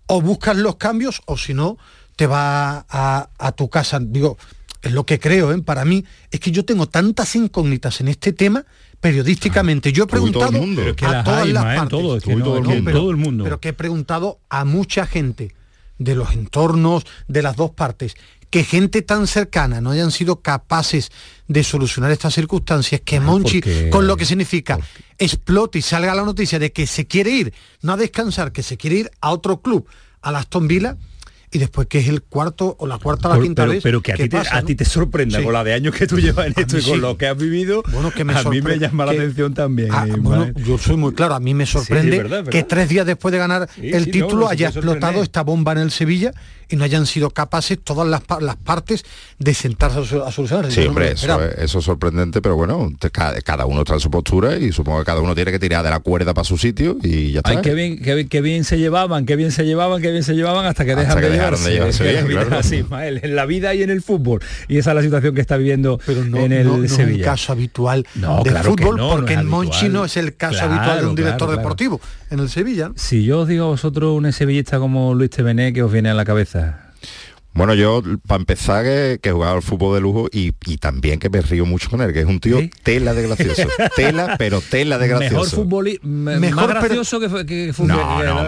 o 0.07 0.21
buscas 0.21 0.57
los 0.57 0.77
cambios 0.77 1.21
o 1.25 1.37
si 1.37 1.53
no, 1.53 1.77
te 2.15 2.27
va 2.27 2.85
a, 2.89 3.51
tu 3.55 3.69
casa. 3.69 3.99
Digo, 4.01 4.37
es 4.81 4.91
lo 4.91 5.05
que 5.05 5.19
creo, 5.19 5.51
¿eh? 5.51 5.61
para 5.61 5.85
mí, 5.85 6.03
es 6.31 6.39
que 6.39 6.51
yo 6.51 6.65
tengo 6.65 6.87
tantas 6.87 7.35
incógnitas 7.35 8.01
en 8.01 8.07
este 8.07 8.33
tema 8.33 8.65
periodísticamente. 8.99 9.91
Yo 9.91 10.05
he 10.05 10.07
preguntado 10.07 10.57
a 11.01 11.23
todas 11.23 11.47
las 11.47 11.63
partes. 11.63 11.89
todo, 11.89 13.11
el 13.11 13.17
mundo. 13.17 13.43
Pero 13.43 13.59
que 13.59 13.69
he 13.69 13.73
preguntado 13.73 14.39
a 14.49 14.65
mucha 14.65 15.05
gente 15.05 15.53
de 15.99 16.15
los 16.15 16.33
entornos 16.33 17.05
de 17.27 17.41
las 17.41 17.55
dos 17.55 17.71
partes 17.71 18.15
que 18.49 18.63
gente 18.63 19.01
tan 19.01 19.27
cercana 19.27 19.81
no 19.81 19.91
hayan 19.91 20.11
sido 20.11 20.41
capaces 20.41 21.11
de 21.47 21.63
solucionar 21.63 22.11
estas 22.11 22.33
circunstancias, 22.33 23.01
que 23.03 23.19
Monchi, 23.19 23.61
con 23.89 24.07
lo 24.07 24.17
que 24.17 24.25
significa, 24.25 24.79
explote 25.17 25.79
y 25.79 25.81
salga 25.81 26.15
la 26.15 26.23
noticia 26.23 26.59
de 26.59 26.71
que 26.71 26.87
se 26.87 27.07
quiere 27.07 27.31
ir, 27.31 27.53
no 27.81 27.93
a 27.93 27.97
descansar, 27.97 28.51
que 28.51 28.63
se 28.63 28.77
quiere 28.77 28.97
ir 28.97 29.11
a 29.21 29.31
otro 29.31 29.61
club, 29.61 29.87
a 30.21 30.29
Aston 30.29 30.67
Villa, 30.67 30.97
y 31.51 31.59
después 31.59 31.87
que 31.87 31.99
es 31.99 32.07
el 32.07 32.21
cuarto 32.23 32.75
o 32.79 32.87
la 32.87 32.97
cuarta 32.97 33.29
o 33.29 33.35
la 33.35 33.41
quinta 33.41 33.63
pero, 33.63 33.71
vez. 33.71 33.83
Pero 33.83 34.01
que 34.01 34.11
a, 34.11 34.15
ti, 34.15 34.27
te, 34.27 34.37
a 34.37 34.61
ti 34.63 34.75
te 34.75 34.85
sorprenda 34.85 35.41
con 35.41 35.53
la 35.53 35.63
de 35.63 35.73
años 35.73 35.95
que 35.95 36.05
tú 36.05 36.17
llevas 36.19 36.47
en 36.47 36.53
esto 36.57 36.77
y 36.77 36.83
con 36.83 37.01
lo 37.01 37.17
que 37.17 37.27
has 37.27 37.37
vivido, 37.37 37.83
bueno, 37.91 38.11
que 38.11 38.23
me 38.23 38.33
a 38.33 38.43
mí 38.43 38.61
me 38.61 38.77
llama 38.77 39.05
la 39.05 39.13
atención 39.13 39.53
también. 39.53 39.89
Ah, 39.91 40.05
bueno, 40.17 40.51
yo 40.55 40.77
soy 40.77 40.97
muy 40.97 41.13
claro, 41.13 41.35
a 41.35 41.39
mí 41.39 41.53
me 41.53 41.65
sorprende 41.65 42.43
que 42.49 42.63
tres 42.63 42.89
días 42.89 43.05
después 43.05 43.31
de 43.31 43.37
ganar 43.37 43.69
el 43.81 44.11
título 44.11 44.49
haya 44.49 44.69
explotado 44.69 45.23
esta 45.23 45.41
bomba 45.43 45.71
en 45.71 45.79
el 45.79 45.91
Sevilla 45.91 46.33
y 46.69 46.75
no 46.75 46.83
hayan 46.83 47.05
sido 47.05 47.29
capaces 47.29 47.79
todas 47.81 48.07
las, 48.07 48.21
las 48.41 48.55
partes 48.57 49.05
de 49.39 49.53
sentarse 49.53 49.99
a, 49.99 50.31
solucionar. 50.31 50.71
Sí, 50.71 50.85
hombre, 50.85 51.13
eso, 51.13 51.41
eso, 51.43 51.79
es 51.79 51.85
sorprendente, 51.85 52.41
pero 52.41 52.55
bueno, 52.55 52.91
cada, 53.11 53.65
uno 53.65 53.81
está 53.81 53.93
en 53.93 53.99
su 53.99 54.11
postura 54.11 54.57
y 54.57 54.71
supongo 54.71 54.99
que 54.99 55.05
cada 55.05 55.21
uno 55.21 55.33
tiene 55.33 55.51
que 55.51 55.59
tirar 55.59 55.83
de 55.83 55.89
la 55.89 55.99
cuerda 55.99 56.33
para 56.33 56.43
su 56.43 56.57
sitio 56.57 56.97
y 57.01 57.31
ya 57.31 57.39
está. 57.39 57.51
Ay, 57.51 57.57
qué 57.61 57.73
bien, 57.73 58.27
qué, 58.27 58.41
bien 58.41 58.63
se 58.63 58.77
llevaban, 58.77 59.25
qué 59.25 59.35
bien 59.35 59.51
se 59.51 59.65
llevaban, 59.65 60.01
qué 60.01 60.11
bien 60.11 60.23
se 60.23 60.33
llevaban 60.33 60.65
hasta 60.65 60.85
que 60.85 60.95
dejan 60.95 61.21
de, 61.21 61.36
llevarse, 61.37 62.55
así, 62.55 62.85
en 62.91 63.35
la 63.35 63.45
vida 63.45 63.73
y 63.73 63.83
en 63.83 63.89
el 63.89 64.01
fútbol. 64.01 64.41
Y 64.67 64.77
esa 64.77 64.91
es 64.91 64.95
la 64.95 65.01
situación 65.01 65.35
que 65.35 65.41
está 65.41 65.57
viviendo 65.57 65.99
en 66.07 66.51
el 66.51 66.67
no, 66.67 66.87
Sevilla. 66.87 67.03
es 67.03 67.15
un 67.17 67.21
caso 67.21 67.51
habitual 67.53 68.05
del 68.43 68.57
fútbol, 68.57 68.97
porque 68.97 69.33
en 69.33 69.47
Monchi 69.47 69.89
no 69.89 70.05
es 70.05 70.17
el 70.17 70.35
caso 70.35 70.65
habitual 70.65 71.01
de 71.01 71.07
un 71.07 71.15
director 71.15 71.49
deportivo 71.49 72.01
en 72.29 72.39
el 72.39 72.49
Sevilla. 72.49 72.91
Si 72.95 73.23
yo 73.23 73.41
os 73.41 73.47
digo 73.47 73.65
a 73.65 73.69
vosotros 73.69 74.15
un 74.15 74.31
sevillista 74.31 74.79
como 74.79 75.13
Luis 75.13 75.29
Tevené, 75.29 75.73
que 75.73 75.83
os 75.83 75.91
viene 75.91 76.09
a 76.09 76.13
la 76.13 76.25
cabeza? 76.25 76.86
Bueno, 77.57 77.73
yo, 77.73 78.03
para 78.27 78.39
empezar, 78.39 78.83
que, 78.83 79.19
que 79.19 79.31
jugaba 79.31 79.53
al 79.53 79.63
fútbol 79.63 79.95
de 79.95 80.01
lujo 80.01 80.27
y, 80.31 80.51
también 80.77 81.19
que 81.19 81.27
me 81.27 81.41
río 81.41 81.65
mucho 81.65 81.89
con 81.89 82.01
él, 82.01 82.13
que 82.13 82.19
es 82.19 82.27
un 82.27 82.39
tío 82.39 82.59
tela 82.83 83.15
de 83.15 83.23
gracioso. 83.23 83.67
tela, 83.95 84.35
pero 84.37 84.61
tela 84.61 84.99
de 84.99 85.07
gracioso. 85.07 85.33
Mejor 85.33 85.49
futbolista, 85.49 86.05
mejor 86.05 86.67
gracioso 86.69 87.19
que, 87.19 87.45
que 87.47 87.73
No, 87.79 88.23
no, 88.23 88.43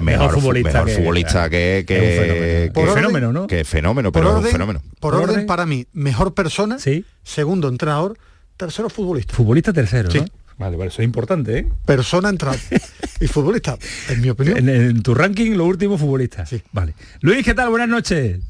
mejor, 0.00 0.32
futbolista, 0.32 0.84
mejor 0.84 0.90
futbolista 0.90 1.50
que, 1.50 1.84
que, 1.86 2.72
que, 2.74 2.86
fenómeno, 2.86 3.30
¿no? 3.30 3.46
Que 3.46 3.64
fenómeno, 3.64 4.10
pero 4.10 4.38
un 4.38 4.44
fenómeno. 4.44 4.80
Por 5.00 5.14
orden, 5.14 5.44
para 5.44 5.66
mí, 5.66 5.86
mejor 5.92 6.32
persona, 6.32 6.78
¿Sí? 6.78 7.04
segundo 7.24 7.68
entrenador, 7.68 8.16
tercero 8.56 8.88
futbolista. 8.88 9.34
Futbolista 9.34 9.74
tercero, 9.74 10.08
¿no? 10.08 10.24
Vale, 10.58 10.76
vale, 10.76 10.88
eso 10.88 11.02
es 11.02 11.04
importante, 11.04 11.58
¿eh? 11.58 11.68
Persona 11.84 12.30
entrada 12.30 12.56
y 13.20 13.26
futbolista, 13.26 13.76
en 14.08 14.20
mi 14.22 14.30
opinión. 14.30 14.68
En, 14.68 15.02
tu 15.02 15.14
ranking, 15.14 15.52
lo 15.52 15.66
último, 15.66 15.98
futbolista. 15.98 16.46
Sí. 16.46 16.62
Vale. 16.72 16.94
Luis, 17.20 17.44
¿qué 17.44 17.52
tal? 17.52 17.68
Buenas 17.68 17.88
noches. 17.88 18.40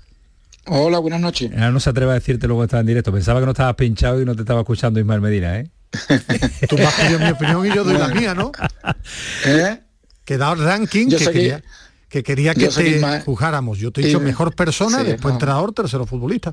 Hola, 0.66 0.98
buenas 0.98 1.20
noches. 1.20 1.50
Ahora 1.52 1.70
no 1.70 1.80
se 1.80 1.90
atreve 1.90 2.12
a 2.12 2.14
decirte 2.14 2.46
luego 2.46 2.62
que 2.62 2.66
estaba 2.66 2.80
en 2.80 2.86
directo. 2.86 3.12
Pensaba 3.12 3.40
que 3.40 3.46
no 3.46 3.52
estabas 3.52 3.74
pinchado 3.74 4.20
y 4.20 4.24
no 4.24 4.34
te 4.34 4.42
estaba 4.42 4.60
escuchando 4.60 5.00
Ismael 5.00 5.20
Medina, 5.20 5.58
¿eh? 5.58 5.70
Tú 6.68 6.76
me 6.76 6.84
has 6.84 6.94
pedido 6.94 7.18
mi 7.18 7.30
opinión 7.30 7.66
y 7.66 7.74
yo 7.74 7.84
doy 7.84 7.98
la 7.98 8.08
mía, 8.08 8.34
¿no? 8.34 8.52
¿Eh? 9.44 9.80
Que 10.24 10.36
da 10.38 10.54
ranking 10.54 11.08
que, 11.08 11.18
quería, 11.18 11.62
que 12.08 12.22
quería 12.22 12.54
que 12.54 12.68
te 12.68 13.20
juzgáramos. 13.24 13.78
Yo 13.78 13.90
te 13.90 14.00
he 14.00 14.06
dicho 14.06 14.20
mejor 14.20 14.54
persona, 14.54 15.02
después 15.02 15.34
entrenador, 15.34 15.72
tercero 15.72 16.06
futbolista. 16.06 16.52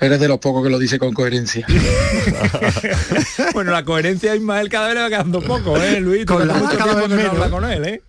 Eres 0.00 0.18
de 0.18 0.26
los 0.26 0.38
pocos 0.38 0.64
que 0.64 0.70
lo 0.70 0.78
dice 0.80 0.98
con 0.98 1.12
coherencia. 1.12 1.64
bueno, 3.54 3.70
la 3.70 3.84
coherencia 3.84 4.32
a 4.32 4.36
Ismael 4.36 4.68
cada 4.68 4.86
vez 4.86 4.96
le 4.96 5.02
va 5.02 5.08
quedando 5.08 5.40
poco, 5.40 5.76
¿eh, 5.76 6.00
Luis? 6.00 6.26
Con 6.26 6.46
la 6.48 6.54
mucho 6.54 6.76
cada 6.76 6.94
vez 6.94 7.08
menos. 7.08 7.32
habla 7.32 7.50
con 7.50 7.64
él, 7.70 7.84
¿eh? 7.84 8.02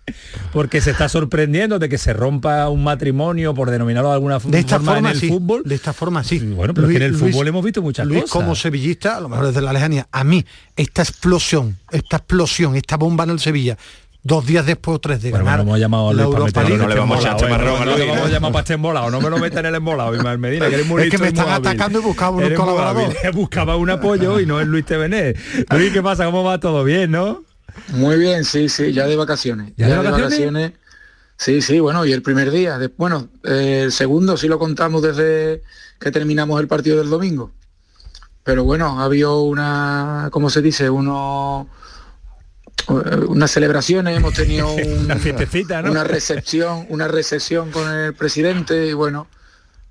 Porque 0.52 0.82
se 0.82 0.92
está 0.92 1.08
sorprendiendo 1.08 1.78
de 1.78 1.90
que 1.90 2.00
se 2.00 2.14
rompa 2.14 2.68
un 2.70 2.84
matrimonio, 2.84 3.54
por 3.54 3.70
denominarlo 3.70 4.10
de 4.10 4.16
alguna 4.16 4.40
de 4.40 4.60
esta 4.60 4.80
forma, 4.80 5.12
en 5.12 5.16
el 5.18 5.30
fútbol. 5.30 5.64
De 5.66 5.76
esta 5.76 5.94
forma, 5.94 6.24
sí. 6.24 6.40
Bueno, 6.40 6.74
pero 6.74 6.88
es 6.88 6.92
que 6.92 6.98
en 6.98 7.04
el 7.04 7.16
fútbol 7.16 7.48
hemos 7.48 7.64
visto 7.64 7.82
muchas 7.82 8.08
Luis, 8.08 8.22
cosas. 8.24 8.34
como 8.34 8.56
sevillista, 8.56 9.18
a 9.18 9.22
lo 9.22 9.30
mejor 9.30 9.48
desde 9.48 9.62
la 9.62 9.72
lejanía, 9.72 10.08
a 10.12 10.24
mí, 10.24 10.44
esta 10.76 11.04
explosión, 11.04 11.78
esta 11.92 12.18
explosión, 12.18 12.76
esta 12.76 12.98
bomba 12.98 13.24
en 13.26 13.32
el 13.32 13.40
Sevilla, 13.40 13.78
dos 14.24 14.46
días 14.46 14.66
después 14.66 14.96
o 14.96 15.00
tres 15.00 15.22
de 15.22 15.32
bueno, 15.32 15.46
ganar 15.46 15.60
no 15.60 15.64
hemos 15.64 15.80
llamado 15.80 16.10
a 16.10 16.14
la 16.14 16.24
Luis 16.24 16.36
Europa 16.36 16.64
League, 16.64 16.78
no 16.78 16.88
le 16.88 16.96
vamos 16.96 17.18
a 17.18 17.22
echar 17.22 17.38
chamarrón 17.38 17.86
no 17.86 17.98
le 17.98 18.08
vamos 18.08 18.26
a 18.26 18.30
llamar 18.30 18.52
para 18.54 18.62
este 18.62 18.74
embolado. 18.74 19.12
No 19.12 19.22
me 19.22 19.30
lo 19.30 19.38
metan 19.38 19.60
en 19.60 19.66
el 19.68 19.76
embolado 19.76 20.16
Ismael 20.16 20.40
Medina 20.40 20.70
que 20.70 20.76
eres 20.76 20.88
muy 20.88 21.04
es 21.04 21.10
que 21.10 21.18
me 21.18 21.28
están 21.28 21.50
atacando 21.50 22.00
y 22.00 22.02
buscaba 22.02 22.38
un 22.38 22.54
colaborador 22.54 23.14
buscaba 23.34 23.76
un 23.76 23.90
apoyo 23.90 24.40
y 24.40 24.46
no 24.46 24.62
es 24.62 24.68
Luis 24.68 24.86
Tevené. 24.86 25.36
Luis 25.72 25.92
¿qué 25.92 26.02
pasa? 26.02 26.26
¿cómo 26.26 26.44
va 26.44 26.60
todo 26.60 26.84
bien? 26.84 27.12
¿no? 27.12 27.44
muy 27.90 28.18
bien 28.18 28.46
sí 28.46 28.70
sí 28.70 28.94
ya 28.94 29.08
de 29.08 29.16
vacaciones. 29.18 29.74
Ya, 29.76 30.02
de 30.02 30.10
vacaciones? 30.10 30.72
sí 31.38 31.62
sí 31.62 31.80
bueno 31.82 32.06
y 32.06 32.14
el 32.14 32.22
primer 32.22 32.52
día 32.52 32.80
bueno 32.96 33.28
eh, 33.44 33.82
el 33.86 33.92
segundo 33.92 34.38
sí 34.38 34.48
lo 34.48 34.58
contamos 34.58 35.02
desde 35.02 35.64
que 36.00 36.12
terminamos 36.12 36.62
el 36.62 36.68
partido 36.68 36.98
del 36.98 37.10
domingo. 37.10 37.52
Pero 38.46 38.64
bueno 38.64 39.02
ha 39.02 39.04
habido 39.04 39.42
una 39.42 40.30
¿cómo 40.32 40.50
se 40.50 40.62
dice? 40.62 40.90
uno 40.90 41.68
unas 42.88 43.52
celebraciones, 43.52 44.18
hemos 44.18 44.34
tenido 44.34 44.74
una 45.90 46.04
recepción, 46.04 46.86
una 46.90 47.08
recepción 47.08 47.72
con 47.72 47.90
el 47.92 48.14
presidente 48.14 48.88
y 48.88 48.94
bueno, 48.94 49.28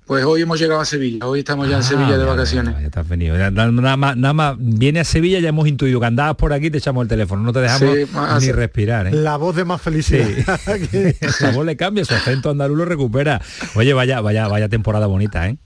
pues 0.05 0.25
hoy 0.25 0.41
hemos 0.41 0.59
llegado 0.59 0.81
a 0.81 0.85
Sevilla, 0.85 1.25
hoy 1.27 1.39
estamos 1.39 1.67
ya 1.69 1.75
en 1.75 1.79
ah, 1.79 1.83
Sevilla 1.83 2.17
de 2.17 2.25
vacaciones. 2.25 2.75
Ya, 2.77 2.85
estás 2.85 3.07
venido. 3.07 3.37
Nada 3.37 3.97
más, 3.97 4.17
nada 4.17 4.33
más 4.33 4.55
viene 4.59 4.99
a 4.99 5.05
Sevilla, 5.05 5.39
ya 5.39 5.49
hemos 5.49 5.67
intuido 5.67 5.99
que 5.99 6.05
andabas 6.05 6.35
por 6.35 6.51
aquí, 6.51 6.69
te 6.69 6.79
echamos 6.79 7.03
el 7.03 7.07
teléfono, 7.07 7.41
no 7.41 7.53
te 7.53 7.61
dejamos 7.61 8.41
ni 8.41 8.51
respirar. 8.51 9.07
¿eh? 9.07 9.11
La 9.11 9.37
voz 9.37 9.55
de 9.55 9.63
más 9.63 9.81
felicidad. 9.81 10.27
la 11.39 11.51
voz 11.51 11.65
le 11.65 11.77
cambia, 11.77 12.03
su 12.03 12.13
acento 12.13 12.49
andaluz 12.49 12.77
lo 12.77 12.85
recupera. 12.85 13.41
Oye, 13.75 13.93
vaya, 13.93 14.19
vaya, 14.19 14.47
vaya 14.47 14.67
temporada 14.67 15.07
bonita, 15.07 15.47
¿eh? 15.47 15.57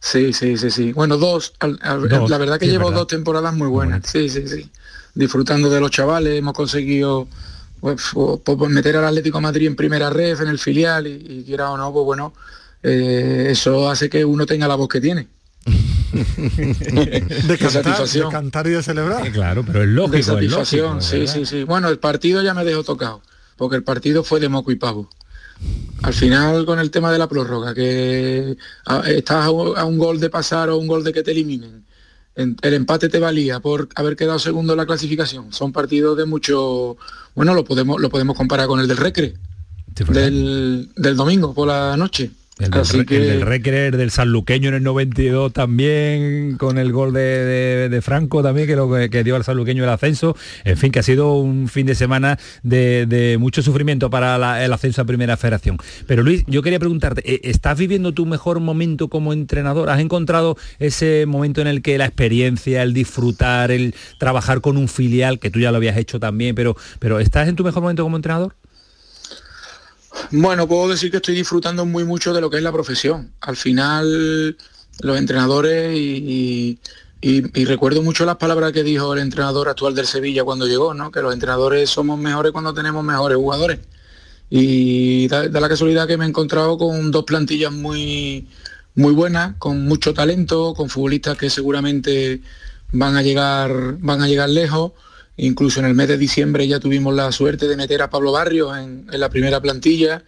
Sí, 0.00 0.34
sí, 0.34 0.58
sí, 0.58 0.70
sí. 0.70 0.92
Bueno, 0.92 1.16
dos. 1.16 1.54
la 1.62 2.38
verdad 2.38 2.58
que 2.58 2.68
llevo 2.68 2.90
dos 2.90 3.06
temporadas 3.06 3.54
muy 3.54 3.68
buenas. 3.68 4.02
Sí, 4.04 4.28
sí, 4.28 4.46
sí 4.46 4.70
disfrutando 5.16 5.68
de 5.70 5.80
los 5.80 5.90
chavales, 5.90 6.38
hemos 6.38 6.54
conseguido 6.54 7.26
pues, 7.80 8.02
pues, 8.44 8.70
meter 8.70 8.96
al 8.96 9.06
Atlético 9.06 9.40
Madrid 9.40 9.66
en 9.66 9.74
primera 9.74 10.10
red, 10.10 10.40
en 10.40 10.48
el 10.48 10.58
filial, 10.58 11.06
y, 11.06 11.42
quiera 11.44 11.70
o 11.70 11.76
no, 11.76 11.92
pues 11.92 12.04
bueno, 12.04 12.34
eh, 12.82 13.48
eso 13.50 13.90
hace 13.90 14.08
que 14.08 14.24
uno 14.24 14.46
tenga 14.46 14.68
la 14.68 14.76
voz 14.76 14.88
que 14.88 15.00
tiene. 15.00 15.26
de, 16.12 17.58
cantar, 17.58 18.08
de 18.08 18.28
cantar 18.30 18.66
y 18.68 18.70
de 18.70 18.82
celebrar. 18.82 19.32
Claro, 19.32 19.64
pero 19.66 19.82
es 19.82 19.88
lógico. 19.88 20.16
De 20.16 20.22
satisfacción, 20.22 21.02
sí, 21.02 21.26
sí, 21.26 21.44
sí. 21.44 21.64
Bueno, 21.64 21.88
el 21.88 21.98
partido 21.98 22.42
ya 22.42 22.54
me 22.54 22.64
dejó 22.64 22.84
tocado, 22.84 23.22
porque 23.56 23.76
el 23.76 23.82
partido 23.82 24.22
fue 24.22 24.38
de 24.38 24.48
moco 24.48 24.70
y 24.70 24.76
pavo. 24.76 25.10
Al 26.02 26.12
final 26.12 26.66
con 26.66 26.78
el 26.78 26.90
tema 26.90 27.10
de 27.10 27.18
la 27.18 27.28
prórroga, 27.28 27.74
que 27.74 28.56
estás 29.06 29.46
a 29.46 29.50
un 29.50 29.98
gol 29.98 30.20
de 30.20 30.28
pasar 30.28 30.68
o 30.68 30.76
un 30.76 30.86
gol 30.86 31.02
de 31.02 31.14
que 31.14 31.22
te 31.22 31.30
eliminen 31.30 31.85
el 32.36 32.74
empate 32.74 33.08
te 33.08 33.18
valía 33.18 33.60
por 33.60 33.88
haber 33.94 34.14
quedado 34.14 34.38
segundo 34.38 34.74
en 34.74 34.76
la 34.78 34.86
clasificación. 34.86 35.52
Son 35.52 35.72
partidos 35.72 36.16
de 36.16 36.26
mucho, 36.26 36.96
bueno, 37.34 37.54
lo 37.54 37.64
podemos, 37.64 38.00
lo 38.00 38.10
podemos 38.10 38.36
comparar 38.36 38.66
con 38.66 38.78
el 38.78 38.86
del 38.86 38.98
Recre, 38.98 39.34
del, 40.08 40.90
del 40.94 41.16
domingo 41.16 41.54
por 41.54 41.68
la 41.68 41.96
noche. 41.96 42.30
El 42.58 42.70
del, 42.70 43.42
Recreer 43.42 43.98
del 43.98 44.10
Sanluqueño 44.10 44.70
en 44.70 44.76
el 44.76 44.82
92 44.82 45.52
también, 45.52 46.56
con 46.56 46.78
el 46.78 46.90
gol 46.90 47.12
de, 47.12 48.00
Franco 48.02 48.42
también, 48.42 48.66
que 48.66 48.74
lo 48.74 48.90
que, 49.10 49.24
dio 49.24 49.36
al 49.36 49.44
Sanluqueño 49.44 49.84
el 49.84 49.90
ascenso. 49.90 50.34
En 50.64 50.78
fin, 50.78 50.90
que 50.90 51.00
ha 51.00 51.02
sido 51.02 51.34
un 51.34 51.68
fin 51.68 51.84
de 51.84 51.94
semana 51.94 52.38
de, 52.62 53.36
mucho 53.38 53.60
sufrimiento 53.60 54.08
para 54.08 54.64
el 54.64 54.72
ascenso 54.72 55.02
a 55.02 55.04
Primera 55.04 55.36
Federación. 55.36 55.76
Pero 56.06 56.22
Luis, 56.22 56.44
yo 56.46 56.62
quería 56.62 56.78
preguntarte, 56.78 57.30
¿e, 57.30 57.42
¿estás 57.50 57.76
viviendo 57.76 58.12
tu 58.12 58.24
mejor 58.24 58.58
momento 58.60 59.08
como 59.08 59.34
entrenador? 59.34 59.90
¿Has 59.90 60.00
encontrado 60.00 60.56
ese 60.78 61.26
momento 61.26 61.60
en 61.60 61.66
el 61.66 61.82
que 61.82 61.98
la 61.98 62.06
experiencia, 62.06 62.82
el 62.82 62.94
disfrutar, 62.94 63.70
el 63.70 63.94
trabajar 64.16 64.62
con 64.62 64.78
un 64.78 64.88
filial, 64.88 65.40
que 65.40 65.50
tú 65.50 65.60
ya 65.60 65.72
lo 65.72 65.76
habías 65.76 65.98
hecho 65.98 66.18
también, 66.18 66.54
pero, 66.54 66.74
pero 67.00 67.20
¿estás 67.20 67.48
en 67.48 67.56
tu 67.56 67.64
mejor 67.64 67.82
momento 67.82 68.02
como 68.02 68.16
entrenador? 68.16 68.54
Bueno, 70.30 70.66
puedo 70.66 70.88
decir 70.88 71.10
que 71.10 71.18
estoy 71.18 71.34
disfrutando 71.34 71.86
muy 71.86 72.04
mucho 72.04 72.32
de 72.32 72.40
lo 72.40 72.50
que 72.50 72.56
es 72.56 72.62
la 72.62 72.72
profesión. 72.72 73.32
Al 73.40 73.56
final, 73.56 74.56
los 75.00 75.18
entrenadores 75.18 75.96
y, 75.96 76.78
recuerdo 77.64 78.02
mucho 78.02 78.24
las 78.24 78.36
palabras 78.36 78.72
que 78.72 78.82
dijo 78.82 79.12
el 79.14 79.20
entrenador 79.20 79.68
actual 79.68 79.94
del 79.94 80.06
Sevilla 80.06 80.44
cuando 80.44 80.66
llegó, 80.66 80.94
¿no? 80.94 81.10
Que 81.10 81.20
los 81.22 81.32
entrenadores 81.32 81.90
somos 81.90 82.18
mejores 82.18 82.52
cuando 82.52 82.72
tenemos 82.74 83.04
mejores 83.04 83.36
jugadores. 83.36 83.80
Y 84.48 85.26
da, 85.28 85.48
la 85.48 85.68
casualidad 85.68 86.06
que 86.06 86.16
me 86.16 86.24
he 86.24 86.28
encontrado 86.28 86.78
con 86.78 87.10
dos 87.10 87.24
plantillas 87.24 87.72
muy, 87.72 88.48
muy 88.94 89.12
buenas, 89.12 89.56
con 89.58 89.84
mucho 89.86 90.14
talento, 90.14 90.74
con 90.74 90.88
futbolistas 90.88 91.36
que 91.36 91.50
seguramente 91.50 92.42
van 92.92 93.16
a 93.16 93.22
llegar, 93.22 93.96
van 93.98 94.22
a 94.22 94.28
llegar 94.28 94.48
lejos 94.48 94.92
Incluso 95.38 95.80
en 95.80 95.86
el 95.86 95.94
mes 95.94 96.08
de 96.08 96.16
diciembre 96.16 96.66
ya 96.66 96.80
tuvimos 96.80 97.14
la 97.14 97.30
suerte 97.30 97.68
de 97.68 97.76
meter 97.76 98.00
a 98.02 98.08
Pablo 98.10 98.32
Barrios 98.32 98.76
en, 98.78 99.06
la 99.10 99.28
primera 99.28 99.60
plantilla 99.60 100.24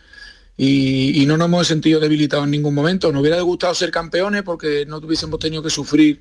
y, 0.56 1.24
no 1.26 1.36
nos 1.36 1.46
hemos 1.46 1.66
sentido 1.66 2.00
debilitados 2.00 2.44
en 2.44 2.50
ningún 2.50 2.74
momento. 2.74 3.10
Nos 3.12 3.22
hubiera 3.22 3.40
gustado 3.40 3.74
ser 3.74 3.90
campeones 3.90 4.42
porque 4.42 4.84
no 4.86 5.00
tuviésemos 5.00 5.38
tenido 5.38 5.62
que 5.62 5.70
sufrir 5.70 6.20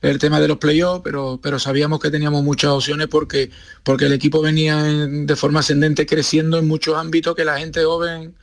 el 0.00 0.18
tema 0.18 0.40
de 0.40 0.46
los 0.46 0.58
playoffs, 0.58 1.00
pero, 1.02 1.40
pero 1.42 1.58
sabíamos 1.58 1.98
que 1.98 2.10
teníamos 2.10 2.44
muchas 2.44 2.70
opciones 2.70 3.08
porque, 3.08 3.50
el 3.84 4.12
equipo 4.12 4.40
venía 4.40 4.84
de 4.84 5.36
forma 5.36 5.60
ascendente 5.60 6.06
creciendo 6.06 6.58
en 6.58 6.68
muchos 6.68 6.96
ámbitos 6.96 7.34
que 7.34 7.44
la 7.44 7.58
gente 7.58 7.82
joven 7.82 8.34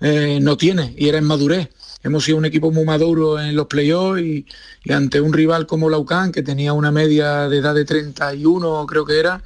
eh, 0.00 0.40
no 0.42 0.56
tiene 0.56 0.94
y 0.96 1.08
era 1.08 1.18
en 1.18 1.24
madurez 1.24 1.68
hemos 2.04 2.24
sido 2.24 2.38
un 2.38 2.44
equipo 2.44 2.70
muy 2.70 2.84
maduro 2.84 3.40
en 3.40 3.56
los 3.56 3.66
playoffs 3.66 4.20
y, 4.20 4.46
ante 4.90 5.20
un 5.20 5.32
rival 5.32 5.66
como 5.66 5.90
Laucán, 5.90 6.30
que 6.30 6.42
tenía 6.42 6.72
una 6.72 6.92
media 6.92 7.48
de 7.48 7.58
edad 7.58 7.74
de 7.74 7.84
31, 7.84 8.86
creo 8.86 9.04
que 9.04 9.18
era, 9.18 9.42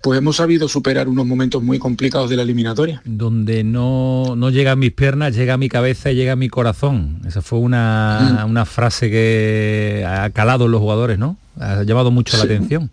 pues 0.00 0.18
hemos 0.18 0.36
sabido 0.36 0.68
superar 0.68 1.08
unos 1.08 1.26
momentos 1.26 1.62
muy 1.62 1.78
complicados 1.78 2.30
de 2.30 2.36
la 2.36 2.42
eliminatoria. 2.42 3.02
Donde 3.04 3.64
no, 3.64 4.36
no 4.36 4.50
llega 4.50 4.72
a 4.72 4.76
mis 4.76 4.92
piernas, 4.92 5.34
llega 5.34 5.56
mi 5.56 5.68
cabeza 5.68 6.12
y 6.12 6.14
llega 6.14 6.32
a 6.32 6.36
mi 6.36 6.48
corazón. 6.48 7.20
Esa 7.26 7.42
fue 7.42 7.58
una, 7.58 8.44
mm. 8.46 8.50
una 8.50 8.64
frase 8.64 9.10
que 9.10 10.06
ha 10.08 10.30
calado 10.30 10.66
en 10.66 10.70
los 10.70 10.80
jugadores, 10.80 11.18
¿no? 11.18 11.36
Ha 11.58 11.82
llamado 11.82 12.10
mucho 12.12 12.36
la 12.36 12.44
atención. 12.44 12.90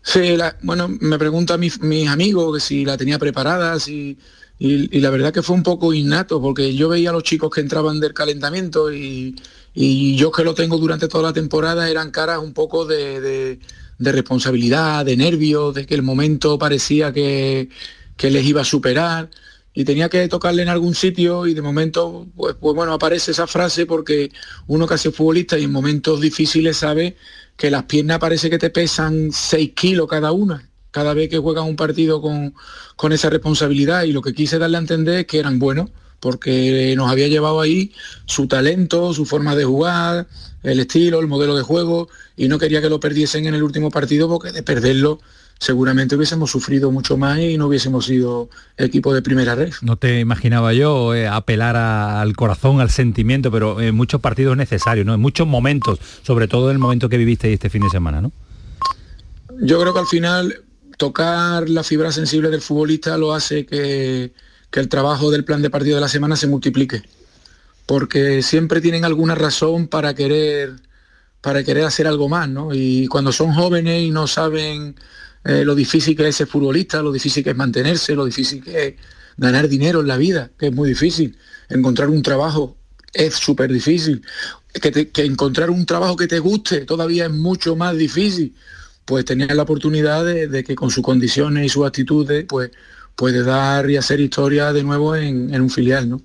Sí, 0.00 0.36
bueno, 0.62 0.88
me 0.88 1.18
preguntan 1.18 1.58
mis, 1.58 1.80
mis 1.80 2.08
amigos 2.08 2.54
que 2.54 2.60
si 2.60 2.84
la 2.84 2.96
tenía 2.96 3.18
preparada, 3.18 3.78
si, 3.80 4.16
y, 4.58 5.00
la 5.00 5.10
verdad 5.10 5.32
que 5.32 5.42
fue 5.42 5.54
un 5.54 5.62
poco 5.62 5.92
innato, 5.92 6.40
porque 6.40 6.74
yo 6.74 6.88
veía 6.88 7.10
a 7.10 7.12
los 7.12 7.22
chicos 7.22 7.50
que 7.50 7.60
entraban 7.60 8.00
del 8.00 8.14
calentamiento 8.14 8.92
y, 8.92 9.36
yo 9.74 10.32
que 10.32 10.44
lo 10.44 10.54
tengo 10.54 10.78
durante 10.78 11.08
toda 11.08 11.24
la 11.24 11.32
temporada 11.34 11.90
eran 11.90 12.10
caras 12.10 12.38
un 12.38 12.54
poco 12.54 12.86
de, 12.86 13.58
responsabilidad, 13.98 15.04
de 15.04 15.16
nervios, 15.16 15.74
de 15.74 15.86
que 15.86 15.94
el 15.94 16.02
momento 16.02 16.58
parecía 16.58 17.12
que, 17.12 17.68
les 18.18 18.44
iba 18.46 18.62
a 18.62 18.64
superar. 18.64 19.30
Y 19.74 19.84
tenía 19.84 20.08
que 20.08 20.26
tocarle 20.28 20.62
en 20.62 20.70
algún 20.70 20.94
sitio 20.94 21.46
y 21.46 21.52
de 21.52 21.60
momento, 21.60 22.26
pues, 22.34 22.56
pues 22.58 22.74
bueno, 22.74 22.94
aparece 22.94 23.32
esa 23.32 23.46
frase 23.46 23.84
porque 23.84 24.32
uno 24.66 24.86
que 24.86 24.94
hace 24.94 25.10
futbolista 25.10 25.58
y 25.58 25.64
en 25.64 25.72
momentos 25.72 26.18
difíciles 26.22 26.78
sabe 26.78 27.16
que 27.58 27.70
las 27.70 27.84
piernas 27.84 28.18
parece 28.18 28.48
que 28.48 28.58
te 28.58 28.70
pesan 28.70 29.30
6 29.32 29.72
kilos 29.74 30.08
cada 30.08 30.32
una 30.32 30.65
cada 30.96 31.12
vez 31.12 31.28
que 31.28 31.36
juegan 31.36 31.64
un 31.64 31.76
partido 31.76 32.22
con, 32.22 32.54
con 32.96 33.12
esa 33.12 33.28
responsabilidad 33.28 34.04
y 34.04 34.12
lo 34.12 34.22
que 34.22 34.32
quise 34.32 34.58
darle 34.58 34.78
a 34.78 34.80
entender 34.80 35.18
es 35.18 35.26
que 35.26 35.38
eran 35.38 35.58
buenos, 35.58 35.90
porque 36.20 36.94
nos 36.96 37.10
había 37.10 37.28
llevado 37.28 37.60
ahí 37.60 37.92
su 38.24 38.48
talento, 38.48 39.12
su 39.12 39.26
forma 39.26 39.54
de 39.54 39.66
jugar, 39.66 40.26
el 40.62 40.80
estilo, 40.80 41.20
el 41.20 41.26
modelo 41.26 41.54
de 41.54 41.62
juego, 41.62 42.08
y 42.34 42.48
no 42.48 42.58
quería 42.58 42.80
que 42.80 42.88
lo 42.88 42.98
perdiesen 42.98 43.44
en 43.44 43.52
el 43.52 43.62
último 43.62 43.90
partido 43.90 44.26
porque 44.26 44.52
de 44.52 44.62
perderlo 44.62 45.20
seguramente 45.58 46.16
hubiésemos 46.16 46.50
sufrido 46.50 46.90
mucho 46.90 47.18
más 47.18 47.40
y 47.40 47.58
no 47.58 47.66
hubiésemos 47.66 48.06
sido 48.06 48.48
equipo 48.78 49.12
de 49.12 49.20
primera 49.20 49.54
red. 49.54 49.74
No 49.82 49.96
te 49.96 50.20
imaginaba 50.20 50.72
yo 50.72 51.14
eh, 51.14 51.28
apelar 51.28 51.76
al 51.76 52.34
corazón, 52.36 52.80
al 52.80 52.88
sentimiento, 52.88 53.50
pero 53.50 53.82
en 53.82 53.94
muchos 53.94 54.22
partidos 54.22 54.52
es 54.52 54.58
necesario, 54.58 55.04
¿no? 55.04 55.12
En 55.12 55.20
muchos 55.20 55.46
momentos, 55.46 55.98
sobre 56.22 56.48
todo 56.48 56.70
en 56.70 56.76
el 56.76 56.78
momento 56.78 57.10
que 57.10 57.18
viviste 57.18 57.52
este 57.52 57.68
fin 57.68 57.82
de 57.82 57.90
semana, 57.90 58.22
¿no? 58.22 58.32
Yo 59.60 59.78
creo 59.80 59.92
que 59.92 60.00
al 60.00 60.06
final 60.06 60.62
tocar 60.96 61.68
la 61.68 61.82
fibra 61.82 62.12
sensible 62.12 62.50
del 62.50 62.62
futbolista 62.62 63.16
lo 63.18 63.34
hace 63.34 63.66
que, 63.66 64.32
el 64.72 64.88
trabajo 64.90 65.30
del 65.30 65.42
plan 65.42 65.62
de 65.62 65.70
partido 65.70 65.94
de 65.94 66.02
la 66.02 66.08
semana 66.08 66.36
se 66.36 66.46
multiplique. 66.46 67.02
Porque 67.86 68.42
siempre 68.42 68.82
tienen 68.82 69.06
alguna 69.06 69.34
razón 69.34 69.88
para 69.88 70.12
querer, 70.14 70.74
para 71.40 71.64
querer 71.64 71.84
hacer 71.84 72.06
algo 72.06 72.28
más, 72.28 72.46
¿no? 72.46 72.74
Y 72.74 73.06
cuando 73.06 73.32
son 73.32 73.54
jóvenes 73.54 74.02
y 74.02 74.10
no 74.10 74.26
saben 74.26 74.94
eh, 75.44 75.64
lo 75.64 75.74
difícil 75.74 76.14
que 76.14 76.28
es 76.28 76.36
ser 76.36 76.46
futbolista, 76.46 77.00
lo 77.00 77.10
difícil 77.10 77.42
que 77.42 77.50
es 77.50 77.56
mantenerse, 77.56 78.14
lo 78.14 78.26
difícil 78.26 78.62
que 78.62 78.86
es 78.86 78.94
ganar 79.38 79.66
dinero 79.66 80.00
en 80.00 80.08
la 80.08 80.18
vida, 80.18 80.50
que 80.58 80.66
es 80.66 80.74
muy 80.74 80.90
difícil. 80.90 81.38
Encontrar 81.70 82.10
un 82.10 82.20
trabajo 82.20 82.76
es 83.14 83.34
súper 83.34 83.72
difícil. 83.72 84.22
Que, 84.74 85.08
que 85.08 85.24
encontrar 85.24 85.70
un 85.70 85.86
trabajo 85.86 86.16
que 86.16 86.26
te 86.26 86.38
guste 86.38 86.84
todavía 86.84 87.24
es 87.24 87.32
mucho 87.32 87.76
más 87.76 87.96
difícil 87.96 88.54
pues 89.06 89.24
tenía 89.24 89.46
la 89.54 89.62
oportunidad 89.62 90.24
de, 90.24 90.64
que 90.64 90.74
con 90.74 90.90
sus 90.90 91.02
condiciones 91.02 91.64
y 91.64 91.68
sus 91.68 91.86
actitudes, 91.86 92.44
pues 92.46 92.72
puede 93.14 93.42
dar 93.44 93.88
y 93.88 93.96
hacer 93.96 94.20
historia 94.20 94.72
de 94.72 94.82
nuevo 94.82 95.16
en, 95.16 95.58
un 95.58 95.70
filial, 95.70 96.10
¿no? 96.10 96.20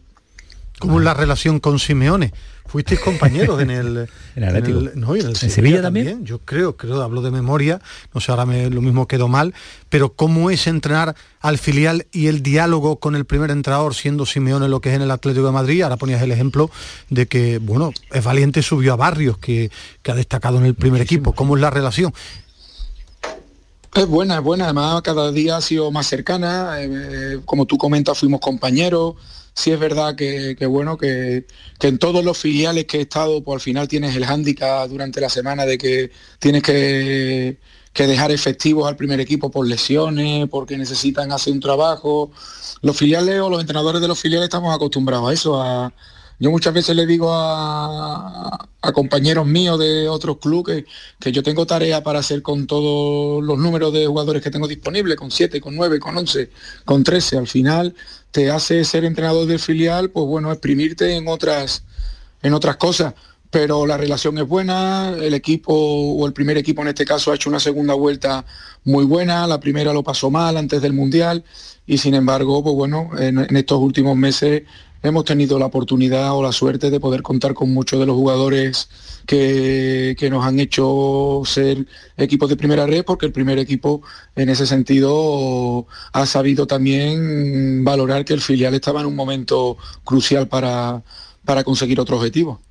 ¿Cómo 0.80 1.00
es 1.00 1.06
la 1.06 1.14
relación 1.14 1.60
con 1.60 1.78
Simeone? 1.78 2.34
Fuisteis 2.66 3.00
compañeros 3.02 3.62
en 3.62 3.70
el, 3.70 4.10
en 4.36 4.44
Atlético. 4.44 4.80
no, 4.96 5.16
en, 5.16 5.28
el 5.28 5.36
Sevilla, 5.36 5.82
también? 5.82 6.26
Yo 6.26 6.40
creo, 6.40 6.76
creo, 6.76 7.02
hablo 7.02 7.22
de 7.22 7.30
memoria, 7.30 7.82
no 8.16 8.22
sé, 8.22 8.32
ahora 8.32 8.46
me, 8.46 8.70
lo 8.70 8.82
mismo 8.82 9.08
quedó 9.08 9.28
mal, 9.28 9.54
pero 9.90 10.14
¿cómo 10.14 10.50
es 10.50 10.66
entrenar 10.66 11.16
al 11.42 11.60
filial 11.60 12.08
y 12.12 12.28
el 12.28 12.42
diálogo 12.42 13.00
con 13.00 13.16
el 13.16 13.26
primer 13.26 13.52
entrenador 13.52 13.94
siendo 13.94 14.26
Simeone 14.26 14.70
lo 14.70 14.82
que 14.82 14.90
es 14.90 14.96
en 14.96 15.02
el 15.04 15.12
Atlético 15.12 15.46
de 15.46 15.52
Madrid? 15.52 15.82
Ahora 15.84 15.98
ponías 15.98 16.22
el 16.22 16.32
ejemplo 16.32 16.72
de 17.10 17.28
que, 17.28 17.60
bueno, 17.60 17.92
es 18.10 18.24
valiente, 18.24 18.64
subió 18.64 18.94
a 18.94 18.96
Barrios, 18.96 19.38
que, 19.38 19.70
que 20.02 20.12
ha 20.12 20.16
destacado 20.16 20.58
en 20.58 20.66
el 20.66 20.74
primer 20.74 21.02
equipo. 21.02 21.34
¿Cómo 21.34 21.58
es 21.58 21.62
la 21.62 21.70
relación? 21.70 22.14
Es 23.94 24.08
buena, 24.08 24.36
es 24.38 24.42
buena. 24.42 24.66
Además, 24.66 25.02
cada 25.02 25.32
día 25.32 25.58
ha 25.58 25.62
sido 25.62 25.92
más 25.92 26.08
cercana. 26.08 26.76
Eh, 26.80 27.42
como 27.46 27.66
tú 27.66 27.78
comentas, 27.78 28.18
fuimos 28.18 28.40
compañeros. 28.40 29.16
Sí 29.54 29.72
es 29.72 29.80
verdad 29.80 30.16
que, 30.16 30.56
bueno, 30.66 30.98
que, 30.98 31.46
en 31.82 31.98
todos 32.00 32.24
los 32.24 32.38
filiales 32.38 32.86
que 32.86 33.00
he 33.00 33.02
estado, 33.02 33.44
pues 33.44 33.56
al 33.56 33.62
final 33.62 33.88
tienes 33.90 34.16
el 34.16 34.26
hándicap 34.26 34.88
durante 34.88 35.20
la 35.20 35.30
semana 35.30 35.66
de 35.66 35.78
que 35.78 36.12
tienes 36.40 36.64
que, 36.64 37.60
que 37.92 38.08
dejar 38.08 38.32
efectivos 38.32 38.88
al 38.88 38.96
primer 38.96 39.20
equipo 39.20 39.52
por 39.52 39.68
lesiones, 39.68 40.48
porque 40.50 40.78
necesitan 40.78 41.32
hacer 41.34 41.52
un 41.52 41.60
trabajo. 41.60 42.32
Los 42.82 42.96
filiales 42.98 43.42
o 43.42 43.50
los 43.50 43.60
entrenadores 43.60 44.02
de 44.02 44.08
los 44.08 44.20
filiales 44.20 44.46
estamos 44.46 44.74
acostumbrados 44.74 45.30
a 45.30 45.34
eso, 45.34 45.92
yo 46.42 46.50
muchas 46.50 46.74
veces 46.74 46.96
le 46.96 47.06
digo 47.06 47.30
a, 47.32 48.68
compañeros 48.96 49.46
míos 49.46 49.78
de 49.78 50.10
otros 50.10 50.40
clubes 50.40 50.86
que, 51.20 51.32
yo 51.32 51.44
tengo 51.44 51.68
tarea 51.68 52.02
para 52.02 52.18
hacer 52.18 52.42
con 52.42 52.66
todos 52.66 53.44
los 53.44 53.60
números 53.60 53.94
de 53.94 54.08
jugadores 54.08 54.42
que 54.42 54.50
tengo 54.50 54.68
disponibles, 54.68 55.18
con 55.18 55.30
7, 55.30 55.62
con 55.62 55.76
9, 55.76 56.00
con 56.00 56.18
11, 56.18 56.50
con 56.84 57.04
13. 57.04 57.38
Al 57.38 57.48
final 57.48 57.94
te 58.32 58.50
hace 58.50 58.84
ser 58.86 59.06
entrenador 59.06 59.46
del 59.46 59.60
filial, 59.60 60.10
pues 60.10 60.26
bueno, 60.26 60.52
exprimirte 60.52 61.16
en 61.16 61.28
otras, 61.28 61.84
en 62.42 62.56
otras 62.56 62.78
cosas. 62.78 63.14
Pero 63.52 63.86
la 63.86 63.98
relación 63.98 64.40
es 64.40 64.48
buena, 64.48 65.10
el 65.10 65.36
equipo 65.36 65.76
o 65.76 66.26
el 66.26 66.34
primer 66.34 66.58
equipo 66.58 66.82
en 66.82 66.88
este 66.88 67.06
caso 67.06 67.32
ha 67.32 67.36
hecho 67.36 67.52
una 67.52 67.60
segunda 67.60 67.94
vuelta 67.94 68.46
muy 68.84 69.06
buena, 69.06 69.46
la 69.46 69.60
primera 69.60 69.94
lo 69.94 70.02
pasó 70.02 70.32
mal 70.32 70.58
antes 70.58 70.82
del 70.82 70.94
Mundial 70.94 71.44
y 71.86 72.00
sin 72.00 72.16
embargo, 72.16 72.64
pues 72.64 72.76
bueno, 72.76 73.12
en 73.20 73.56
estos 73.56 73.80
últimos 73.80 74.18
meses 74.18 74.64
hemos 75.04 75.26
tenido 75.26 75.58
la 75.60 75.66
oportunidad 75.66 76.34
o 76.36 76.44
la 76.44 76.52
suerte 76.52 76.90
de 76.90 77.00
poder 77.00 77.22
contar 77.22 77.54
con 77.54 77.74
muchos 77.74 78.00
de 78.00 78.06
los 78.06 78.16
jugadores 78.16 78.90
que, 79.26 80.16
nos 80.32 80.46
han 80.46 80.60
hecho 80.60 81.42
ser 81.46 81.86
equipos 82.18 82.50
de 82.50 82.58
primera 82.58 82.86
red, 82.86 83.04
porque 83.04 83.26
el 83.26 83.32
primer 83.32 83.60
equipo 83.60 84.02
en 84.36 84.50
ese 84.50 84.66
sentido 84.66 85.88
ha 86.14 86.26
sabido 86.26 86.68
también 86.68 87.84
valorar 87.84 88.26
que 88.26 88.34
el 88.34 88.42
filial 88.42 88.74
estaba 88.74 89.02
en 89.02 89.08
un 89.08 89.16
momento 89.16 89.78
crucial 90.04 90.48
para, 90.48 91.04
para 91.44 91.64
conseguir 91.64 92.00
otro 92.00 92.18
objetivo. 92.18 92.62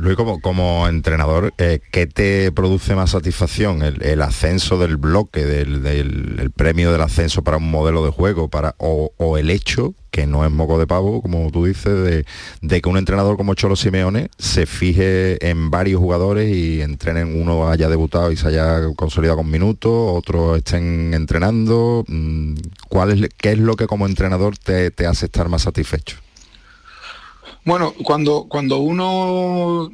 Luis, 0.00 0.16
como, 0.16 0.40
como 0.40 0.88
entrenador, 0.88 1.52
eh, 1.58 1.80
¿qué 1.92 2.06
te 2.06 2.50
produce 2.52 2.94
más 2.94 3.10
satisfacción? 3.10 3.82
¿El, 3.82 4.22
ascenso 4.22 4.78
del 4.78 4.96
bloque, 4.96 5.44
del, 5.44 6.50
premio 6.56 6.90
del 6.90 7.02
ascenso 7.02 7.42
para 7.42 7.58
un 7.58 7.70
modelo 7.70 8.02
de 8.02 8.10
juego, 8.10 8.48
para, 8.48 8.74
o, 8.78 9.36
el 9.36 9.50
hecho, 9.50 9.94
que 10.10 10.26
no 10.26 10.42
es 10.46 10.50
moco 10.50 10.78
de 10.78 10.86
pavo, 10.86 11.20
como 11.20 11.50
tú 11.50 11.66
dices, 11.66 12.24
de, 12.62 12.80
que 12.80 12.88
un 12.88 12.96
entrenador 12.96 13.36
como 13.36 13.52
Cholo 13.52 13.76
Simeone 13.76 14.30
se 14.38 14.64
fije 14.64 15.46
en 15.46 15.70
varios 15.70 16.00
jugadores 16.00 16.48
y 16.48 16.80
entrenen, 16.80 17.38
uno 17.38 17.68
haya 17.68 17.90
debutado 17.90 18.32
y 18.32 18.38
se 18.38 18.48
haya 18.48 18.80
consolidado 18.96 19.36
con 19.36 19.50
minutos, 19.50 19.92
otros 19.92 20.56
estén 20.56 21.12
entrenando? 21.12 22.06
Mm, 22.08 22.54
¿Cuál 22.88 23.22
es, 23.22 23.28
¿Qué 23.36 23.52
es 23.52 23.58
lo 23.58 23.76
que 23.76 23.86
como 23.86 24.06
entrenador 24.06 24.56
te 24.56 25.06
hace 25.06 25.26
estar 25.26 25.50
más 25.50 25.60
satisfecho? 25.60 26.16
Bueno, 27.64 27.92
cuando, 28.04 28.46
cuando 28.48 28.78
uno 28.78 29.90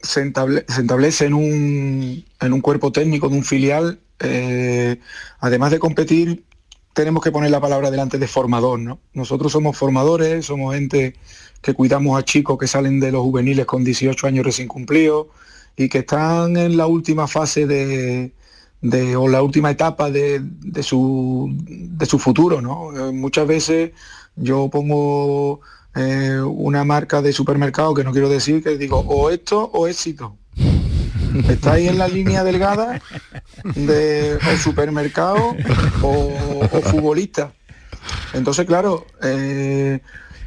se, 0.00 0.32
establece 0.68 1.26
en 1.26 1.34
un, 1.34 2.24
en 2.40 2.52
un 2.52 2.60
cuerpo 2.60 2.90
técnico 2.92 3.28
de 3.28 3.36
un 3.36 3.44
filial, 3.44 4.00
eh, 4.18 4.98
además 5.38 5.70
de 5.70 5.78
competir, 5.78 6.44
tenemos 6.92 7.22
que 7.22 7.30
poner 7.30 7.50
la 7.50 7.60
palabra 7.60 7.90
delante 7.90 8.18
de 8.18 8.26
formador, 8.26 8.78
¿no? 8.78 9.00
Nosotros 9.14 9.52
somos 9.52 9.76
formadores, 9.76 10.46
somos 10.46 10.74
gente 10.74 11.14
que 11.62 11.74
cuidamos 11.74 12.18
a 12.18 12.24
chicos 12.24 12.58
que 12.58 12.66
salen 12.66 13.00
de 13.00 13.12
los 13.12 13.22
juveniles 13.22 13.64
con 13.66 13.84
18 13.84 14.26
años 14.26 14.44
recién 14.44 14.68
cumplidos 14.68 15.28
y 15.76 15.88
que 15.88 15.98
están 15.98 16.56
en 16.56 16.76
la 16.76 16.86
última 16.86 17.28
fase 17.28 17.66
de, 17.66 18.32
o 19.16 19.28
la 19.28 19.42
última 19.42 19.70
etapa 19.70 20.10
de, 20.10 20.42
su, 20.82 21.48
de 21.66 22.04
su 22.04 22.18
futuro, 22.18 22.60
¿no? 22.60 23.08
Eh, 23.08 23.12
muchas 23.12 23.46
veces 23.46 23.92
yo 24.36 24.68
pongo 24.68 25.60
eh, 25.94 26.40
una 26.40 26.84
marca 26.84 27.20
de 27.20 27.32
supermercado 27.32 27.94
que 27.94 28.04
no 28.04 28.12
quiero 28.12 28.28
decir, 28.28 28.62
que 28.62 28.78
digo 28.78 29.00
o 29.00 29.30
esto 29.30 29.70
o 29.72 29.86
éxito. 29.86 30.36
Está 31.48 31.78
en 31.78 31.98
la 31.98 32.08
línea 32.08 32.44
delgada 32.44 33.00
de 33.64 34.36
o 34.36 34.56
supermercado 34.56 35.54
o, 36.02 36.30
futbolista. 36.84 37.52
Entonces, 38.32 38.66
claro, 38.66 39.06
eh, 39.22 40.00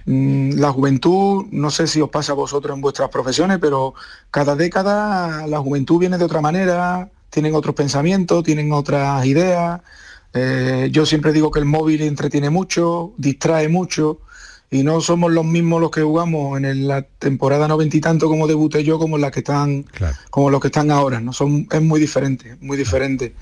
mm, 0.05 0.53
la 0.59 0.71
juventud, 0.71 1.45
no 1.51 1.69
sé 1.69 1.87
si 1.87 2.01
os 2.01 2.09
pasa 2.09 2.33
a 2.33 2.35
vosotros 2.35 2.75
en 2.75 2.81
vuestras 2.81 3.09
profesiones, 3.09 3.59
pero 3.59 3.93
cada 4.31 4.55
década 4.55 5.47
la 5.47 5.59
juventud 5.59 5.99
viene 5.99 6.17
de 6.17 6.25
otra 6.25 6.41
manera, 6.41 7.09
tienen 7.29 7.55
otros 7.55 7.75
pensamientos, 7.75 8.43
tienen 8.43 8.71
otras 8.71 9.25
ideas. 9.25 9.81
Eh, 10.33 10.89
yo 10.91 11.05
siempre 11.05 11.33
digo 11.33 11.51
que 11.51 11.59
el 11.59 11.65
móvil 11.65 12.01
entretiene 12.01 12.49
mucho, 12.49 13.13
distrae 13.17 13.69
mucho 13.69 14.19
y 14.75 14.83
no 14.83 14.99
somos 14.99 15.31
los 15.31 15.45
mismos 15.45 15.79
los 15.79 15.89
que 15.89 16.01
jugamos 16.01 16.57
en 16.61 16.87
la 16.87 17.01
temporada 17.01 17.67
noventa 17.67 17.95
y 17.95 18.01
tanto 18.01 18.27
como 18.27 18.45
debuté 18.45 18.83
yo 18.83 18.99
como 18.99 19.17
las 19.17 19.31
que 19.31 19.39
están 19.39 19.85
como 20.29 20.49
los 20.49 20.59
que 20.59 20.67
están 20.67 20.91
ahora 20.91 21.21
no 21.21 21.31
son 21.31 21.67
es 21.71 21.81
muy 21.81 21.99
diferente 21.99 22.57
muy 22.59 22.77
diferente. 22.77 23.33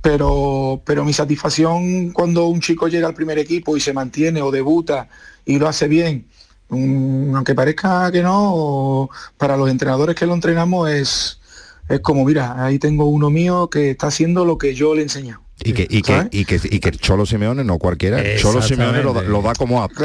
Pero 0.00 0.82
pero 0.84 1.04
mi 1.04 1.12
satisfacción 1.12 2.10
cuando 2.10 2.46
un 2.46 2.60
chico 2.60 2.88
llega 2.88 3.06
al 3.06 3.14
primer 3.14 3.38
equipo 3.38 3.76
y 3.76 3.80
se 3.80 3.92
mantiene 3.92 4.42
o 4.42 4.50
debuta 4.50 5.08
y 5.44 5.58
lo 5.58 5.68
hace 5.68 5.86
bien 5.86 6.26
aunque 6.68 7.54
parezca 7.54 8.10
que 8.10 8.22
no 8.22 9.08
para 9.36 9.56
los 9.56 9.70
entrenadores 9.70 10.16
que 10.16 10.26
lo 10.26 10.34
entrenamos 10.34 10.90
es 10.90 11.40
es 11.88 12.00
como 12.00 12.24
mira 12.24 12.64
ahí 12.64 12.80
tengo 12.80 13.04
uno 13.04 13.30
mío 13.30 13.70
que 13.70 13.90
está 13.90 14.08
haciendo 14.08 14.44
lo 14.44 14.58
que 14.58 14.74
yo 14.74 14.94
le 14.94 15.02
he 15.02 15.08
y 15.64 15.72
que, 15.72 15.86
y, 15.88 16.02
que, 16.02 16.28
y, 16.30 16.44
que, 16.44 16.60
y 16.64 16.80
que, 16.80 16.90
Cholo 16.92 17.24
Simeone, 17.24 17.62
no 17.62 17.78
cualquiera, 17.78 18.20
Cholo 18.36 18.62
Simeone 18.62 19.02
lo, 19.02 19.42
da 19.42 19.54
como 19.54 19.82
apto. 19.82 20.04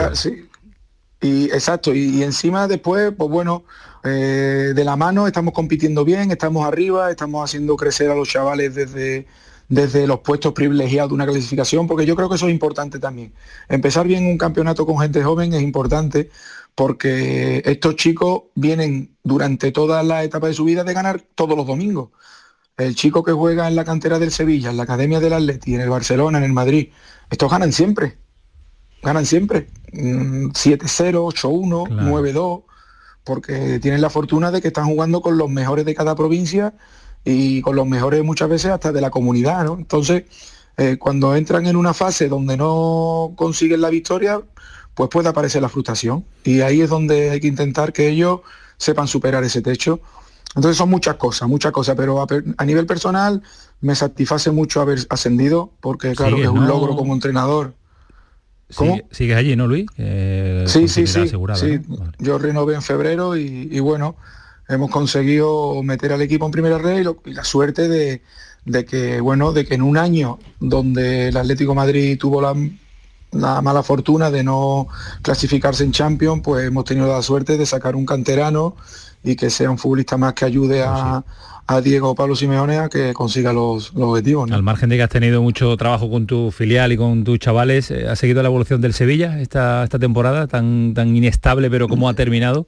Exacto, 1.51 1.93
y, 1.93 2.23
encima 2.23 2.67
después, 2.67 3.13
pues 3.17 3.29
bueno, 3.29 3.63
eh, 4.03 4.73
de 4.75 4.83
la 4.83 4.95
mano 4.95 5.27
estamos 5.27 5.53
compitiendo 5.53 6.05
bien, 6.05 6.31
estamos 6.31 6.65
arriba, 6.65 7.11
estamos 7.11 7.43
haciendo 7.43 7.75
crecer 7.75 8.09
a 8.11 8.15
los 8.15 8.27
chavales 8.29 8.75
desde, 8.75 9.27
desde 9.69 10.07
los 10.07 10.19
puestos 10.19 10.53
privilegiados 10.53 11.09
de 11.09 11.15
una 11.15 11.25
clasificación, 11.25 11.87
porque 11.87 12.05
yo 12.05 12.15
creo 12.15 12.29
que 12.29 12.35
eso 12.35 12.47
es 12.47 12.53
importante 12.53 12.99
también. 12.99 13.33
Empezar 13.69 14.07
bien 14.07 14.25
un 14.25 14.37
campeonato 14.37 14.85
con 14.85 14.99
gente 14.99 15.23
joven 15.23 15.53
es 15.53 15.61
importante 15.61 16.29
porque 16.75 17.63
estos 17.65 17.95
chicos 17.95 18.43
vienen 18.53 19.17
durante 19.23 19.71
toda 19.71 20.03
la 20.03 20.23
etapa 20.23 20.47
de 20.47 20.53
su 20.53 20.63
vida 20.63 20.83
de 20.83 20.93
ganar 20.93 21.21
todos 21.35 21.57
los 21.57 21.65
domingos. 21.65 22.09
El 22.77 22.95
chico 22.95 23.23
que 23.23 23.31
juega 23.31 23.67
en 23.67 23.75
la 23.75 23.83
cantera 23.83 24.19
del 24.19 24.31
Sevilla, 24.31 24.69
en 24.69 24.77
la 24.77 24.83
Academia 24.83 25.19
del 25.19 25.33
Atleti, 25.33 25.73
en 25.73 25.81
el 25.81 25.89
Barcelona, 25.89 26.37
en 26.37 26.43
el 26.43 26.53
Madrid, 26.53 26.89
estos 27.31 27.49
ganan 27.49 27.73
siempre 27.73 28.17
ganan 29.01 29.25
siempre. 29.25 29.67
7-0, 29.91 30.53
8-1, 30.53 31.87
9-2, 31.89 32.63
porque 33.23 33.79
tienen 33.79 34.01
la 34.01 34.09
fortuna 34.09 34.51
de 34.51 34.61
que 34.61 34.67
están 34.67 34.85
jugando 34.85 35.21
con 35.21 35.37
los 35.37 35.49
mejores 35.49 35.85
de 35.85 35.95
cada 35.95 36.15
provincia 36.15 36.73
y 37.23 37.61
con 37.61 37.75
los 37.75 37.87
mejores 37.87 38.23
muchas 38.23 38.49
veces 38.49 38.71
hasta 38.71 38.91
de 38.91 39.01
la 39.01 39.09
comunidad, 39.09 39.65
¿no? 39.65 39.75
Entonces, 39.75 40.23
eh, 40.77 40.97
cuando 40.97 41.35
entran 41.35 41.65
en 41.65 41.75
una 41.75 41.93
fase 41.93 42.29
donde 42.29 42.55
no 42.55 43.33
consiguen 43.35 43.81
la 43.81 43.89
victoria, 43.89 44.41
pues 44.93 45.09
puede 45.09 45.29
aparecer 45.29 45.61
la 45.61 45.69
frustración. 45.69 46.25
Y 46.43 46.61
ahí 46.61 46.81
es 46.81 46.89
donde 46.89 47.31
hay 47.31 47.39
que 47.39 47.47
intentar 47.47 47.93
que 47.93 48.09
ellos 48.09 48.41
sepan 48.77 49.07
superar 49.07 49.43
ese 49.43 49.61
techo. 49.61 49.99
Entonces 50.55 50.77
son 50.77 50.89
muchas 50.89 51.15
cosas, 51.15 51.47
muchas 51.47 51.71
cosas, 51.71 51.95
pero 51.95 52.25
a, 52.57 52.65
nivel 52.65 52.85
personal 52.85 53.43
me 53.81 53.93
satisface 53.95 54.49
mucho 54.51 54.81
haber 54.81 54.99
ascendido, 55.09 55.71
porque 55.81 56.13
claro, 56.15 56.37
es 56.37 56.47
un 56.47 56.67
logro 56.67 56.95
como 56.95 57.13
entrenador. 57.13 57.73
¿Cómo? 58.75 58.99
¿Sigues 59.11 59.37
allí, 59.37 59.55
no, 59.55 59.67
Luis? 59.67 59.85
Sí, 59.95 60.87
sí, 60.87 61.07
sí. 61.07 61.27
sí. 61.27 61.79
¿no? 61.87 62.11
Yo 62.19 62.37
renové 62.37 62.75
en 62.75 62.81
febrero 62.81 63.37
y, 63.37 63.79
bueno, 63.79 64.15
hemos 64.67 64.91
conseguido 64.91 65.81
meter 65.83 66.13
al 66.13 66.21
equipo 66.21 66.45
en 66.45 66.51
primera 66.51 66.77
red 66.77 67.05
y, 67.25 67.33
la 67.33 67.43
suerte 67.43 67.87
de, 67.87 68.21
de, 68.65 68.85
que, 68.85 69.21
bueno, 69.21 69.53
de 69.53 69.65
que 69.65 69.75
en 69.75 69.81
un 69.81 69.97
año 69.97 70.39
donde 70.59 71.29
el 71.29 71.37
Atlético 71.37 71.73
Madrid 71.75 72.17
tuvo 72.19 72.41
la, 72.41 72.53
la, 73.31 73.61
mala 73.61 73.83
fortuna 73.83 74.29
de 74.29 74.43
no 74.43 74.87
clasificarse 75.21 75.85
en 75.85 75.93
Champions, 75.93 76.41
pues 76.43 76.67
hemos 76.67 76.83
tenido 76.83 77.07
la 77.07 77.21
suerte 77.21 77.57
de 77.57 77.65
sacar 77.65 77.95
un 77.95 78.05
canterano 78.05 78.75
y 79.27 79.35
que 79.35 79.49
sea 79.49 79.69
un 79.69 79.77
futbolista 79.77 80.15
más 80.17 80.33
que 80.33 80.45
ayude 80.45 80.83
pues 80.83 81.23
a, 81.67 81.81
Diego 81.81 82.15
Pablo 82.15 82.33
Simeone 82.33 82.77
a 82.77 82.87
que 82.87 83.13
consiga 83.13 83.51
los, 83.51 83.93
los 83.93 84.09
objetivos. 84.11 84.49
Al 84.49 84.63
margen 84.63 84.87
de 84.87 84.95
que 84.95 85.03
has 85.03 85.09
tenido 85.09 85.41
mucho 85.41 85.75
trabajo 85.75 86.09
con 86.09 86.25
tu 86.25 86.49
filial 86.49 86.93
y 86.93 86.97
con 86.97 87.25
tus 87.25 87.39
chavales, 87.39 87.91
eh, 87.91 88.07
¿has 88.07 88.19
seguido 88.19 88.41
la 88.41 88.47
evolución 88.47 88.79
del 88.79 88.93
Sevilla 88.93 89.41
esta, 89.41 89.83
esta 89.83 89.99
temporada 89.99 90.47
tan, 90.47 90.93
tan 90.93 91.13
inestable, 91.13 91.69
pero 91.69 91.89
cómo 91.89 92.07
ha 92.07 92.13
terminado? 92.13 92.67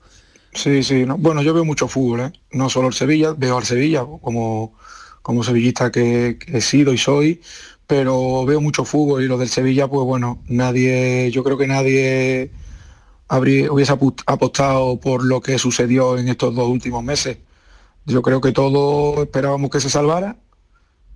Sí, 0.54 0.84
sí. 0.84 1.06
Bueno, 1.17 1.41
yo 1.43 1.54
veo 1.54 1.63
mucho 1.63 1.88
fútbol, 1.88 2.19
¿eh? 2.19 2.32
no 2.52 2.69
solo 2.69 2.89
el 2.89 2.93
Sevilla, 2.93 3.34
veo 3.38 3.58
al 3.58 3.63
Sevilla 3.63 4.04
como, 4.22 4.74
como 5.22 5.43
sevillista 5.43 5.91
que, 5.91 6.38
que 6.38 6.58
he 6.58 6.62
sido 6.62 6.91
y 6.91 6.98
soy, 6.98 7.39
pero 7.88 8.45
veo 8.45 8.60
mucho 8.60 8.84
fútbol 8.84 9.24
y 9.24 9.28
los 9.28 9.39
del 9.39 9.48
Sevilla, 9.48 9.88
pues 9.88 10.06
bueno, 10.06 10.43
nadie, 10.50 11.32
yo 11.32 11.41
creo 11.45 11.58
que 11.58 11.67
nadie 11.67 12.52
habría, 13.30 13.72
hubiese 13.72 13.94
apostado 14.26 15.00
por 15.00 15.24
lo 15.24 15.39
que 15.39 15.58
sucedió 15.58 16.18
en 16.18 16.28
estos 16.28 16.54
dos 16.54 16.68
últimos 16.68 17.04
meses. 17.04 17.38
Yo 18.06 18.22
creo 18.22 18.42
que 18.42 18.52
todos 18.52 19.20
esperábamos 19.20 19.70
que 19.70 19.80
se 19.80 19.89
salvara, 19.89 20.36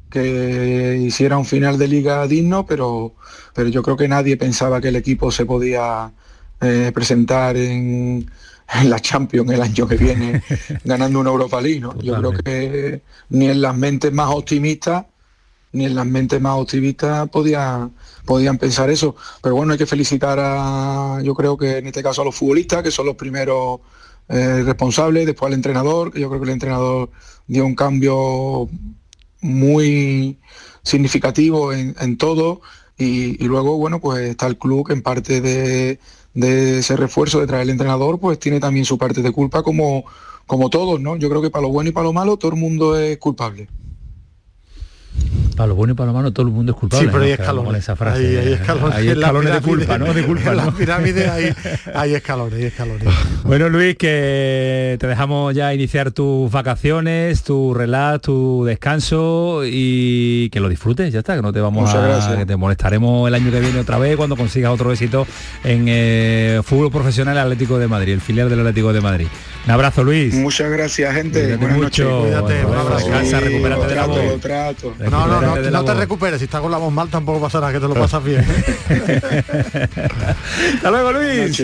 que 0.09 0.99
hiciera 1.01 1.37
un 1.37 1.45
final 1.45 1.77
de 1.79 1.87
liga 1.87 2.25
digno, 2.27 2.65
pero, 2.65 3.15
pero 3.53 3.67
yo 3.69 3.81
creo 3.81 3.97
que 3.97 4.07
nadie 4.07 4.37
pensaba 4.37 4.79
que 4.79 4.89
el 4.89 4.95
equipo 4.95 5.31
se 5.31 5.45
podía 5.45 6.11
eh, 6.61 6.91
presentar 6.93 7.57
en, 7.57 8.29
en, 8.73 8.89
la 8.89 8.99
Champions 8.99 9.49
el 9.51 9.61
año 9.61 9.87
que 9.87 9.97
viene 9.97 10.43
ganando 10.83 11.19
una 11.19 11.31
Europa 11.31 11.59
League. 11.59 11.79
¿no? 11.79 11.99
Yo 11.99 12.15
creo 12.17 12.31
que 12.31 13.01
ni 13.29 13.47
en 13.47 13.61
las 13.61 13.75
mentes 13.75 14.13
más 14.13 14.29
optimistas 14.29 15.05
ni 15.73 15.85
en 15.85 15.95
las 15.95 16.05
mentes 16.05 16.39
más 16.39 16.57
optimistas 16.57 17.27
podían, 17.29 17.93
podían 18.25 18.57
pensar 18.57 18.89
eso. 18.89 19.15
Pero 19.41 19.55
bueno, 19.55 19.73
hay 19.73 19.77
que 19.77 19.85
felicitar 19.85 20.39
a, 20.41 21.19
yo 21.23 21.35
creo 21.35 21.57
que 21.57 21.77
en 21.77 21.87
este 21.87 22.01
caso 22.01 22.21
a 22.21 22.25
los 22.25 22.35
futbolistas, 22.35 22.83
que 22.83 22.91
son 22.91 23.07
los 23.07 23.15
primeros 23.15 23.81
eh, 24.29 24.63
responsables, 24.63 25.25
después 25.25 25.47
al 25.47 25.55
entrenador, 25.55 26.11
que 26.11 26.21
yo 26.21 26.29
creo 26.29 26.39
que 26.39 26.45
el 26.45 26.53
entrenador 26.53 27.09
dio 27.47 27.65
un 27.65 27.75
cambio 27.75 28.69
muy 29.41 30.39
significativo 30.83 31.73
en, 31.73 31.95
en 31.99 32.17
todo. 32.17 32.61
Y, 32.97 33.43
luego, 33.45 33.77
bueno, 33.77 33.99
pues 33.99 34.29
está 34.29 34.47
el 34.47 34.57
club 34.57 34.87
que 34.87 34.93
en 34.93 35.01
parte 35.01 35.41
de, 35.41 35.99
de, 36.33 36.79
ese 36.79 36.95
refuerzo 36.95 37.39
de 37.39 37.47
traer 37.47 37.63
el 37.63 37.71
entrenador, 37.71 38.19
pues 38.19 38.39
tiene 38.39 38.59
también 38.59 38.85
su 38.85 38.97
parte 38.97 39.21
de 39.21 39.31
culpa 39.31 39.63
como, 39.63 40.05
como 40.45 40.69
todos, 40.69 41.01
¿no? 41.01 41.15
Yo 41.17 41.29
creo 41.29 41.41
que 41.41 41.49
para 41.49 41.63
lo 41.63 41.69
bueno 41.69 41.89
y 41.89 41.93
para 41.93 42.05
lo 42.05 42.13
malo 42.13 42.37
todo 42.37 42.51
el 42.51 42.59
mundo 42.59 42.97
es 42.97 43.17
culpable. 43.17 43.67
Para 45.55 45.67
lo 45.67 45.75
bueno 45.75 45.93
y 45.93 45.95
para 45.95 46.07
lo 46.07 46.13
malo 46.13 46.31
todo 46.31 46.45
el 46.47 46.53
mundo 46.53 46.71
es 46.71 46.77
culpable. 46.77 47.05
Sí, 47.05 47.11
pero 47.11 47.23
hay 47.23 47.29
¿no? 47.29 47.35
escalones. 47.35 47.83
Esa 47.83 47.95
frase, 47.95 48.19
hay, 48.19 48.35
hay, 48.37 48.53
escalones, 48.53 49.05
escalones 49.05 49.53
de 49.53 49.61
culpa, 49.61 49.97
¿no? 49.97 50.13
De 50.13 50.23
culpa. 50.23 50.51
En 50.51 50.57
las 50.57 50.73
pirámides 50.73 51.29
hay, 51.93 52.13
escalones, 52.13 52.59
hay 52.59 52.65
escalones. 52.65 53.07
bueno, 53.43 53.69
Luis, 53.69 53.95
que 53.97 54.97
te 54.99 55.07
dejamos 55.07 55.53
ya 55.53 55.73
iniciar 55.73 56.11
tus 56.11 56.51
vacaciones, 56.51 57.43
tu 57.43 57.73
relax, 57.73 58.21
tu 58.21 58.65
descanso 58.65 59.61
y 59.65 60.49
que 60.49 60.59
lo 60.59 60.69
disfrutes, 60.69 61.11
ya 61.11 61.19
está, 61.19 61.35
que 61.35 61.41
no 61.41 61.53
te 61.53 61.59
vamos 61.59 61.83
Muchas 61.83 62.03
a... 62.03 62.07
Gracias. 62.07 62.47
Te 62.47 62.55
molestaremos 62.55 63.27
el 63.27 63.35
año 63.35 63.51
que 63.51 63.59
viene 63.59 63.79
otra 63.79 63.97
vez 63.97 64.17
cuando 64.17 64.35
consigas 64.35 64.71
otro 64.71 64.91
éxito 64.91 65.25
en 65.63 65.85
eh, 65.87 66.61
fútbol 66.63 66.91
profesional 66.91 67.37
Atlético 67.37 67.77
de 67.77 67.87
Madrid, 67.87 68.13
el 68.13 68.21
filial 68.21 68.49
del 68.49 68.59
Atlético 68.59 68.93
de 68.93 69.01
Madrid. 69.01 69.27
Un 69.65 69.71
abrazo, 69.71 70.03
Luis. 70.03 70.33
Muchas 70.33 70.69
gracias, 70.69 71.13
gente. 71.13 71.41
Cuídate 71.41 71.57
Buenas 71.57 71.77
mucho. 71.77 72.21
Cuídate. 72.21 72.53
Descansa, 72.95 73.39
recupérate 73.39 73.87
de 73.87 73.95
la 73.95 74.05
voz. 74.07 74.19
No, 75.09 75.27
no, 75.27 75.41
no, 75.71 75.85
te 75.85 75.93
recuperes, 75.93 76.39
si 76.39 76.45
estás 76.45 76.61
con 76.61 76.71
la 76.71 76.77
voz 76.77 76.91
mal 76.91 77.09
tampoco 77.09 77.41
pasará 77.41 77.71
que 77.71 77.79
te 77.79 77.87
lo 77.87 77.93
pasas 78.03 78.23
bien. 78.23 78.45
Hasta 80.75 80.91
luego, 80.91 81.13
Luis. 81.13 81.57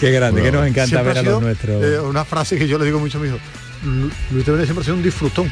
Qué 0.00 0.10
grande, 0.10 0.40
bueno, 0.40 0.44
que 0.44 0.52
nos 0.52 0.66
encanta 0.68 1.02
ver 1.02 1.18
a 1.18 1.22
los 1.22 1.42
nuestros. 1.42 1.82
Eh, 1.82 2.00
una 2.00 2.24
frase 2.24 2.58
que 2.58 2.68
yo 2.68 2.78
le 2.78 2.84
digo 2.84 2.98
mucho 2.98 3.18
a 3.18 3.20
mi 3.20 3.28
hijo. 3.28 3.38
Luis 4.30 4.44
siempre 4.44 4.62
ha 4.62 4.84
sido 4.84 4.94
un 4.96 5.02
disfrutón. 5.02 5.50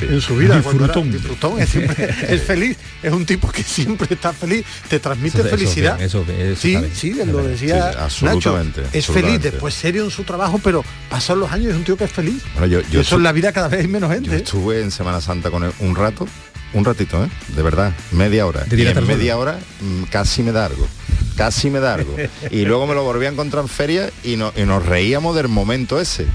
En 0.00 0.20
su 0.20 0.36
vida. 0.36 0.56
Disfrutón. 0.56 1.04
Era, 1.04 1.12
disfrutón 1.12 1.60
es, 2.28 2.42
feliz, 2.42 2.76
es 3.02 3.12
un 3.12 3.24
tipo 3.24 3.50
que 3.50 3.62
siempre 3.62 4.08
está 4.10 4.32
feliz, 4.32 4.64
te 4.88 4.98
transmite 4.98 5.40
eso, 5.40 5.48
felicidad. 5.48 6.00
Eso, 6.00 6.24
eso, 6.28 6.60
sí, 6.60 6.78
sí, 6.92 7.14
lo 7.14 7.42
decía 7.42 8.08
Nacho. 8.22 8.58
Es 8.92 9.06
feliz, 9.06 9.40
después 9.40 9.74
serio 9.74 10.04
en 10.04 10.10
su 10.10 10.24
trabajo, 10.24 10.60
pero 10.62 10.84
pasan 11.08 11.40
los 11.40 11.50
años 11.52 11.66
y 11.66 11.70
es 11.70 11.76
un 11.76 11.84
tío 11.84 11.96
que 11.96 12.04
es 12.04 12.12
feliz. 12.12 12.42
Bueno, 12.54 12.66
yo, 12.66 12.80
yo 12.90 13.00
eso 13.00 13.16
en 13.16 13.22
la 13.22 13.32
vida 13.32 13.52
cada 13.52 13.68
vez 13.68 13.80
hay 13.80 13.88
menos 13.88 14.12
gente. 14.12 14.36
Estuve 14.36 14.80
en 14.80 14.90
Semana 14.90 15.20
Santa 15.20 15.50
con 15.50 15.64
él 15.64 15.72
un 15.80 15.94
rato 15.94 16.26
un 16.74 16.84
ratito, 16.84 17.24
¿eh? 17.24 17.28
de 17.56 17.62
verdad, 17.62 17.92
media 18.12 18.46
hora. 18.46 18.64
Y 18.70 18.76
media 19.06 19.38
hora 19.38 19.58
mm, 19.80 20.04
casi 20.10 20.42
me 20.42 20.52
da 20.52 20.66
algo 20.66 20.86
casi 21.36 21.70
me 21.70 21.80
da 21.80 21.94
algo. 21.94 22.16
Y 22.50 22.64
luego 22.64 22.86
me 22.86 22.94
lo 22.94 23.04
volví 23.04 23.26
a 23.26 23.30
encontrar 23.30 23.62
en 23.62 23.68
feria 23.68 24.10
y, 24.22 24.36
nos 24.36 24.86
reíamos 24.86 25.36
del 25.36 25.48
momento 25.48 26.00
ese. 26.00 26.26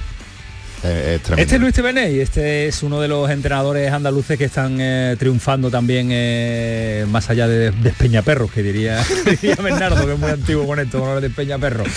Eh, 0.82 1.20
es 1.22 1.38
este 1.38 1.56
es 1.56 1.62
Luis 1.62 1.74
Tebeney, 1.74 2.22
este 2.22 2.68
es 2.68 2.84
uno 2.84 3.02
de 3.02 3.10
los 3.10 3.30
entrenadores 3.30 3.92
andaluces 3.92 4.38
que 4.38 4.46
están 4.46 4.78
eh, 4.80 5.18
triunfando 5.20 5.70
también 5.70 6.08
eh, 6.10 7.06
más 7.10 7.30
allá 7.30 7.50
de, 7.50 7.72
de 7.72 7.90
Peñaperros, 7.92 8.50
que 8.50 8.64
diría, 8.64 9.04
diría 9.26 9.58
Bernardo, 9.58 10.06
que 10.06 10.14
es 10.14 10.20
muy 10.20 10.30
antiguo 10.32 10.66
con 10.66 10.80
esto, 10.80 11.02
con 11.02 11.20
de 11.20 11.30
Peñaperros. 11.30 11.88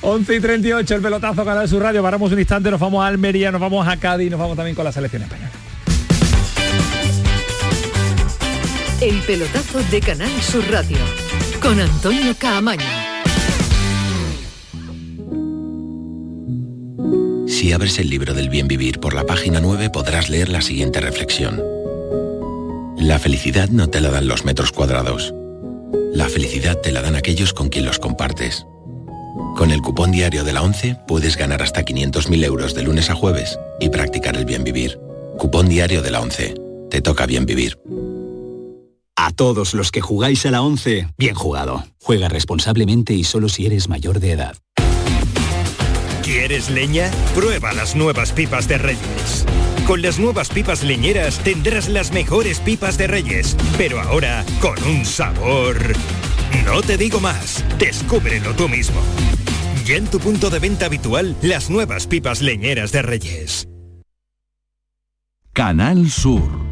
11 0.00 0.34
y 0.34 0.40
38, 0.40 0.94
el 0.96 1.02
pelotazo, 1.02 1.44
Canal 1.44 1.62
de 1.62 1.68
su 1.68 1.78
Radio, 1.78 2.02
paramos 2.02 2.32
un 2.32 2.38
instante, 2.40 2.68
nos 2.68 2.80
vamos 2.80 3.04
a 3.04 3.06
Almería, 3.06 3.52
nos 3.52 3.60
vamos 3.60 3.86
a 3.86 3.96
Cádiz, 3.98 4.28
nos 4.28 4.40
vamos 4.40 4.56
también 4.56 4.74
con 4.74 4.84
la 4.84 4.92
selección 4.92 5.22
española. 5.22 5.71
El 9.02 9.18
pelotazo 9.22 9.80
de 9.90 10.00
Canal 10.00 10.30
Sur 10.42 10.62
Radio 10.70 10.96
con 11.60 11.80
Antonio 11.80 12.36
Caamaño. 12.38 12.86
Si 17.48 17.72
abres 17.72 17.98
el 17.98 18.10
libro 18.10 18.32
del 18.32 18.48
bien 18.48 18.68
vivir 18.68 19.00
por 19.00 19.14
la 19.14 19.26
página 19.26 19.60
9 19.60 19.90
podrás 19.90 20.30
leer 20.30 20.50
la 20.50 20.60
siguiente 20.60 21.00
reflexión. 21.00 21.60
La 22.96 23.18
felicidad 23.18 23.70
no 23.70 23.88
te 23.88 24.00
la 24.00 24.10
dan 24.10 24.28
los 24.28 24.44
metros 24.44 24.70
cuadrados. 24.70 25.34
La 26.12 26.28
felicidad 26.28 26.78
te 26.78 26.92
la 26.92 27.02
dan 27.02 27.16
aquellos 27.16 27.52
con 27.52 27.70
quien 27.70 27.84
los 27.84 27.98
compartes. 27.98 28.68
Con 29.56 29.72
el 29.72 29.82
cupón 29.82 30.12
diario 30.12 30.44
de 30.44 30.52
la 30.52 30.62
11 30.62 30.98
puedes 31.08 31.36
ganar 31.36 31.60
hasta 31.60 31.84
500.000 31.84 32.44
euros 32.44 32.72
de 32.72 32.84
lunes 32.84 33.10
a 33.10 33.16
jueves 33.16 33.58
y 33.80 33.88
practicar 33.88 34.36
el 34.36 34.44
bien 34.44 34.62
vivir. 34.62 35.00
Cupón 35.38 35.68
diario 35.68 36.02
de 36.02 36.12
la 36.12 36.20
11. 36.20 36.54
Te 36.88 37.00
toca 37.00 37.26
bien 37.26 37.46
vivir. 37.46 37.80
A 39.24 39.30
todos 39.30 39.72
los 39.74 39.92
que 39.92 40.00
jugáis 40.00 40.44
a 40.46 40.50
la 40.50 40.62
11, 40.62 41.06
bien 41.16 41.36
jugado. 41.36 41.84
Juega 42.00 42.28
responsablemente 42.28 43.14
y 43.14 43.22
solo 43.22 43.48
si 43.48 43.66
eres 43.66 43.88
mayor 43.88 44.18
de 44.18 44.32
edad. 44.32 44.56
¿Quieres 46.24 46.68
leña? 46.68 47.08
Prueba 47.32 47.72
las 47.72 47.94
nuevas 47.94 48.32
pipas 48.32 48.66
de 48.66 48.78
Reyes. 48.78 49.46
Con 49.86 50.02
las 50.02 50.18
nuevas 50.18 50.48
pipas 50.48 50.82
leñeras 50.82 51.38
tendrás 51.38 51.88
las 51.88 52.10
mejores 52.10 52.58
pipas 52.58 52.98
de 52.98 53.06
Reyes, 53.06 53.56
pero 53.78 54.00
ahora 54.00 54.44
con 54.60 54.82
un 54.82 55.04
sabor... 55.04 55.76
No 56.64 56.82
te 56.82 56.96
digo 56.96 57.20
más, 57.20 57.64
descúbrelo 57.78 58.56
tú 58.56 58.68
mismo. 58.68 59.00
Ya 59.86 59.98
en 59.98 60.08
tu 60.08 60.18
punto 60.18 60.50
de 60.50 60.58
venta 60.58 60.86
habitual, 60.86 61.36
las 61.42 61.70
nuevas 61.70 62.08
pipas 62.08 62.42
leñeras 62.42 62.90
de 62.90 63.02
Reyes. 63.02 63.68
Canal 65.52 66.10
Sur, 66.10 66.71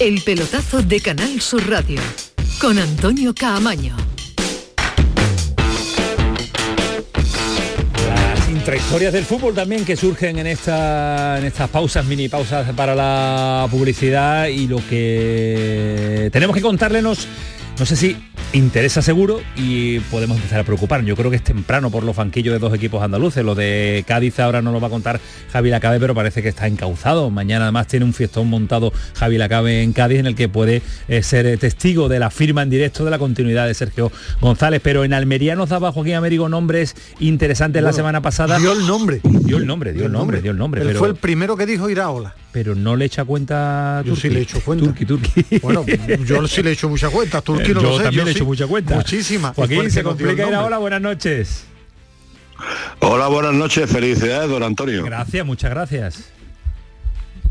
El 0.00 0.22
pelotazo 0.22 0.80
de 0.80 1.00
Canal 1.00 1.40
Sur 1.40 1.68
Radio 1.68 2.00
con 2.60 2.78
Antonio 2.78 3.34
Caamaño. 3.34 3.96
Las 8.08 8.48
intrahistorias 8.48 9.12
del 9.12 9.24
fútbol 9.24 9.54
también 9.54 9.84
que 9.84 9.96
surgen 9.96 10.38
en, 10.38 10.46
esta, 10.46 11.38
en 11.38 11.46
estas 11.46 11.68
pausas, 11.70 12.06
mini 12.06 12.28
pausas 12.28 12.70
para 12.76 12.94
la 12.94 13.66
publicidad 13.72 14.46
y 14.46 14.68
lo 14.68 14.76
que 14.88 16.30
tenemos 16.32 16.54
que 16.54 16.62
contárlenos, 16.62 17.26
no 17.78 17.86
sé 17.86 17.94
si 17.94 18.16
interesa 18.52 19.02
seguro 19.02 19.40
y 19.54 20.00
podemos 20.00 20.36
empezar 20.36 20.58
a 20.58 20.64
preocupar. 20.64 21.04
Yo 21.04 21.14
creo 21.14 21.30
que 21.30 21.36
es 21.36 21.44
temprano 21.44 21.90
por 21.90 22.02
los 22.02 22.16
banquillos 22.16 22.52
de 22.52 22.58
dos 22.58 22.74
equipos 22.74 23.02
andaluces. 23.02 23.44
Lo 23.44 23.54
de 23.54 24.04
Cádiz 24.06 24.40
ahora 24.40 24.62
no 24.62 24.72
lo 24.72 24.80
va 24.80 24.88
a 24.88 24.90
contar 24.90 25.20
Javi 25.52 25.70
Lacabe, 25.70 26.00
pero 26.00 26.14
parece 26.14 26.42
que 26.42 26.48
está 26.48 26.66
encauzado. 26.66 27.30
Mañana 27.30 27.66
además 27.66 27.86
tiene 27.86 28.04
un 28.04 28.14
fiestón 28.14 28.48
montado 28.48 28.92
Javi 29.14 29.38
Lacabe 29.38 29.82
en 29.82 29.92
Cádiz 29.92 30.18
en 30.18 30.26
el 30.26 30.34
que 30.34 30.48
puede 30.48 30.82
eh, 31.06 31.22
ser 31.22 31.56
testigo 31.58 32.08
de 32.08 32.18
la 32.18 32.30
firma 32.30 32.62
en 32.62 32.70
directo 32.70 33.04
de 33.04 33.10
la 33.10 33.18
continuidad 33.18 33.66
de 33.66 33.74
Sergio 33.74 34.10
González. 34.40 34.80
Pero 34.82 35.04
en 35.04 35.12
Almería 35.12 35.54
nos 35.54 35.68
daba 35.68 35.92
Joaquín 35.92 36.14
Américo 36.14 36.48
nombres 36.48 36.96
interesantes 37.20 37.82
la 37.82 37.92
semana 37.92 38.22
pasada. 38.22 38.58
Dio 38.58 38.72
el 38.72 38.86
nombre. 38.86 39.20
Dio 39.22 39.58
el 39.58 39.66
nombre, 39.66 39.92
dio 39.92 40.06
el 40.06 40.12
nombre, 40.12 40.42
dio 40.42 40.50
el 40.50 40.58
nombre. 40.58 40.82
Él 40.82 40.96
fue 40.96 41.08
el 41.08 41.14
primero 41.14 41.56
que 41.56 41.66
dijo 41.66 41.88
Iraola 41.88 42.34
pero 42.52 42.74
no 42.74 42.96
le 42.96 43.04
echa 43.04 43.24
cuenta 43.24 44.02
yo 44.04 44.16
sí 44.16 44.30
le 44.30 44.40
echo 44.40 44.60
cuenta. 44.60 44.84
Turki, 44.86 45.04
Turki. 45.04 45.44
bueno 45.62 45.84
yo 46.26 46.46
sí 46.48 46.62
le 46.62 46.72
echo 46.72 46.88
mucha 46.88 47.10
cuenta. 47.10 47.40
Turki 47.42 47.72
no 47.72 47.82
yo 47.82 47.90
lo 47.90 47.96
sé 47.98 48.04
también 48.04 48.20
yo 48.20 48.26
le 48.26 48.32
sí. 48.32 48.38
echo 48.38 48.44
mucha 48.46 48.66
cuenta. 48.66 48.94
Muchísima. 48.96 49.52
Joaquín 49.54 49.90
se 49.90 50.02
complica 50.02 50.46
ir 50.46 50.54
ahora. 50.54 50.78
buenas 50.78 51.00
noches. 51.00 51.64
Hola 53.00 53.28
buenas 53.28 53.54
noches. 53.54 53.90
Felicidades 53.90 54.48
don 54.50 54.62
Antonio. 54.62 55.04
Gracias 55.04 55.44
muchas 55.46 55.70
gracias 55.70 56.37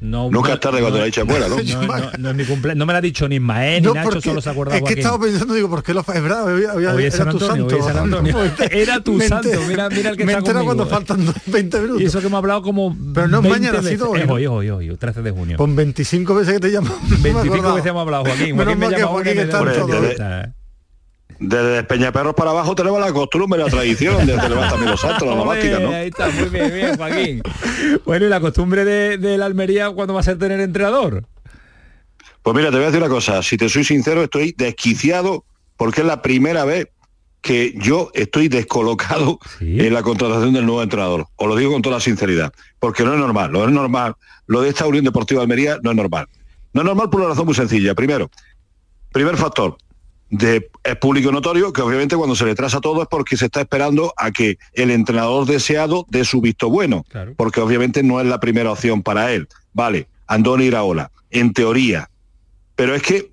no, 0.01 0.29
Nunca 0.29 0.53
es 0.53 0.59
tarde 0.59 0.79
cuando 0.79 0.97
no, 0.97 1.03
la 1.03 1.07
echa 1.07 1.25
fuera, 1.25 1.47
¿no? 1.49 1.57
No, 1.57 2.11
no, 2.17 2.33
mi 2.33 2.45
cumpleaños. 2.45 2.79
No 2.79 2.85
me 2.85 2.93
lo 2.93 2.97
ha 2.99 3.01
dicho 3.01 3.27
ni 3.27 3.35
Ismael 3.35 3.81
ni 3.81 3.87
No, 3.87 3.93
Nacho, 3.93 4.09
porque 4.09 4.21
solo 4.29 4.41
se 4.41 4.49
acordaba 4.49 4.77
es 4.77 4.83
que 4.83 4.93
estaba 4.99 5.19
pensando 5.19 5.53
digo 5.53 5.69
¿por 5.69 5.83
qué 5.83 5.93
lo 5.93 6.01
es 6.01 6.07
verdad 6.07 6.49
había, 6.49 6.71
había- 6.71 6.91
era 7.07 7.11
San 7.11 7.29
tu 7.29 7.39
santo 7.39 7.83
San 7.83 7.97
Antonio. 7.97 8.35
Era 8.71 8.99
tu 9.01 9.13
Me 9.13 9.27
santo, 9.27 9.49
mira, 9.67 9.89
mira 9.89 10.09
el 10.11 10.17
que 10.17 10.25
me 10.25 10.33
está 10.33 10.43
conmigo, 10.43 10.65
cuando 10.65 10.83
eh. 10.83 10.87
faltan 10.89 11.33
20 11.45 11.79
minutos 11.81 12.01
Y 12.01 12.05
eso 12.05 12.19
que 12.19 12.27
hemos 12.27 12.37
hablado 12.37 12.61
como 12.61 12.95
Pero 13.13 13.27
no 13.27 13.37
es 13.37 13.43
20 13.43 13.49
mañana, 13.59 13.77
ha 13.79 13.81
veces. 13.81 13.91
sido 13.99 14.09
hoy, 14.11 14.21
hoy, 14.27 14.47
hoy, 14.69 14.89
hoy, 14.89 14.97
13 14.97 15.21
de 15.21 15.31
junio. 15.31 15.57
con 15.57 15.75
25 15.75 16.35
veces 16.35 16.53
que 16.55 16.59
te 16.59 16.69
llamo 16.69 16.89
25 17.21 17.73
veces 17.75 17.89
hemos 17.89 18.01
hablado, 18.01 18.25
Joaquín. 18.25 18.55
Menos 18.55 18.75
Joaquín 18.75 18.79
me 19.37 19.45
mal 19.45 20.56
Desde 21.39 21.83
Peñaperros 21.83 22.33
para 22.33 22.51
abajo 22.51 22.73
tenemos 22.75 22.99
la 22.99 23.13
costumbre, 23.13 23.59
la 23.59 23.69
tradición 23.69 24.25
de 24.25 24.35
también 24.35 24.91
los 24.91 24.99
santos, 24.99 25.27
la 25.27 25.33
Ole, 25.33 25.41
domástica, 25.41 25.79
¿no? 25.79 25.89
Ahí 25.91 26.07
está, 26.07 26.29
muy 26.29 26.49
bien, 26.49 26.73
bien, 26.73 26.97
Joaquín. 26.97 27.41
Bueno, 28.05 28.25
y 28.25 28.29
la 28.29 28.39
costumbre 28.39 28.85
de, 28.85 29.17
de 29.17 29.37
la 29.37 29.45
Almería, 29.45 29.89
¿cuándo 29.91 30.13
va 30.13 30.21
a 30.21 30.23
ser 30.23 30.39
tener 30.39 30.59
entrenador? 30.59 31.25
Pues 32.41 32.55
mira, 32.55 32.69
te 32.69 32.77
voy 32.77 32.83
a 32.83 32.87
decir 32.87 33.01
una 33.01 33.09
cosa, 33.09 33.43
si 33.43 33.57
te 33.57 33.69
soy 33.69 33.83
sincero, 33.83 34.23
estoy 34.23 34.55
desquiciado 34.57 35.45
porque 35.75 36.01
es 36.01 36.07
la 36.07 36.21
primera 36.21 36.65
vez 36.65 36.87
que 37.41 37.73
yo 37.77 38.11
estoy 38.13 38.49
descolocado 38.49 39.39
en 39.61 39.93
la 39.93 40.01
contratación 40.01 40.53
del 40.53 40.65
nuevo 40.65 40.81
entrenador. 40.81 41.27
Os 41.35 41.47
lo 41.47 41.55
digo 41.55 41.71
con 41.71 41.81
toda 41.81 41.97
la 41.97 42.01
sinceridad, 42.01 42.51
porque 42.79 43.03
no 43.03 43.13
es 43.13 43.19
normal, 43.19 43.51
no 43.51 43.63
es 43.63 43.71
normal. 43.71 44.15
Lo 44.47 44.61
de 44.61 44.69
esta 44.69 44.87
Unión 44.87 45.05
Deportiva 45.05 45.39
de 45.39 45.43
Almería 45.43 45.77
no 45.81 45.91
es 45.91 45.95
normal. 45.95 46.27
No 46.73 46.81
es 46.81 46.85
normal 46.85 47.09
por 47.09 47.21
una 47.21 47.29
razón 47.29 47.45
muy 47.45 47.55
sencilla. 47.55 47.95
Primero, 47.95 48.29
primer 49.11 49.37
factor, 49.37 49.77
de, 50.29 50.69
es 50.83 50.95
público 50.97 51.31
notorio 51.31 51.71
que 51.71 51.81
obviamente 51.81 52.15
cuando 52.15 52.35
se 52.35 52.45
le 52.45 52.55
trasa 52.55 52.81
todo 52.81 53.01
es 53.01 53.07
porque 53.07 53.37
se 53.37 53.45
está 53.45 53.61
esperando 53.61 54.13
a 54.17 54.31
que 54.31 54.57
el 54.73 54.91
entrenador 54.91 55.45
deseado 55.45 56.05
dé 56.09 56.25
su 56.25 56.41
visto 56.41 56.69
bueno, 56.69 57.05
porque 57.37 57.61
obviamente 57.61 58.03
no 58.03 58.19
es 58.19 58.27
la 58.27 58.39
primera 58.39 58.71
opción 58.71 59.03
para 59.03 59.31
él. 59.31 59.47
Vale, 59.73 60.07
Andoni 60.27 60.65
Iraola, 60.65 61.11
en 61.29 61.53
teoría. 61.53 62.09
Pero 62.75 62.93
es 62.93 63.01
que 63.01 63.31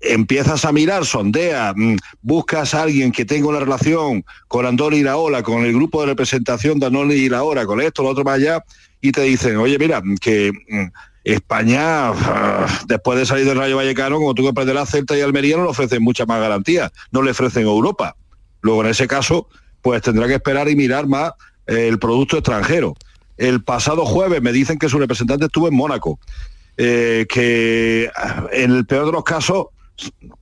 empiezas 0.00 0.64
a 0.64 0.72
mirar, 0.72 1.04
sondeas, 1.04 1.74
mm, 1.76 1.96
buscas 2.22 2.74
a 2.74 2.82
alguien 2.82 3.12
que 3.12 3.24
tenga 3.24 3.48
una 3.48 3.60
relación 3.60 4.24
con 4.48 4.66
Andoni 4.66 4.98
Iraola, 4.98 5.42
con 5.42 5.64
el 5.64 5.72
grupo 5.72 6.00
de 6.00 6.08
representación 6.08 6.80
de 6.80 6.86
Andoni 6.86 7.14
Iraola, 7.14 7.66
con 7.66 7.80
esto, 7.80 8.02
lo 8.02 8.08
otro 8.08 8.24
más 8.24 8.36
allá, 8.36 8.64
y 9.00 9.12
te 9.12 9.22
dicen, 9.22 9.56
oye, 9.58 9.78
mira, 9.78 10.02
que 10.20 10.50
mm, 10.68 10.86
España, 11.24 12.08
ah, 12.10 12.66
después 12.86 13.18
de 13.18 13.26
salir 13.26 13.44
del 13.44 13.58
Rayo 13.58 13.76
Vallecano, 13.76 14.16
como 14.16 14.34
tú 14.34 14.42
comprenderás, 14.42 14.90
Celta 14.90 15.16
y 15.16 15.20
Almería 15.20 15.56
no 15.56 15.64
le 15.64 15.70
ofrecen 15.70 16.02
mucha 16.02 16.26
más 16.26 16.40
garantía, 16.40 16.90
no 17.10 17.22
le 17.22 17.32
ofrecen 17.32 17.64
Europa. 17.64 18.16
Luego, 18.62 18.82
en 18.84 18.90
ese 18.90 19.06
caso, 19.06 19.48
pues 19.82 20.02
tendrá 20.02 20.26
que 20.26 20.34
esperar 20.34 20.68
y 20.68 20.76
mirar 20.76 21.06
más 21.06 21.32
eh, 21.66 21.88
el 21.88 21.98
producto 21.98 22.36
extranjero. 22.36 22.94
El 23.36 23.62
pasado 23.62 24.04
jueves 24.04 24.42
me 24.42 24.52
dicen 24.52 24.78
que 24.78 24.88
su 24.88 24.98
representante 24.98 25.46
estuvo 25.46 25.68
en 25.68 25.74
Mónaco, 25.74 26.18
eh, 26.76 27.26
que 27.28 28.10
ah, 28.16 28.46
en 28.52 28.72
el 28.72 28.86
peor 28.86 29.06
de 29.06 29.12
los 29.12 29.24
casos, 29.24 29.66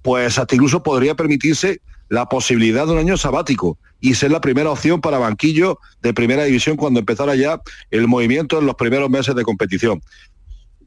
pues 0.03 0.39
hasta 0.39 0.55
incluso 0.55 0.83
podría 0.83 1.15
permitirse 1.15 1.81
la 2.09 2.27
posibilidad 2.27 2.87
de 2.87 2.93
un 2.93 2.99
año 2.99 3.17
sabático 3.17 3.79
y 4.01 4.15
ser 4.15 4.31
la 4.31 4.41
primera 4.41 4.71
opción 4.71 5.01
para 5.01 5.19
banquillo 5.19 5.79
de 6.03 6.15
primera 6.15 6.45
división 6.45 6.77
cuando 6.77 7.01
empezara 7.01 7.35
ya 7.35 7.61
el 7.91 8.07
movimiento 8.07 8.59
en 8.59 8.67
los 8.67 8.77
primeros 8.77 9.11
meses 9.11 9.35
de 9.35 9.43
competición. 9.43 10.01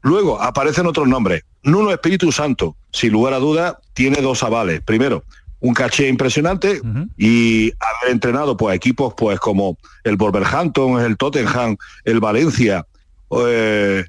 Luego 0.02 0.40
aparecen 0.42 0.86
otros 0.86 1.08
nombres. 1.08 1.42
Nuno 1.62 1.90
Espíritu 1.92 2.32
Santo, 2.32 2.76
sin 2.90 3.12
lugar 3.12 3.34
a 3.34 3.38
duda, 3.38 3.80
tiene 3.94 4.20
dos 4.20 4.42
avales. 4.42 4.80
Primero, 4.82 5.24
un 5.60 5.74
caché 5.74 6.08
impresionante 6.08 6.80
y 7.16 7.70
haber 7.78 8.12
entrenado 8.12 8.56
pues 8.56 8.74
equipos 8.74 9.14
pues 9.16 9.38
como 9.38 9.78
el 10.02 10.16
Wolverhampton, 10.16 11.00
el 11.00 11.16
Tottenham, 11.16 11.76
el 12.04 12.18
Valencia, 12.18 12.84
eh, 13.46 14.04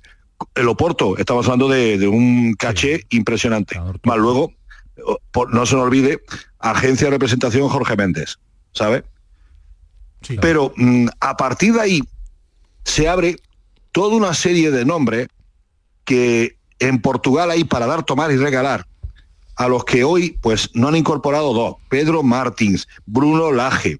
el 0.55 0.67
Oporto. 0.67 1.15
Estamos 1.17 1.45
hablando 1.45 1.69
de, 1.69 1.97
de 1.99 2.07
un 2.07 2.53
caché 2.55 3.05
impresionante. 3.11 3.77
Más 4.03 4.17
luego, 4.17 4.51
por- 5.31 5.53
no 5.53 5.65
se 5.67 5.75
nos 5.75 5.85
olvide, 5.85 6.21
agencia 6.57 7.05
de 7.07 7.11
representación 7.11 7.69
Jorge 7.69 7.95
Méndez, 7.95 8.37
¿sabe? 8.71 9.03
Pero 10.41 10.73
mm, 10.75 11.07
a 11.19 11.37
partir 11.37 11.73
de 11.73 11.81
ahí 11.81 12.01
se 12.83 13.07
abre 13.07 13.35
toda 13.91 14.15
una 14.15 14.33
serie 14.33 14.71
de 14.71 14.85
nombres 14.85 15.27
que 16.03 16.57
en 16.79 17.01
Portugal 17.01 17.51
hay 17.51 17.63
para 17.63 17.87
dar, 17.87 18.03
tomar 18.03 18.31
y 18.31 18.37
regalar, 18.37 18.85
a 19.55 19.67
los 19.67 19.85
que 19.85 20.03
hoy 20.03 20.37
pues 20.41 20.69
no 20.73 20.87
han 20.87 20.95
incorporado 20.95 21.53
dos, 21.53 21.75
Pedro 21.89 22.23
Martins, 22.23 22.87
Bruno 23.05 23.51
Laje, 23.51 23.99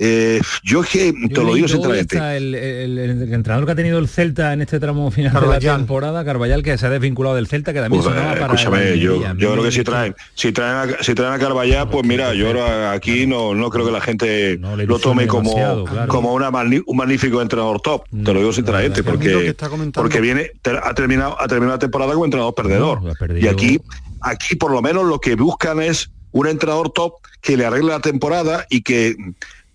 eh, 0.00 0.40
yo 0.62 0.82
es 0.82 0.90
que 0.90 1.12
te 1.12 1.42
lo 1.42 1.54
digo 1.54 1.66
sinceramente. 1.66 2.16
El, 2.36 2.54
el, 2.54 2.98
el, 2.98 3.34
entrenador 3.34 3.66
que 3.66 3.72
ha 3.72 3.74
tenido 3.74 3.98
el 3.98 4.06
Celta 4.06 4.52
en 4.52 4.60
este 4.60 4.78
tramo 4.78 5.10
final 5.10 5.34
de 5.34 5.46
la 5.48 5.58
temporada, 5.58 6.24
Carballal, 6.24 6.62
que 6.62 6.78
se 6.78 6.86
ha 6.86 6.90
desvinculado 6.90 7.34
del 7.34 7.48
Celta, 7.48 7.72
que 7.72 7.80
también 7.80 8.00
pues, 8.02 8.14
sonaba 8.14 8.34
para 8.38 8.54
escúchame, 8.54 8.96
yo, 9.00 9.20
yo 9.34 9.52
creo 9.52 9.64
que 9.64 9.72
si 9.72 9.82
traen, 9.82 10.14
si 10.34 10.52
traen 10.52 10.90
a, 10.90 11.02
si 11.02 11.14
traen 11.16 11.32
a 11.32 11.38
Carballal, 11.40 11.90
pues 11.90 12.06
mira, 12.06 12.32
yo 12.32 12.46
ahora 12.46 12.92
aquí 12.92 13.26
no, 13.26 13.56
no 13.56 13.70
creo 13.70 13.86
que 13.86 13.90
la 13.90 14.00
gente 14.00 14.56
no, 14.60 14.76
lo 14.76 14.98
tome 15.00 15.26
como, 15.26 15.52
claro. 15.84 16.06
como 16.06 16.32
una, 16.32 16.50
un 16.50 16.96
magnífico 16.96 17.42
entrenador 17.42 17.80
top. 17.80 18.04
No, 18.12 18.24
te 18.24 18.34
lo 18.34 18.38
digo 18.38 18.52
sinceramente, 18.52 19.02
porque, 19.02 19.56
porque 19.92 20.20
viene, 20.20 20.52
ha 20.80 20.94
terminado, 20.94 21.40
ha 21.40 21.48
terminado 21.48 21.74
la 21.74 21.80
temporada 21.80 22.12
como 22.12 22.24
entrenador 22.24 22.54
perdedor. 22.54 23.00
y 23.36 23.48
aquí, 23.48 23.80
aquí 24.20 24.54
por 24.54 24.70
lo 24.70 24.80
menos 24.80 25.06
lo 25.06 25.18
que 25.18 25.34
buscan 25.34 25.82
es 25.82 26.08
un 26.30 26.46
entrenador 26.46 26.90
top 26.90 27.14
que 27.40 27.56
le 27.56 27.66
arregle 27.66 27.90
la 27.90 28.00
temporada 28.00 28.66
y 28.68 28.82
que 28.82 29.16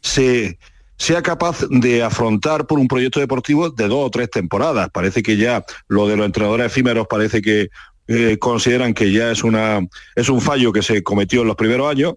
se 0.03 0.59
sea 0.95 1.21
capaz 1.21 1.65
de 1.69 2.03
afrontar 2.03 2.67
por 2.67 2.79
un 2.79 2.87
proyecto 2.87 3.19
deportivo 3.19 3.69
de 3.69 3.87
dos 3.87 4.05
o 4.05 4.09
tres 4.09 4.29
temporadas. 4.29 4.89
Parece 4.93 5.23
que 5.23 5.35
ya 5.35 5.65
lo 5.87 6.07
de 6.07 6.15
los 6.15 6.25
entrenadores 6.25 6.67
efímeros 6.67 7.07
parece 7.09 7.41
que 7.41 7.69
eh, 8.07 8.37
consideran 8.39 8.93
que 8.93 9.11
ya 9.11 9.31
es, 9.31 9.43
una, 9.43 9.79
es 10.15 10.29
un 10.29 10.39
fallo 10.39 10.71
que 10.71 10.83
se 10.83 11.03
cometió 11.03 11.41
en 11.41 11.47
los 11.47 11.55
primeros 11.55 11.89
años 11.89 12.13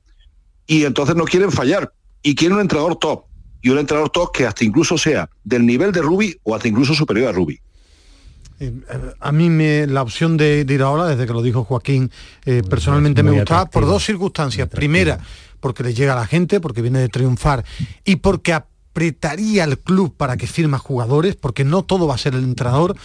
y 0.66 0.84
entonces 0.84 1.16
no 1.16 1.24
quieren 1.24 1.50
fallar 1.50 1.92
y 2.22 2.34
quieren 2.34 2.56
un 2.56 2.62
entrenador 2.62 2.96
top 2.96 3.24
y 3.62 3.70
un 3.70 3.78
entrenador 3.78 4.10
top 4.10 4.32
que 4.32 4.46
hasta 4.46 4.64
incluso 4.64 4.98
sea 4.98 5.28
del 5.42 5.64
nivel 5.64 5.92
de 5.92 6.02
Rubi 6.02 6.36
o 6.42 6.54
hasta 6.54 6.68
incluso 6.68 6.94
superior 6.94 7.28
a 7.28 7.32
Rubi. 7.32 7.60
Eh, 8.58 8.72
a 9.20 9.32
mí 9.32 9.50
me, 9.50 9.86
la 9.86 10.02
opción 10.02 10.36
de, 10.36 10.64
ir 10.68 10.82
ahora, 10.82 11.06
desde 11.06 11.26
que 11.26 11.32
lo 11.32 11.42
dijo 11.42 11.64
Joaquín, 11.64 12.10
eh, 12.44 12.62
personalmente 12.68 13.22
me 13.22 13.32
gustaba 13.32 13.66
por 13.66 13.84
dos 13.84 14.04
circunstancias. 14.04 14.68
Primera, 14.68 15.18
porque 15.66 15.82
le 15.82 15.94
llega 15.94 16.12
a 16.12 16.16
la 16.20 16.28
gente, 16.28 16.60
porque 16.60 16.80
viene 16.80 17.00
de 17.00 17.08
triunfar 17.08 17.64
y 18.04 18.16
porque 18.16 18.52
apretaría 18.52 19.64
el 19.64 19.80
club 19.80 20.14
para 20.16 20.36
que 20.36 20.46
firma 20.46 20.78
jugadores, 20.78 21.34
porque 21.34 21.64
no 21.64 21.82
todo 21.82 22.06
va 22.06 22.14
a 22.14 22.18
ser 22.18 22.36
el 22.36 22.44
entrenador. 22.44 22.96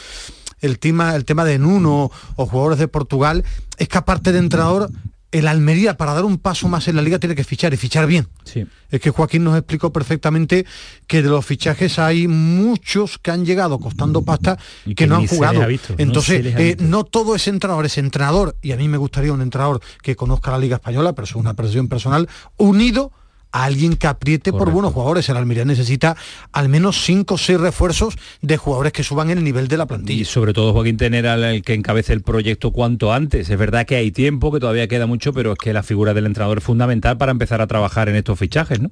El 0.59 0.78
tema, 0.78 1.16
el 1.16 1.26
tema 1.26 1.43
de 1.43 1.57
Nuno 1.57 2.12
o 2.36 2.45
jugadores 2.45 2.78
de 2.78 2.88
Portugal 2.88 3.43
es 3.80 3.88
que 3.88 3.97
aparte 3.97 4.32
de 4.32 4.38
entrenador 4.38 4.91
el 5.32 5.47
Almería 5.47 5.97
para 5.97 6.13
dar 6.13 6.25
un 6.25 6.38
paso 6.38 6.67
más 6.67 6.88
en 6.88 6.95
la 6.95 7.01
liga 7.01 7.19
tiene 7.19 7.36
que 7.36 7.43
fichar 7.43 7.73
y 7.73 7.77
fichar 7.77 8.05
bien. 8.05 8.27
Sí. 8.43 8.65
Es 8.89 8.99
que 8.99 9.09
Joaquín 9.09 9.43
nos 9.43 9.57
explicó 9.57 9.93
perfectamente 9.93 10.65
que 11.07 11.21
de 11.21 11.29
los 11.29 11.45
fichajes 11.45 11.99
hay 11.99 12.27
muchos 12.27 13.17
que 13.17 13.32
han 13.32 13.45
llegado 13.45 13.79
costando 13.79 14.21
pasta 14.23 14.57
y 14.86 14.95
que, 14.95 15.07
no 15.07 15.15
han 15.15 15.27
jugado. 15.27 15.65
Entonces, 15.97 16.53
no, 16.53 16.59
eh, 16.59 16.75
no, 16.79 17.03
todo 17.05 17.36
es 17.36 17.47
entrenador, 17.47 17.86
es 17.86 17.97
entrenador. 17.97 18.57
Y 18.61 18.73
a 18.73 18.77
mí 18.77 18.88
me 18.88 18.97
gustaría 18.97 19.32
un 19.32 19.41
entrenador 19.41 19.82
que 20.01 20.15
conozca 20.15 20.51
la 20.51 20.59
liga 20.59 20.75
española, 20.75 21.13
pero 21.13 21.25
es 21.25 21.36
una 21.36 21.53
percepción 21.53 21.88
personal, 21.88 22.27
unido 22.57 23.11
a 23.52 23.66
alguien 23.66 23.95
que 23.95 24.08
apriete 24.08 24.52
por 24.52 24.72
buenos 24.72 24.93
jugadores. 24.93 25.28
El 25.30 25.38
Almería 25.38 25.66
necesita 25.66 26.16
al 26.52 26.70
menos 26.70 27.04
cinco 27.04 27.36
o 27.36 27.38
seis 27.38 27.60
refuerzos 27.60 28.18
de 28.41 28.58
jugadores 28.58 28.93
que 28.93 29.04
suban 29.04 29.30
el 29.30 29.43
nivel 29.43 29.68
de 29.68 29.78
la 29.78 29.86
plantilla. 29.86 30.22
Y 30.22 30.26
sobre 30.26 30.54
todo, 30.54 30.74
Joaquín, 30.74 30.97
tener 30.97 31.28
al 31.28 31.62
que 31.62 31.74
encabece 31.74 32.14
el 32.14 32.22
proyecto 32.22 32.72
cuanto 32.72 33.14
antes. 33.14 33.49
Es 33.49 33.58
verdad 33.58 33.86
que 33.86 33.95
hay 33.95 34.12
tiempo, 34.12 34.52
que 34.52 34.60
todavía 34.60 34.88
queda 34.88 35.06
mucho, 35.08 35.34
pero 35.34 35.54
es 35.54 35.58
que 35.58 35.74
la 35.74 35.84
figura 35.84 36.14
del 36.14 36.26
entrenador 36.26 36.60
es 36.60 36.64
fundamental 36.64 37.18
para 37.18 37.32
empezar 37.32 37.62
a 37.62 37.68
trabajar 37.68 38.10
en 38.10 38.16
estos 38.16 38.38
fichajes, 38.39 38.80
¿no? 38.80 38.91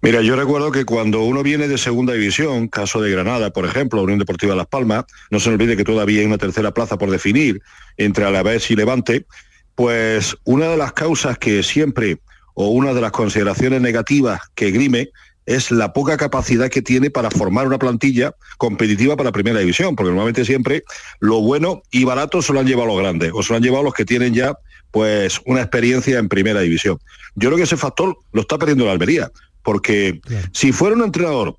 Mira, 0.00 0.22
yo 0.22 0.36
recuerdo 0.36 0.70
que 0.70 0.84
cuando 0.84 1.22
uno 1.22 1.42
viene 1.42 1.66
de 1.66 1.76
segunda 1.76 2.12
división, 2.12 2.68
caso 2.68 3.00
de 3.00 3.10
Granada, 3.10 3.50
por 3.50 3.64
ejemplo, 3.64 4.02
Unión 4.02 4.20
Deportiva 4.20 4.54
Las 4.54 4.68
Palmas, 4.68 5.06
no 5.30 5.40
se 5.40 5.50
olvide 5.50 5.76
que 5.76 5.82
todavía 5.82 6.20
hay 6.20 6.26
una 6.26 6.38
tercera 6.38 6.72
plaza 6.72 6.98
por 6.98 7.10
definir 7.10 7.60
entre 7.96 8.24
Alavés 8.24 8.70
y 8.70 8.76
Levante, 8.76 9.26
pues 9.74 10.36
una 10.44 10.68
de 10.68 10.76
las 10.76 10.92
causas 10.92 11.36
que 11.36 11.64
siempre 11.64 12.18
o 12.60 12.70
una 12.70 12.92
de 12.92 13.00
las 13.00 13.12
consideraciones 13.12 13.80
negativas 13.80 14.40
que 14.56 14.72
grime 14.72 15.10
es 15.46 15.70
la 15.70 15.92
poca 15.92 16.16
capacidad 16.16 16.68
que 16.68 16.82
tiene 16.82 17.08
para 17.08 17.30
formar 17.30 17.68
una 17.68 17.78
plantilla 17.78 18.34
competitiva 18.56 19.16
para 19.16 19.28
la 19.28 19.32
primera 19.32 19.60
división, 19.60 19.94
porque 19.94 20.10
normalmente 20.10 20.44
siempre 20.44 20.82
lo 21.20 21.40
bueno 21.40 21.82
y 21.92 22.02
barato 22.02 22.42
se 22.42 22.52
lo 22.52 22.58
han 22.58 22.66
llevado 22.66 22.88
los 22.88 22.98
grandes, 22.98 23.30
o 23.32 23.44
se 23.44 23.52
lo 23.52 23.58
han 23.58 23.62
llevado 23.62 23.84
los 23.84 23.94
que 23.94 24.04
tienen 24.04 24.34
ya 24.34 24.58
pues 24.90 25.40
una 25.46 25.60
experiencia 25.60 26.18
en 26.18 26.28
primera 26.28 26.60
división. 26.60 26.98
Yo 27.36 27.48
creo 27.48 27.58
que 27.58 27.62
ese 27.62 27.76
factor 27.76 28.18
lo 28.32 28.40
está 28.40 28.58
perdiendo 28.58 28.86
la 28.86 28.92
Almería, 28.92 29.30
porque 29.62 30.20
si 30.52 30.72
fuera 30.72 30.96
un 30.96 31.04
entrenador, 31.04 31.56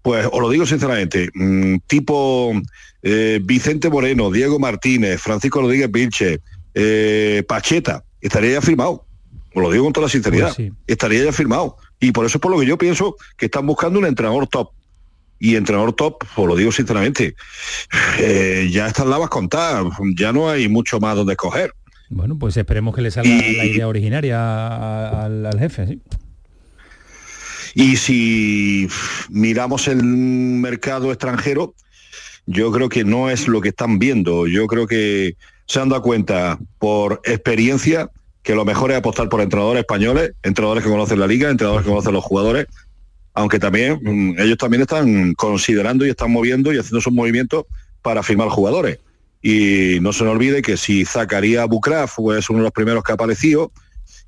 pues 0.00 0.26
os 0.32 0.40
lo 0.40 0.48
digo 0.48 0.64
sinceramente, 0.64 1.28
mmm, 1.34 1.76
tipo 1.86 2.54
eh, 3.02 3.40
Vicente 3.42 3.90
Moreno, 3.90 4.30
Diego 4.30 4.58
Martínez, 4.58 5.20
Francisco 5.20 5.60
Rodríguez 5.60 5.92
Vilche, 5.92 6.40
eh, 6.72 7.44
Pacheta, 7.46 8.04
estaría 8.22 8.52
ya 8.52 8.62
firmado 8.62 9.04
os 9.54 9.62
lo 9.62 9.70
digo 9.70 9.84
con 9.84 9.92
toda 9.92 10.06
la 10.06 10.10
sinceridad, 10.10 10.54
pues 10.54 10.72
estaría 10.86 11.24
ya 11.24 11.32
firmado. 11.32 11.76
Y 11.98 12.12
por 12.12 12.24
eso 12.24 12.38
es 12.38 12.42
por 12.42 12.50
lo 12.50 12.60
que 12.60 12.66
yo 12.66 12.78
pienso 12.78 13.16
que 13.36 13.46
están 13.46 13.66
buscando 13.66 13.98
un 13.98 14.06
entrenador 14.06 14.46
top. 14.46 14.70
Y 15.38 15.56
entrenador 15.56 15.94
top, 15.94 16.22
os 16.36 16.46
lo 16.46 16.54
digo 16.54 16.70
sinceramente, 16.70 17.34
eh, 18.18 18.68
ya 18.70 18.86
están 18.86 19.10
lavas 19.10 19.30
contadas, 19.30 19.86
ya 20.16 20.32
no 20.32 20.50
hay 20.50 20.68
mucho 20.68 21.00
más 21.00 21.16
donde 21.16 21.32
escoger. 21.32 21.72
Bueno, 22.10 22.38
pues 22.38 22.56
esperemos 22.56 22.94
que 22.94 23.02
le 23.02 23.10
salga 23.10 23.30
la 23.30 23.64
idea 23.64 23.86
originaria 23.86 25.24
al, 25.24 25.58
jefe, 25.58 25.98
Y 27.74 27.96
si 27.96 28.88
miramos 29.30 29.86
el 29.86 30.02
mercado 30.02 31.12
extranjero, 31.12 31.74
yo 32.46 32.72
creo 32.72 32.88
que 32.88 33.04
no 33.04 33.30
es 33.30 33.46
lo 33.46 33.60
que 33.60 33.68
están 33.68 34.00
viendo. 34.00 34.48
Yo 34.48 34.66
creo 34.66 34.88
que 34.88 35.36
se 35.66 35.78
han 35.78 35.88
dado 35.88 36.02
cuenta 36.02 36.58
por 36.80 37.20
experiencia 37.24 38.10
que 38.42 38.54
lo 38.54 38.64
mejor 38.64 38.90
es 38.90 38.98
apostar 38.98 39.28
por 39.28 39.40
entrenadores 39.40 39.80
españoles, 39.80 40.32
entrenadores 40.42 40.84
que 40.84 40.90
conocen 40.90 41.20
la 41.20 41.26
liga, 41.26 41.50
entrenadores 41.50 41.84
que 41.84 41.90
conocen 41.90 42.14
los 42.14 42.24
jugadores, 42.24 42.66
aunque 43.34 43.58
también 43.58 44.00
mm, 44.02 44.40
ellos 44.40 44.58
también 44.58 44.82
están 44.82 45.34
considerando 45.34 46.06
y 46.06 46.10
están 46.10 46.30
moviendo 46.30 46.72
y 46.72 46.78
haciendo 46.78 47.00
sus 47.00 47.12
movimientos 47.12 47.64
para 48.02 48.22
firmar 48.22 48.48
jugadores. 48.48 48.98
Y 49.42 49.98
no 50.00 50.12
se 50.12 50.24
nos 50.24 50.34
olvide 50.34 50.62
que 50.62 50.76
si 50.76 51.04
Zacarías 51.04 51.66
Bucraf 51.66 52.18
es 52.36 52.50
uno 52.50 52.58
de 52.58 52.64
los 52.64 52.72
primeros 52.72 53.02
que 53.02 53.12
ha 53.12 53.14
aparecido, 53.14 53.72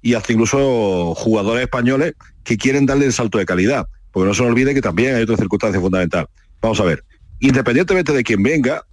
y 0.02 0.14
hasta 0.14 0.32
incluso 0.32 1.14
jugadores 1.14 1.62
españoles 1.62 2.14
que 2.42 2.56
quieren 2.56 2.86
darle 2.86 3.06
el 3.06 3.12
salto 3.12 3.38
de 3.38 3.46
calidad. 3.46 3.86
Porque 4.10 4.26
no 4.26 4.34
se 4.34 4.42
nos 4.42 4.50
olvide 4.50 4.74
que 4.74 4.82
también 4.82 5.14
hay 5.14 5.22
otra 5.22 5.36
circunstancia 5.36 5.80
fundamental. 5.80 6.26
Vamos 6.60 6.80
a 6.80 6.84
ver, 6.84 7.04
independientemente 7.40 8.12
de 8.12 8.24
quién 8.24 8.42
venga, 8.42 8.84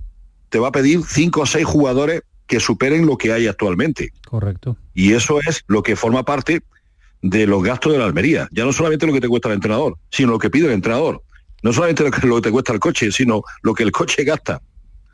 te 0.50 0.60
va 0.60 0.70
a 0.70 0.72
pedir 0.72 1.02
cinco 1.06 1.42
o 1.42 1.46
seis 1.46 1.66
jugadores 1.66 2.22
que 2.50 2.60
superen 2.60 3.06
lo 3.06 3.16
que 3.16 3.32
hay 3.32 3.48
actualmente. 3.48 4.12
Correcto. 4.26 4.76
Y 4.96 5.14
eso 5.14 5.40
es 5.40 5.64
lo 5.68 5.84
que 5.84 5.96
forma 5.96 6.26
parte 6.26 6.64
de 7.22 7.46
los 7.46 7.64
gastos 7.64 7.94
de 7.94 8.00
la 8.00 8.06
Almería. 8.06 8.50
Ya 8.52 8.66
no 8.66 8.74
solamente 8.74 9.06
lo 9.06 9.14
que 9.14 9.22
te 9.22 9.28
cuesta 9.28 9.50
el 9.50 9.54
entrenador, 9.54 9.98
sino 10.10 10.32
lo 10.32 10.40
que 10.40 10.50
pide 10.50 10.66
el 10.66 10.74
entrenador. 10.74 11.22
No 11.62 11.72
solamente 11.72 12.04
lo 12.04 12.10
que, 12.10 12.26
lo 12.26 12.36
que 12.38 12.42
te 12.42 12.52
cuesta 12.52 12.74
el 12.74 12.80
coche, 12.80 13.12
sino 13.12 13.44
lo 13.62 13.76
que 13.76 13.84
el 13.84 13.92
coche 13.92 14.24
gasta. 14.24 14.62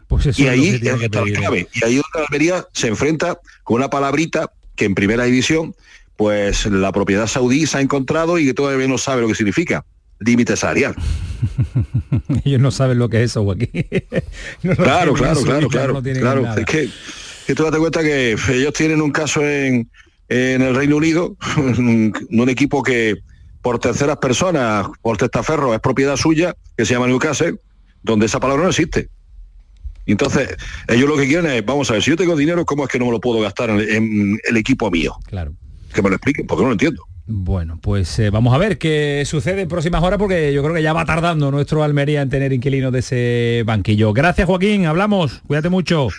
Pues 0.08 0.40
y 0.40 0.48
ahí 0.48 0.80
está 0.82 1.26
la 1.26 1.32
clave. 1.34 1.68
Y 1.74 1.84
ahí 1.84 1.96
donde 1.96 2.10
la 2.14 2.22
Almería 2.22 2.68
se 2.72 2.88
enfrenta 2.88 3.38
con 3.64 3.78
una 3.78 3.90
palabrita 3.90 4.52
que 4.78 4.86
en 4.86 4.96
primera 4.96 5.26
división, 5.26 5.76
pues 6.16 6.66
la 6.68 6.94
propiedad 6.94 7.28
saudí 7.28 7.66
se 7.66 7.80
ha 7.80 7.82
encontrado 7.82 8.40
y 8.40 8.46
que 8.46 8.54
todavía 8.54 8.88
no 8.88 8.98
sabe 8.98 9.24
lo 9.24 9.28
que 9.28 9.36
significa. 9.36 9.84
Límite 10.20 10.56
salarial. 10.56 10.96
Ellos 12.46 12.62
no 12.62 12.72
saben 12.72 12.98
lo 12.98 13.10
que 13.10 13.24
es 13.24 13.32
eso, 13.32 13.44
Joaquín. 13.44 13.70
claro, 14.62 15.14
claro, 15.14 15.42
claro, 15.42 15.68
claro, 15.68 16.02
claro. 16.02 16.56
Es 16.56 16.66
que 16.66 16.90
que 17.46 17.56
tú 17.56 17.64
date 17.64 17.78
cuenta 17.78 18.02
que 18.02 18.36
ellos 18.50 18.74
tienen 18.74 19.02
un 19.02 19.12
caso 19.12 19.42
en, 19.48 19.90
el 20.28 20.76
Reino 20.76 20.98
Unido, 20.98 21.36
un 21.78 22.50
equipo 22.50 22.82
que 22.82 23.16
por 23.66 23.80
terceras 23.80 24.18
personas, 24.18 24.88
por 25.02 25.18
testaferro, 25.18 25.74
es 25.74 25.80
propiedad 25.80 26.16
suya, 26.18 26.54
que 26.78 26.86
se 26.86 26.94
llama 26.94 27.08
Newcastle, 27.08 27.56
donde 28.04 28.28
esa 28.28 28.40
palabra 28.40 28.64
no 28.64 28.70
existe. 28.70 29.10
Entonces, 30.06 30.56
ellos 30.88 31.10
lo 31.10 31.18
que 31.18 31.28
quieren 31.28 31.50
es, 31.50 31.66
vamos 31.66 31.90
a 31.90 31.94
ver, 31.94 32.04
si 32.04 32.12
yo 32.12 32.16
tengo 32.16 32.36
dinero, 32.36 32.64
¿cómo 32.64 32.84
es 32.84 32.90
que 32.90 33.00
no 33.00 33.06
me 33.06 33.12
lo 33.12 33.20
puedo 33.20 33.42
gastar 33.42 33.72
en, 33.72 34.40
el 34.48 34.58
equipo 34.58 34.92
mío? 34.92 35.16
Claro. 35.26 35.54
Que 35.94 36.04
me 36.04 36.10
lo 36.10 36.16
expliquen, 36.16 36.46
porque 36.46 36.62
no 36.62 36.68
lo 36.68 36.74
entiendo. 36.74 37.04
Bueno, 37.26 37.80
pues 37.82 38.20
eh, 38.20 38.30
vamos 38.30 38.54
a 38.54 38.60
ver 38.60 38.78
qué 38.78 39.24
sucede 39.26 39.62
en 39.62 39.68
próximas 39.68 40.04
horas 40.04 40.20
porque 40.20 40.54
yo 40.54 40.62
creo 40.62 40.76
que 40.76 40.84
ya 40.84 40.94
va 40.94 41.06
tardando 41.06 41.50
nuestro 41.50 41.82
Almería 41.82 42.22
en 42.22 42.30
tener 42.30 42.54
inquilinos 42.54 42.94
de 42.94 43.00
ese 43.00 43.64
banquillo. 43.66 44.14
Gracias 44.14 44.46
Joaquín, 44.46 44.86
hablamos, 44.86 45.42
cuídate 45.48 45.70
mucho. 45.70 46.10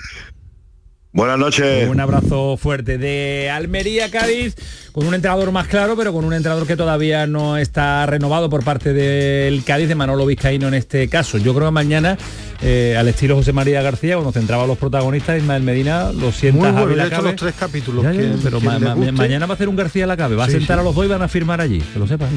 Buenas 1.17 1.39
noches. 1.39 1.89
Un 1.89 1.99
abrazo 1.99 2.59
fuerte 2.59 2.99
de 2.99 3.49
Almería, 3.49 4.11
Cádiz, 4.11 4.55
con 4.93 5.07
un 5.07 5.15
entrenador 5.15 5.51
más 5.51 5.67
claro, 5.67 5.97
pero 5.97 6.13
con 6.13 6.27
un 6.27 6.35
entrenador 6.35 6.67
que 6.67 6.77
todavía 6.77 7.27
no 7.27 7.57
está 7.57 8.05
renovado 8.05 8.51
por 8.51 8.63
parte 8.63 8.93
del 8.93 9.65
Cádiz, 9.65 9.89
de 9.89 9.95
Manolo 9.95 10.27
Vizcaíno 10.27 10.69
en 10.69 10.75
este 10.75 11.09
caso. 11.09 11.39
Yo 11.39 11.55
creo 11.55 11.69
que 11.69 11.73
mañana 11.73 12.19
eh, 12.63 12.97
al 12.99 13.09
estilo 13.09 13.37
José 13.37 13.53
María 13.53 13.83
García, 13.83 14.15
cuando 14.15 14.33
centraba 14.33 14.65
a 14.65 14.67
los 14.67 14.79
protagonistas, 14.79 15.39
Ismael 15.39 15.63
Medina 15.63 16.11
lo 16.13 16.33
sienta 16.33 16.73
Muy 16.73 16.83
bueno, 16.87 17.05
hecho 17.05 17.23
los 17.23 17.37
tres 17.37 17.55
capítulos. 17.59 18.03
Ya, 18.05 18.13
ya, 18.13 18.21
que- 18.21 18.35
pero 18.43 18.61
ma- 18.61 18.79
ma- 18.79 18.95
mañana 19.13 19.47
va 19.47 19.53
a 19.53 19.55
hacer 19.55 19.69
un 19.69 19.77
García 19.77 20.07
Lacabe, 20.07 20.37
va 20.37 20.45
a 20.45 20.47
Sí, 20.47 20.53
sentar 20.55 20.77
sí. 20.77 20.81
a 20.81 20.85
los 20.85 20.95
dos 20.95 21.05
y 21.05 21.09
van 21.09 21.23
a 21.23 21.29
firmar 21.29 21.61
allí, 21.61 21.79
que 21.81 21.99
lo 21.99 22.07
sepas. 22.07 22.29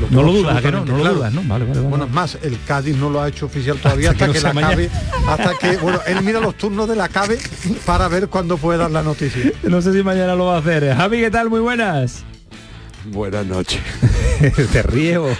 Lo 0.00 0.08
no 0.10 0.22
lo 0.22 0.32
dudas, 0.32 0.56
¿a 0.56 0.60
que 0.62 0.72
no? 0.72 0.84
No 0.84 0.98
lo 0.98 1.14
dudas, 1.14 1.32
¿no? 1.32 1.42
Vale, 1.44 1.64
vale, 1.64 1.78
vale. 1.80 1.88
Bueno, 1.88 2.04
es 2.06 2.10
más, 2.12 2.38
el 2.42 2.58
Cádiz 2.66 2.96
no 2.96 3.10
lo 3.10 3.22
ha 3.22 3.28
hecho 3.28 3.46
oficial 3.46 3.76
todavía 3.82 4.10
Hasta 4.10 4.24
hasta, 4.26 4.32
que 4.38 4.40
que, 4.40 4.46
no 4.46 4.52
la 4.54 4.60
sea 4.60 4.68
acabe, 4.68 4.90
hasta 5.28 5.54
que, 5.58 5.76
bueno, 5.78 6.00
él 6.06 6.22
mira 6.22 6.40
los 6.40 6.54
turnos 6.56 6.88
de 6.88 6.96
la 6.96 7.08
cabe 7.08 7.38
para 7.86 8.08
ver 8.08 8.28
cuándo 8.28 8.56
puede 8.58 8.78
dar 8.78 8.90
la 8.90 9.02
noticia. 9.02 9.52
No 9.62 9.80
sé 9.80 9.92
si 9.92 10.02
mañana 10.02 10.34
lo 10.34 10.46
va 10.46 10.56
a 10.56 10.58
hacer. 10.58 10.94
Javi, 10.94 11.20
¿qué 11.20 11.30
tal? 11.30 11.48
Muy 11.48 11.60
buenas. 11.60 12.24
Buenas 13.06 13.46
noches. 13.46 13.80
¿Te 14.72 14.82
ríes? 14.82 15.18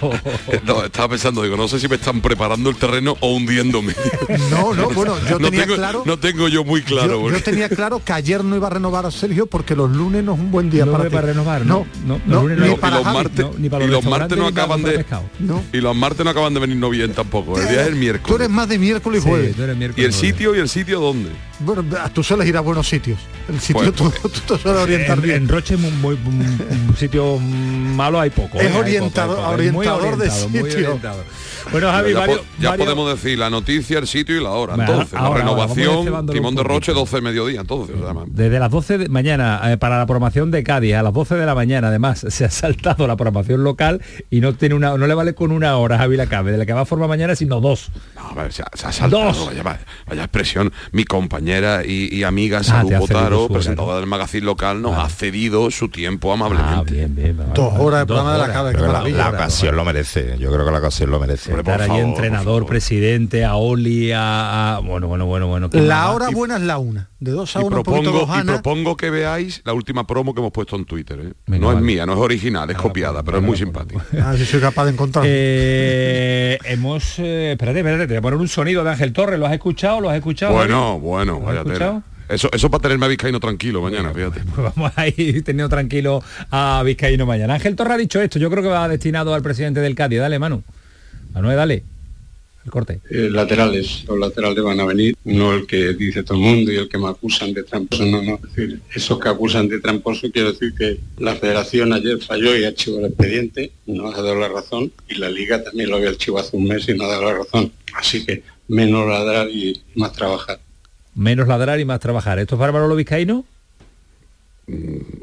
No, 0.65 0.83
estaba 0.83 1.09
pensando, 1.09 1.43
digo, 1.43 1.55
no 1.57 1.67
sé 1.67 1.79
si 1.79 1.87
me 1.87 1.95
están 1.95 2.21
preparando 2.21 2.69
el 2.69 2.75
terreno 2.75 3.15
o 3.19 3.35
hundiéndome. 3.35 3.93
No, 4.49 4.73
no, 4.73 4.89
bueno, 4.89 5.15
yo 5.29 5.39
no 5.39 5.49
tenía 5.49 5.63
tengo, 5.63 5.75
claro- 5.75 6.03
No 6.05 6.17
tengo 6.19 6.47
yo 6.47 6.63
muy 6.63 6.81
claro. 6.81 7.07
yo, 7.13 7.15
yo 7.17 7.21
porque- 7.23 7.41
tenía 7.41 7.69
claro 7.69 8.01
que 8.03 8.13
ayer 8.13 8.43
no 8.43 8.55
iba 8.55 8.67
a 8.67 8.71
renovar 8.71 9.05
a 9.05 9.11
Sergio 9.11 9.45
porque 9.45 9.75
los 9.75 9.89
lunes 9.91 10.23
no 10.23 10.33
es 10.33 10.39
un 10.39 10.51
buen 10.51 10.69
día 10.69 10.85
No 10.85 10.91
para, 10.93 11.09
para 11.09 11.27
renovar, 11.27 11.65
no, 11.65 11.85
no, 12.05 12.19
no, 12.25 12.33
los 12.33 12.41
lunes 12.43 12.57
no. 12.59 12.65
ni 12.67 12.73
y 12.73 12.75
para 12.75 12.95
los 12.97 13.05
martes, 13.05 13.45
no, 13.45 13.53
ni 13.57 13.69
para 13.69 13.83
y 13.83 13.87
los 13.87 14.03
los 14.03 14.11
martes 14.11 14.37
no 14.37 14.43
para 14.51 14.63
acaban 14.63 14.83
de 14.83 15.05
y 15.73 15.77
los 15.81 15.95
martes 15.95 16.23
no 16.25 16.31
acaban 16.31 16.53
de 16.53 16.59
venir 16.59 16.77
no 16.77 16.89
bien 16.89 17.13
tampoco. 17.13 17.59
El 17.59 17.67
día 17.67 17.81
es 17.81 17.87
el 17.87 17.93
Tú 17.93 17.99
miércoles. 17.99 18.35
eres 18.39 18.49
más 18.49 18.69
de 18.69 18.77
miércoles 18.79 19.19
y 19.19 19.23
Sí, 19.23 19.29
jueves. 19.29 19.55
tú 19.55 19.63
eres 19.63 19.75
¿Y 19.75 19.79
miércoles, 19.79 20.05
el 20.07 20.13
sitio 20.13 20.55
y 20.55 20.59
el 20.59 20.69
sitio 20.69 20.99
dónde? 20.99 21.29
Bueno, 21.63 21.83
tú 22.13 22.23
sueles 22.23 22.47
ir 22.47 22.57
a 22.57 22.61
buenos 22.61 22.87
sitios. 22.87 23.19
El 23.49 23.59
sitio 23.59 23.91
Pues, 23.93 23.95
tú, 23.95 24.29
tú 24.29 24.55
te 24.55 24.61
sueles 24.61 24.81
orientar 24.83 25.17
en, 25.17 25.23
bien. 25.23 25.35
en 25.37 25.47
Roche 25.49 25.77
muy, 25.77 25.91
muy- 25.91 26.15
un, 26.15 26.95
sitio 26.97 27.37
malo 27.39 28.19
hay 28.19 28.29
poco. 28.29 28.59
Es 28.59 28.65
¿eh? 28.65 28.67
Hay 28.67 28.97
poco, 28.99 29.09
poco. 29.11 29.47
Orientador 29.49 30.01
de 30.17 30.29
orientado, 30.29 30.49
muy 30.49 30.69
sitio. 30.71 30.85
orientado. 30.87 31.23
Bueno, 31.71 31.91
Javi, 31.91 32.07
Pero 32.07 32.13
ya, 32.13 32.19
varios, 32.21 32.39
po- 32.39 32.45
ya 32.59 32.69
varios- 32.69 32.85
podemos 32.85 33.11
decir 33.21 33.37
la 33.39 33.49
noticia, 33.51 33.99
el 33.99 34.07
sitio 34.07 34.35
y 34.35 34.43
la 34.43 34.49
hora. 34.49 34.73
Entonces, 34.75 35.13
ahora, 35.13 35.39
la 35.45 35.51
renovación, 35.51 36.25
Timón 36.27 36.55
de 36.55 36.63
Roche, 36.63 36.91
poquito. 36.91 36.99
12 37.01 37.15
de 37.17 37.21
mediodía. 37.21 37.61
Entonces, 37.61 37.95
o 37.99 38.03
sea, 38.03 38.13
ma- 38.13 38.23
Desde 38.27 38.59
las 38.59 38.71
12 38.71 38.97
de 38.97 39.09
mañana 39.09 39.61
eh, 39.71 39.77
para 39.77 39.99
la 39.99 40.05
programación 40.07 40.49
de 40.49 40.63
Cádiz 40.63 40.95
a 40.95 41.03
las 41.03 41.13
12 41.13 41.35
de 41.35 41.45
la 41.45 41.53
mañana 41.53 41.89
además 41.89 42.25
se 42.29 42.45
ha 42.45 42.49
saltado 42.49 43.05
la 43.05 43.15
programación 43.15 43.63
local 43.63 44.01
y 44.31 44.41
no 44.41 44.53
tiene 44.53 44.73
una 44.75 44.97
no 44.97 45.05
le 45.07 45.13
vale 45.13 45.35
con 45.35 45.51
una 45.51 45.77
hora 45.77 45.97
Javi 45.99 46.17
Lacabe 46.17 46.51
de 46.51 46.57
la 46.57 46.65
que 46.65 46.73
va 46.73 46.81
a 46.81 46.85
formar 46.85 47.07
mañana 47.09 47.35
sino 47.35 47.59
dos 47.61 47.89
no, 48.15 48.29
a 48.29 48.33
ver, 48.43 48.51
se, 48.53 48.63
ha, 48.63 48.67
se 48.73 48.87
ha 48.87 48.91
saltado, 48.91 49.25
Dos. 49.31 49.49
Vaya, 50.07 50.23
expresión. 50.23 50.71
Mi 50.91 51.03
compañera 51.51 51.83
y, 51.85 52.15
y 52.15 52.23
amiga 52.23 52.59
Ah, 52.59 52.63
Salud 52.63 52.93
Botaro, 52.99 53.47
presentadora 53.47 53.97
del 53.97 54.07
magazine 54.07 54.45
local, 54.45 54.81
nos 54.81 54.97
ha 54.97 55.09
cedido 55.09 55.69
su 55.71 55.89
tiempo 55.89 56.31
amablemente. 56.31 56.73
ah 56.77 56.83
bien 56.83 57.15
bien 57.15 57.37
vale, 57.37 57.51
Dos 57.55 57.73
horas 57.77 58.01
de 58.01 58.05
Dos 58.05 58.17
programa 58.17 58.31
de 58.33 58.37
la 58.37 58.43
horas. 58.43 58.55
cabe. 58.55 58.71
Creo 58.73 58.85
qué 58.85 59.09
que 59.11 59.17
la, 59.17 59.23
la 59.23 59.29
ocasión 59.29 59.75
lo 59.75 59.85
merece. 59.85 60.35
Yo 60.39 60.51
creo 60.51 60.65
que 60.65 60.71
la 60.71 60.77
ocasión 60.79 61.09
lo 61.11 61.19
merece. 61.19 61.49
Por 61.51 61.59
estar 61.59 61.79
favor, 61.87 61.99
entrenador 62.01 62.65
presidente 62.65 63.43
a 63.45 63.55
Oli 63.55 64.11
a, 64.11 64.75
a- 64.75 64.79
bueno 64.79 65.07
bueno 65.07 65.25
bueno 65.25 65.47
bueno 65.47 65.69
¿qué 65.69 65.81
La 65.81 66.05
más? 66.05 66.15
hora 66.15 66.31
Y- 66.31 66.33
buena 66.33 66.55
es 66.57 66.61
la 66.63 66.77
una. 66.77 67.09
De 67.19 67.29
dos 67.31 67.55
a 67.55 67.61
Y 67.61 67.63
una, 67.65 67.77
un 67.77 67.83
poquito 67.83 68.11
propongo, 68.11 68.35
y 68.39 68.43
propongo 68.45 68.97
que 68.97 69.11
veáis 69.11 69.61
la 69.63 69.73
última 69.73 70.07
promo 70.07 70.33
que 70.33 70.39
hemos 70.41 70.51
puesto 70.51 70.75
en 70.75 70.85
Twitter. 70.85 71.19
¿eh? 71.19 71.33
Venga, 71.45 71.67
no 71.67 71.71
es 71.77 71.79
mía, 71.83 72.03
no 72.07 72.13
es 72.13 72.19
original, 72.19 72.67
es 72.69 72.75
Ahora 72.77 72.87
copiada, 72.87 73.21
pero 73.23 73.37
es 73.37 73.43
muy 73.43 73.55
simpática. 73.57 74.03
A 74.23 74.31
ver 74.31 74.39
si 74.39 74.45
soy 74.45 74.59
capaz 74.59 74.85
de 74.85 74.91
encontrar. 74.91 75.23
Eh, 75.27 76.57
hemos 76.65 77.19
eh, 77.19 77.51
espérate 77.51 77.79
espérate 77.79 78.07
te 78.07 78.13
voy 78.13 78.17
a 78.17 78.21
poner 78.21 78.39
un 78.39 78.47
sonido 78.47 78.83
de 78.83 78.89
Ángel 78.89 79.13
Torres 79.13 79.39
lo 79.39 79.45
has 79.45 79.53
escuchado 79.53 80.01
lo 80.01 80.09
has 80.09 80.15
escuchado 80.17 80.53
Bueno, 80.53 80.99
bueno, 80.99 81.39
Eso, 82.29 82.49
eso 82.53 82.71
para 82.71 82.83
tenerme 82.83 83.07
a 83.07 83.09
Vizcaíno 83.09 83.39
tranquilo 83.41 83.81
mañana, 83.81 84.13
fíjate. 84.13 84.41
Pues 84.55 84.73
vamos 84.73 84.91
a 84.95 85.07
ir 85.07 85.43
teniendo 85.43 85.67
tranquilo 85.67 86.23
a 86.49 86.81
Vizcaíno 86.85 87.25
mañana. 87.25 87.55
Ángel 87.55 87.75
Torra 87.75 87.95
ha 87.95 87.97
dicho 87.97 88.21
esto, 88.21 88.39
yo 88.39 88.49
creo 88.49 88.63
que 88.63 88.69
va 88.69 88.87
destinado 88.87 89.33
al 89.33 89.41
presidente 89.41 89.81
del 89.81 89.95
Cádiz. 89.95 90.19
Dale, 90.19 90.39
Manu. 90.39 90.63
Manuel, 91.33 91.57
dale. 91.57 91.83
El 92.63 92.71
corte. 92.71 92.99
Eh, 93.09 93.27
laterales, 93.31 94.05
los 94.07 94.19
laterales 94.19 94.63
van 94.63 94.79
a 94.79 94.85
venir, 94.85 95.15
no 95.23 95.53
el 95.53 95.65
que 95.65 95.93
dice 95.93 96.21
todo 96.21 96.37
el 96.37 96.43
mundo 96.43 96.71
y 96.71 96.75
el 96.75 96.87
que 96.87 96.99
me 96.99 97.09
acusan 97.09 97.53
de 97.53 97.63
tramposo, 97.63 98.05
no, 98.05 98.21
no, 98.21 98.35
es 98.35 98.41
decir, 98.43 98.79
esos 98.93 99.19
que 99.19 99.29
acusan 99.29 99.67
de 99.67 99.79
tramposo, 99.79 100.31
quiero 100.31 100.51
decir 100.51 100.75
que 100.77 100.99
la 101.17 101.33
federación 101.33 101.91
ayer 101.91 102.19
falló 102.19 102.55
y 102.55 102.63
archivó 102.63 102.99
el 102.99 103.05
expediente, 103.05 103.71
no 103.87 104.09
ha 104.09 104.11
dado 104.11 104.35
la 104.35 104.47
razón, 104.47 104.91
y 105.09 105.15
la 105.15 105.31
liga 105.31 105.63
también 105.63 105.89
lo 105.89 105.95
había 105.95 106.09
archivado 106.09 106.45
hace 106.45 106.55
un 106.55 106.65
mes 106.65 106.87
y 106.87 106.93
no 106.93 107.05
ha 107.05 107.07
dado 107.07 107.23
la 107.23 107.33
razón, 107.33 107.71
así 107.95 108.23
que 108.23 108.43
menos 108.67 109.09
ladrar 109.09 109.49
y 109.49 109.81
más 109.95 110.13
trabajar. 110.13 110.59
Menos 111.15 111.47
ladrar 111.47 111.79
y 111.79 111.85
más 111.85 111.99
trabajar. 111.99 112.39
¿Esto 112.39 112.55
es 112.55 112.59
para 112.59 112.71
Manolo 112.71 112.95
Vizcaíno? 112.95 113.45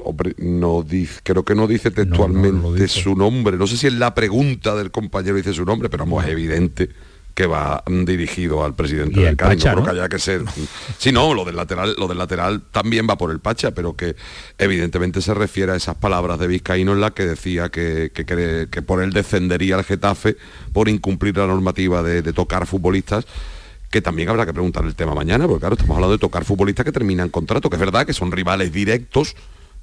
Hombre, 0.05 0.35
no 0.39 0.83
dice, 0.83 1.21
creo 1.23 1.45
que 1.45 1.55
no 1.55 1.67
dice 1.67 1.91
textualmente 1.91 2.89
su 2.89 3.15
nombre. 3.15 3.57
No 3.57 3.67
sé 3.67 3.77
si 3.77 3.87
en 3.87 3.99
la 3.99 4.15
pregunta 4.15 4.75
del 4.75 4.91
compañero 4.91 5.37
dice 5.37 5.55
su 5.55 5.65
nombre, 5.65 5.89
pero 5.89 6.05
vamos, 6.05 6.25
es 6.25 6.31
evidente 6.31 6.91
que 7.35 7.47
va 7.47 7.85
dirigido 7.87 8.65
al 8.65 8.75
presidente 8.75 9.21
del 9.21 9.29
el 9.29 9.37
Cádiz. 9.37 9.63
Pacha, 9.63 9.77
no 9.77 9.85
que 9.85 9.91
haya 9.91 10.09
que 10.09 10.19
ser. 10.19 10.43
Sí, 10.99 11.13
no, 11.13 11.35
lo 11.35 11.45
del 11.45 11.55
lateral, 11.55 11.95
lo 11.97 12.09
del 12.09 12.19
lateral 12.19 12.63
también 12.73 13.07
va 13.09 13.17
por 13.17 13.31
el 13.31 13.39
Pacha, 13.39 13.71
pero 13.71 13.95
que 13.95 14.17
evidentemente 14.59 15.23
se 15.23 15.33
refiere 15.35 15.71
a 15.71 15.77
esas 15.77 15.95
palabras 15.95 16.41
de 16.41 16.49
Vizcaíno 16.49 16.93
en 16.93 17.01
las 17.01 17.13
que 17.13 17.27
decía 17.27 17.69
que, 17.69 18.11
que, 18.13 18.67
que 18.69 18.83
por 18.83 19.03
él 19.03 19.13
defendería 19.13 19.77
al 19.77 19.85
Getafe 19.85 20.37
por 20.73 20.89
incumplir 20.89 21.37
la 21.37 21.47
normativa 21.47 22.03
de, 22.03 22.23
de 22.23 22.33
tocar 22.33 22.67
futbolistas 22.67 23.25
que 23.91 24.03
también 24.03 24.29
habrá 24.29 24.45
que 24.47 24.53
preguntar 24.53 24.85
el 24.85 24.95
tema 24.95 25.15
mañana, 25.15 25.47
porque 25.47 25.61
claro, 25.61 25.75
estamos 25.75 25.95
hablando 25.97 26.13
de 26.13 26.19
tocar 26.21 26.45
futbolistas 26.45 26.85
que 26.85 26.93
terminan 26.93 27.29
contrato, 27.31 27.71
que 27.71 27.77
es 27.77 27.81
verdad 27.81 28.05
que 28.07 28.13
son 28.13 28.31
rivales 28.33 28.73
directos 28.73 29.35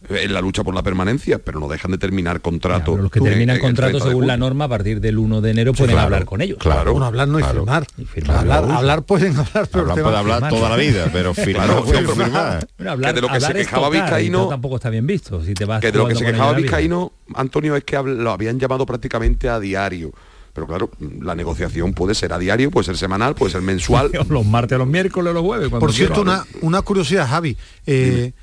en 0.07 0.33
la 0.35 0.41
lucha 0.41 0.63
por 0.63 0.75
la 0.75 0.83
permanencia, 0.83 1.39
pero 1.39 1.59
no 1.59 1.67
dejan 1.67 1.89
de 1.89 1.97
terminar 1.97 2.39
contrato. 2.39 2.95
Los 2.95 3.09
que 3.09 3.19
terminan 3.21 3.55
en 3.55 3.61
contrato 3.63 3.93
30 3.93 4.05
de 4.05 4.11
según 4.11 4.27
la 4.27 4.37
norma 4.37 4.65
a 4.65 4.67
partir 4.67 5.01
del 5.01 5.17
1 5.17 5.41
de 5.41 5.49
enero 5.49 5.73
pueden 5.73 5.93
claro, 5.95 6.05
hablar 6.05 6.25
con 6.25 6.41
ellos. 6.41 6.59
claro. 6.59 6.91
Bueno, 6.91 7.07
hablar 7.07 7.27
no 7.27 7.39
y 7.39 7.41
claro. 7.41 7.59
firmar. 7.61 7.87
firmar, 8.13 8.37
hablar, 8.37 8.59
claro. 8.65 8.77
hablar 8.77 9.03
pueden 9.03 9.35
hablar, 9.37 9.67
pero 9.71 9.81
Hablar 9.91 9.95
puede 10.03 10.09
es 10.13 10.19
hablar 10.19 10.35
firmar. 10.35 10.49
toda 10.51 10.69
la 10.69 10.75
vida, 10.75 11.09
pero 11.11 11.33
firmar 11.33 11.67
no 11.67 11.83
puede 11.83 12.07
firmar. 12.07 12.67
Bueno, 12.77 12.91
hablar, 12.91 13.09
Que 13.09 13.15
de 13.15 13.21
lo 13.27 13.33
que 13.33 13.39
se 13.41 13.47
es 13.61 13.67
quejaba 13.67 13.87
y 13.87 13.91
Vizcaíno- 13.99 14.47
tampoco 14.49 14.75
está 14.75 14.91
bien 14.91 15.07
visto. 15.07 15.43
Si 15.43 15.55
te 15.55 15.65
vas 15.65 15.81
que 15.81 15.91
de 15.91 15.97
lo 15.97 16.07
que 16.07 16.13
se 16.13 16.25
quejaba. 16.25 16.53
Vizcaíno, 16.53 17.13
Antonio, 17.33 17.75
es 17.75 17.83
que 17.83 17.95
lo 18.03 18.29
habían 18.31 18.59
llamado 18.59 18.85
prácticamente 18.85 19.49
a 19.49 19.59
diario. 19.59 20.11
Pero 20.55 20.65
claro, 20.65 20.89
la 21.21 21.35
negociación 21.35 21.93
puede 21.93 22.15
ser 22.15 22.33
a 22.33 22.39
diario, 22.39 22.71
puede 22.71 22.85
ser 22.85 22.97
semanal, 22.97 23.35
puede 23.35 23.51
ser 23.51 23.61
mensual. 23.61 24.09
los 24.29 24.45
martes, 24.45 24.79
los 24.79 24.87
miércoles, 24.87 25.31
los 25.33 25.43
jueves. 25.43 25.69
cuando 25.69 25.85
Por 25.85 25.93
cierto, 25.93 26.21
una, 26.21 26.43
una 26.61 26.81
curiosidad, 26.81 27.27
Javi. 27.27 27.55
Eh, 27.85 28.33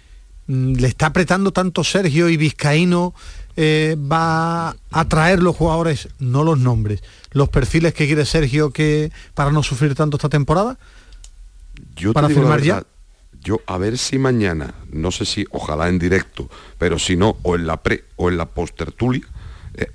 ¿Le 0.47 0.89
está 0.89 1.07
apretando 1.07 1.53
tanto 1.53 1.83
Sergio 1.83 2.29
y 2.29 2.37
Vizcaíno? 2.37 3.15
eh, 3.57 3.97
va 3.99 4.77
a 4.91 5.09
traer 5.09 5.43
los 5.43 5.57
jugadores, 5.57 6.09
no 6.19 6.45
los 6.45 6.59
nombres, 6.59 7.03
los 7.33 7.49
perfiles 7.49 7.95
que 7.95 8.07
quiere 8.07 8.25
Sergio 8.25 8.71
que 8.71 9.13
para 9.35 9.51
no 9.51 9.63
sufrir 9.63 9.95
tanto 9.95 10.17
esta 10.17 10.29
temporada? 10.29 10.79
Yo 11.97 12.11
te 12.11 12.15
¿Para 12.15 12.29
la 12.29 12.35
firmar 12.35 12.63
ya? 12.63 12.85
Yo 13.41 13.61
a 13.67 13.77
ver 13.77 13.99
si 13.99 14.19
mañana, 14.19 14.75
no 14.93 15.11
sé 15.11 15.25
si, 15.25 15.45
ojalá 15.51 15.89
en 15.89 15.99
directo, 15.99 16.49
pero 16.79 16.99
si 16.99 17.17
no, 17.17 17.37
o 17.43 17.57
en 17.57 17.67
la 17.67 17.83
pre 17.83 18.05
o 18.17 18.31
en 18.31 18.37
la 18.37 18.47
post 18.47 18.77
tertulia, 18.77 19.23
eh, 19.23 19.32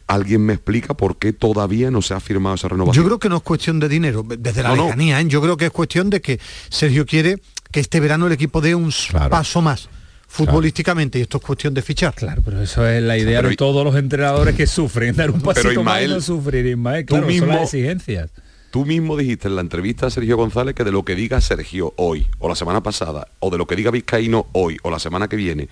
alguien 0.07 0.41
me 0.45 0.53
explica 0.53 0.93
por 0.95 1.17
qué 1.17 1.33
todavía 1.33 1.91
no 1.91 2.01
se 2.01 2.13
ha 2.13 2.19
firmado 2.19 2.55
esa 2.55 2.67
renovación. 2.67 3.03
Yo 3.03 3.07
creo 3.07 3.19
que 3.19 3.29
no 3.29 3.37
es 3.37 3.43
cuestión 3.43 3.79
de 3.79 3.87
dinero, 3.89 4.23
desde 4.27 4.63
la 4.63 4.69
No, 4.69 4.75
no. 4.75 4.83
lejanía, 4.85 5.21
¿eh? 5.21 5.25
yo 5.27 5.41
creo 5.41 5.57
que 5.57 5.65
es 5.65 5.71
cuestión 5.71 6.09
de 6.09 6.21
que 6.21 6.39
Sergio 6.69 7.05
quiere 7.05 7.39
que 7.71 7.79
este 7.79 7.99
verano 7.99 8.27
el 8.27 8.33
equipo 8.33 8.61
dé 8.61 8.73
un 8.75 8.91
paso 9.29 9.61
más 9.61 9.89
futbolísticamente 10.27 11.19
y 11.19 11.21
esto 11.23 11.37
es 11.37 11.43
cuestión 11.43 11.73
de 11.73 11.81
fichar. 11.81 12.13
Claro, 12.13 12.41
pero 12.43 12.61
eso 12.61 12.85
es 12.87 13.01
la 13.01 13.17
idea 13.17 13.39
Pero 13.39 13.47
de 13.49 13.53
y- 13.53 13.57
todos 13.57 13.83
los 13.83 13.95
entrenadores 13.95 14.55
que 14.55 14.67
sufren, 14.67 15.15
dar 15.15 15.31
un 15.31 15.41
pasito 15.41 15.69
Pero, 15.69 15.83
más 15.83 16.01
y 16.01 16.03
Ismael, 16.03 16.11
no 16.17 16.21
sufrir, 16.21 16.65
Ismael. 16.65 17.05
tú 17.05 17.13
Claro, 17.13 17.25
son 17.25 17.33
mismo- 17.33 17.47
las 17.47 17.63
exigencias. 17.73 18.29
Tú 18.71 18.85
mismo 18.85 19.15
dijiste 19.17 19.47
en 19.47 19.55
la 19.55 19.61
entrevista 19.61 20.07
a 20.07 20.09
Sergio 20.09 20.35
González 20.37 20.75
que 20.75 20.83
de 20.83 20.91
lo 20.91 21.03
que 21.05 21.15
diga 21.15 21.39
Sergio 21.41 21.93
hoy 21.97 22.27
o 22.39 22.49
la 22.49 22.55
semana 22.55 22.83
pasada, 22.83 23.27
o 23.39 23.49
de 23.49 23.57
lo 23.57 23.65
que 23.65 23.75
diga 23.75 23.91
Vizcaíno 23.91 24.47
hoy 24.51 24.77
o 24.83 24.91
la 24.91 24.99
semana 24.99 25.27
que 25.29 25.37
viene, 25.37 25.69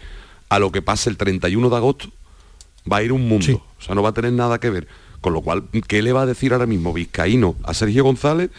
a 0.50 0.60
lo 0.60 0.72
que 0.72 0.82
pase 0.82 1.10
el 1.10 1.18
31 1.18 1.70
de 1.70 1.76
agosto, 1.76 2.08
va 2.92 2.98
a 2.98 3.04
ir 3.04 3.12
un 3.12 3.28
mundo. 3.28 3.64
O 3.80 3.82
sea, 3.82 3.96
no 3.96 4.02
va 4.04 4.10
a 4.10 4.14
tener 4.14 4.34
nada 4.34 4.60
que 4.60 4.70
ver. 4.70 4.88
Con 5.22 5.34
lo 5.34 5.42
cual, 5.42 5.64
¿qué 5.88 6.02
le 6.02 6.14
va 6.14 6.22
a 6.22 6.26
decir 6.26 6.54
ahora 6.54 6.68
mismo 6.68 6.94
Vizcaíno 6.94 7.56
a 7.64 7.74
Sergio 7.74 8.04
González? 8.04 8.52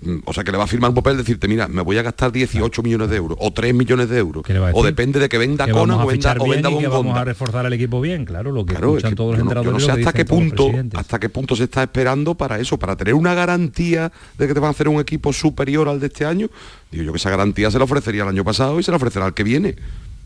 Mm, 0.00 0.18
O 0.26 0.32
sea, 0.32 0.44
que 0.44 0.52
le 0.52 0.58
va 0.58 0.62
a 0.62 0.66
firmar 0.68 0.90
un 0.90 0.94
papel 0.94 1.16
decirte, 1.16 1.48
mira, 1.48 1.66
me 1.66 1.82
voy 1.82 1.98
a 1.98 2.02
gastar 2.02 2.30
18 2.30 2.84
millones 2.84 3.10
de 3.10 3.16
euros 3.16 3.36
o 3.40 3.52
3 3.52 3.74
millones 3.74 4.08
de 4.08 4.18
euros. 4.18 4.48
le 4.48 4.58
va 4.60 4.68
a 4.68 4.72
O 4.72 4.84
depende 4.84 5.18
de 5.18 5.28
que 5.28 5.38
venda 5.38 5.66
que 5.66 5.72
vamos 5.72 6.00
o 6.00 6.06
venda, 6.06 6.36
o 6.38 6.44
bien 6.44 6.50
venda 6.62 6.70
y 6.70 6.78
que 6.78 6.86
vamos 6.86 7.18
a 7.18 7.24
reforzar 7.24 7.66
el 7.66 7.72
equipo 7.72 8.00
bien, 8.00 8.24
claro, 8.24 8.52
lo 8.52 8.64
que 8.64 8.74
Claro, 8.74 8.90
es 8.90 8.98
escuchan 8.98 9.10
que 9.10 9.16
todos 9.16 9.30
los 9.30 9.38
yo 9.40 9.44
no- 9.44 9.50
entrenadores. 9.50 9.88
no 9.88 9.92
sé 9.94 9.98
hasta 10.00 10.12
qué 10.12 10.24
punto 10.24 10.70
hasta 10.94 11.18
qué 11.18 11.28
punto 11.28 11.56
se 11.56 11.64
está 11.64 11.82
esperando 11.82 12.36
para 12.36 12.60
eso, 12.60 12.78
para 12.78 12.94
tener 12.94 13.14
una 13.14 13.34
garantía 13.34 14.12
de 14.38 14.46
que 14.46 14.54
te 14.54 14.60
van 14.60 14.68
a 14.68 14.70
hacer 14.70 14.86
un 14.88 15.00
equipo 15.00 15.32
superior 15.32 15.88
al 15.88 15.98
de 15.98 16.06
este 16.06 16.24
año. 16.24 16.48
Digo 16.92 17.02
yo 17.02 17.10
que 17.12 17.18
esa 17.18 17.30
garantía 17.30 17.68
se 17.72 17.78
la 17.78 17.84
ofrecería 17.84 18.22
el 18.22 18.28
año 18.28 18.44
pasado 18.44 18.78
y 18.78 18.84
se 18.84 18.92
la 18.92 18.98
ofrecerá 18.98 19.26
al 19.26 19.34
que 19.34 19.42
viene. 19.42 19.74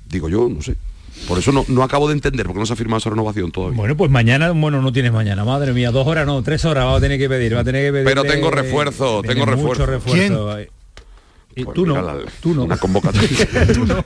Digo 0.06 0.28
yo, 0.28 0.50
no 0.50 0.60
sé. 0.60 0.76
Por 1.28 1.38
eso 1.38 1.52
no, 1.52 1.64
no 1.68 1.82
acabo 1.82 2.08
de 2.08 2.14
entender 2.14 2.46
porque 2.46 2.60
no 2.60 2.66
se 2.66 2.72
ha 2.72 2.76
firmado 2.76 2.98
esa 2.98 3.10
renovación 3.10 3.50
todavía. 3.52 3.76
Bueno, 3.76 3.96
pues 3.96 4.10
mañana, 4.10 4.50
bueno, 4.50 4.82
no 4.82 4.92
tienes 4.92 5.12
mañana, 5.12 5.44
madre 5.44 5.72
mía, 5.72 5.90
dos 5.90 6.06
horas 6.06 6.26
no, 6.26 6.42
tres 6.42 6.64
horas 6.64 6.86
va 6.86 6.96
a 6.96 7.00
tener 7.00 7.18
que 7.18 7.28
pedir, 7.28 7.54
va 7.54 7.60
a 7.60 7.64
tener 7.64 7.86
que 7.86 7.92
pedir. 7.92 8.04
Pero 8.06 8.24
tengo 8.24 8.50
refuerzo, 8.50 9.22
tengo 9.22 9.46
Mucho 9.46 9.84
refuerzo. 9.84 9.86
refuerzo. 9.86 10.56
Y 11.54 11.64
Pues 11.64 11.74
tú 11.74 11.86
no, 11.86 12.00
la- 12.00 12.18
tú 12.40 12.54
no. 12.54 12.64
Una 12.64 12.76
convocatoria. 12.76 13.28
Tú 13.74 13.86
no. 13.86 14.04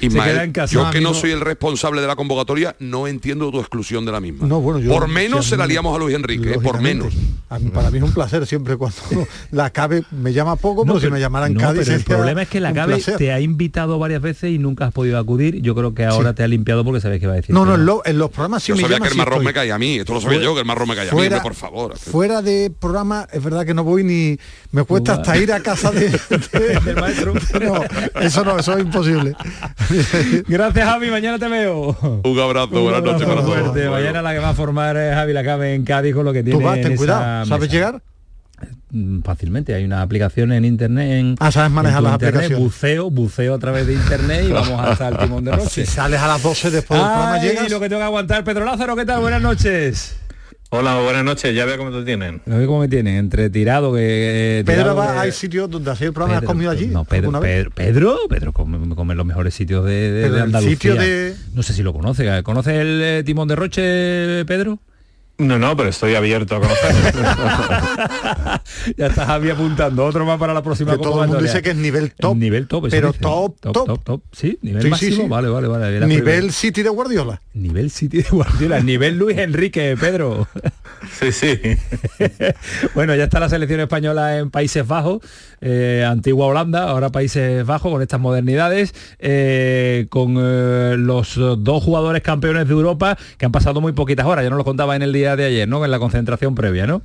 Ismael, 0.00 0.52
yo 0.68 0.90
que 0.90 1.00
no, 1.00 1.14
soy 1.14 1.30
el 1.30 1.40
responsable 1.40 2.00
de 2.00 2.06
la 2.06 2.16
convocatoria, 2.16 2.76
no 2.78 3.06
entiendo 3.06 3.50
tu 3.50 3.60
exclusión 3.60 4.04
de 4.04 4.12
la 4.12 4.20
misma. 4.20 4.46
No, 4.46 4.60
bueno, 4.60 4.80
yo, 4.80 4.90
por 4.90 5.08
menos 5.08 5.46
se 5.46 5.56
la 5.56 5.66
liamos 5.66 5.94
a 5.94 5.98
Luis 5.98 6.14
Enrique, 6.14 6.54
eh, 6.54 6.58
por 6.58 6.80
menos. 6.80 7.14
para 7.72 7.90
mí 7.90 7.98
es 7.98 8.04
un 8.04 8.12
placer 8.12 8.46
siempre 8.46 8.76
cuando 8.76 8.96
la 9.50 9.70
CABE 9.70 10.04
me 10.10 10.32
llama 10.32 10.56
poco, 10.56 10.84
pero, 10.84 11.00
si 11.00 11.08
me 11.08 11.20
llamaran 11.20 11.54
Cádiz. 11.54 11.88
el 11.88 12.02
problema 12.02 12.42
es 12.42 12.48
que 12.48 12.60
la 12.60 12.72
CABE 12.72 13.00
te 13.16 13.32
ha 13.32 13.40
invitado 13.40 13.98
varias 13.98 14.20
veces 14.20 14.50
y 14.50 14.58
nunca 14.58 14.86
has 14.86 14.92
podido 14.92 15.18
acudir. 15.18 15.60
Yo 15.62 15.74
creo 15.74 15.94
que 15.94 16.04
ahora 16.04 16.34
te 16.34 16.42
ha 16.42 16.48
limpiado 16.48 16.84
porque 16.84 17.00
sabes 17.00 17.20
que 17.20 17.26
va 17.26 17.34
a 17.34 17.36
decir. 17.36 17.54
No, 17.54 17.64
no, 17.64 18.02
en, 18.04 18.18
los 18.18 18.30
programas 18.30 18.62
sí 18.62 18.68
yo 18.68 18.76
me 18.76 18.82
sabía 18.82 19.00
que 19.00 19.08
el 19.08 19.16
marrón 19.16 19.44
me 19.44 19.52
caía 19.52 19.76
a 19.76 19.78
mí, 19.78 19.98
esto 19.98 20.14
lo 20.14 20.20
sabía 20.20 20.40
yo, 20.40 20.54
que 20.54 20.60
el 20.60 20.66
marrón 20.66 20.88
me 20.88 20.96
caía 20.96 21.10
a 21.10 21.14
mí, 21.14 21.28
por 21.42 21.54
favor. 21.54 21.96
Fuera 21.96 22.42
de 22.42 22.70
programa, 22.70 23.26
es 23.32 23.42
verdad 23.42 23.64
que 23.64 23.74
no 23.74 23.84
voy 23.84 24.04
ni. 24.04 24.38
Me 24.72 24.84
cuesta 24.84 25.14
hasta 25.14 25.36
ir 25.36 25.52
a 25.52 25.60
casa 25.60 25.90
de, 25.90 26.18
del 26.84 26.96
maestro. 26.96 27.34
eso 28.20 28.44
no, 28.44 28.58
eso 28.58 28.76
es 28.76 28.84
imposible. 28.84 29.34
Gracias, 30.48 30.86
Javi, 30.86 31.10
mañana 31.10 31.38
te 31.38 31.48
veo. 31.48 31.96
Un 32.24 32.40
abrazo, 32.40 32.82
buenas 32.82 33.02
noches 33.02 33.26
para 33.26 33.42
todos. 33.42 33.74
Mañana 33.74 34.22
la 34.22 34.32
que 34.32 34.38
va 34.38 34.50
a 34.50 34.54
formar 34.54 34.96
es 34.96 35.14
Javi 35.14 35.32
Lacabe 35.32 35.74
en 35.74 35.84
Cádiz 35.84 36.14
con 36.14 36.24
lo 36.24 36.32
que 36.32 36.42
tiene. 36.42 36.58
Tú 36.58 36.64
vas, 36.64 36.80
ten 36.80 36.96
cuidado, 36.96 37.46
¿sabes 37.46 37.70
llegar? 37.70 38.02
Mm, 38.90 39.22
fácilmente 39.22 39.74
hay 39.74 39.84
una 39.84 40.02
aplicación 40.02 40.52
en 40.52 40.64
internet 40.64 41.10
en 41.10 41.34
ah, 41.40 41.50
sabes 41.50 41.72
manejar 41.72 42.00
las 42.00 42.12
aplicaciones 42.12 42.56
buceo 42.56 43.10
buceo 43.10 43.54
a 43.54 43.58
través 43.58 43.88
de 43.88 43.94
internet 43.94 44.44
y 44.48 44.52
vamos 44.52 44.80
hasta 44.80 45.08
el 45.08 45.18
timón 45.18 45.44
de 45.44 45.50
noche 45.50 45.84
si 45.84 45.84
sales 45.84 46.20
a 46.20 46.28
las 46.28 46.40
12 46.40 46.70
después 46.70 47.00
del 47.00 47.08
programa 47.08 47.42
llegas 47.42 47.66
y 47.66 47.70
lo 47.70 47.80
que 47.80 47.88
tengo 47.88 48.00
que 48.00 48.06
aguantar 48.06 48.44
Pedro 48.44 48.64
Lázaro 48.64 48.94
qué 48.94 49.04
tal 49.04 49.20
buenas 49.20 49.42
noches 49.42 50.16
Hola, 50.76 50.98
buenas 50.98 51.22
noches, 51.22 51.54
ya 51.54 51.66
veo 51.66 51.78
cómo 51.78 51.92
te 51.92 52.02
tienen. 52.02 52.42
Lo 52.46 52.58
veo 52.58 52.66
cómo 52.66 52.80
me 52.80 52.88
tienen, 52.88 53.14
entre 53.14 53.48
tirado 53.48 53.94
que... 53.94 54.58
Eh, 54.58 54.64
Pedro 54.64 54.96
va, 54.96 55.20
hay 55.20 55.30
sitios 55.30 55.70
donde 55.70 55.88
hacer 55.88 56.08
el 56.08 56.12
programa, 56.12 56.40
¿has 56.40 56.44
comido 56.44 56.68
allí? 56.68 56.88
No, 56.88 57.04
Pedro, 57.04 57.30
Pedro, 57.72 58.18
Pedro, 58.28 58.52
come, 58.52 59.14
los 59.14 59.24
mejores 59.24 59.54
sitios 59.54 59.84
de, 59.84 60.10
de, 60.10 60.40
Andalucía. 60.40 60.94
de... 60.94 61.36
No 61.54 61.62
sé 61.62 61.74
si 61.74 61.84
lo 61.84 61.92
conoce, 61.92 62.42
¿conoce 62.42 62.80
el 62.80 63.00
eh, 63.04 63.22
timón 63.24 63.46
de 63.46 63.54
Roche, 63.54 64.44
Pedro? 64.46 64.80
No, 65.36 65.58
no, 65.58 65.76
pero 65.76 65.88
estoy 65.88 66.14
abierto 66.14 66.54
a 66.54 66.60
conocer. 66.60 66.94
ya 68.96 69.06
estás 69.06 69.26
Javi 69.26 69.50
apuntando 69.50 70.04
otro 70.04 70.24
más 70.24 70.38
para 70.38 70.54
la 70.54 70.62
próxima 70.62 70.92
que 70.92 70.98
todo 70.98 71.24
el 71.24 71.28
mundo 71.28 71.42
dice 71.42 71.60
que 71.60 71.70
es 71.70 71.76
nivel 71.76 72.12
top. 72.12 72.36
nivel 72.36 72.68
top, 72.68 72.86
pero 72.88 73.12
top, 73.12 73.58
top, 73.60 73.72
top, 73.72 74.04
top, 74.04 74.22
Sí, 74.30 74.56
nivel 74.62 74.90
máximo. 74.90 75.28
Vale, 75.28 75.48
vale, 75.48 75.66
vale. 75.66 76.06
Nivel 76.06 76.52
City 76.52 76.84
de 76.84 76.88
Guardiola. 76.88 77.42
Nivel 77.52 77.90
City 77.90 78.22
de 78.22 78.30
Guardiola. 78.30 78.78
nivel 78.80 79.18
Luis 79.18 79.36
Enrique, 79.38 79.96
Pedro. 79.98 80.46
sí, 81.20 81.32
sí. 81.32 81.58
bueno, 82.94 83.16
ya 83.16 83.24
está 83.24 83.40
la 83.40 83.48
selección 83.48 83.80
española 83.80 84.38
en 84.38 84.52
Países 84.52 84.86
Bajos, 84.86 85.20
eh, 85.60 86.06
antigua 86.08 86.46
Holanda, 86.46 86.88
ahora 86.88 87.10
Países 87.10 87.66
Bajos 87.66 87.90
con 87.90 88.02
estas 88.02 88.20
modernidades, 88.20 88.94
eh, 89.18 90.06
con 90.10 90.36
eh, 90.38 90.94
los 90.96 91.34
dos 91.34 91.82
jugadores 91.82 92.22
campeones 92.22 92.68
de 92.68 92.72
Europa 92.72 93.18
que 93.36 93.46
han 93.46 93.52
pasado 93.52 93.80
muy 93.80 93.92
poquitas 93.92 94.26
horas. 94.26 94.44
Ya 94.44 94.50
no 94.50 94.56
lo 94.56 94.64
contaba 94.64 94.94
en 94.94 95.02
el 95.02 95.12
día 95.12 95.23
de 95.36 95.44
ayer, 95.44 95.68
¿no? 95.68 95.84
En 95.84 95.90
la 95.90 95.98
concentración 95.98 96.54
previa, 96.54 96.86
¿no? 96.86 97.02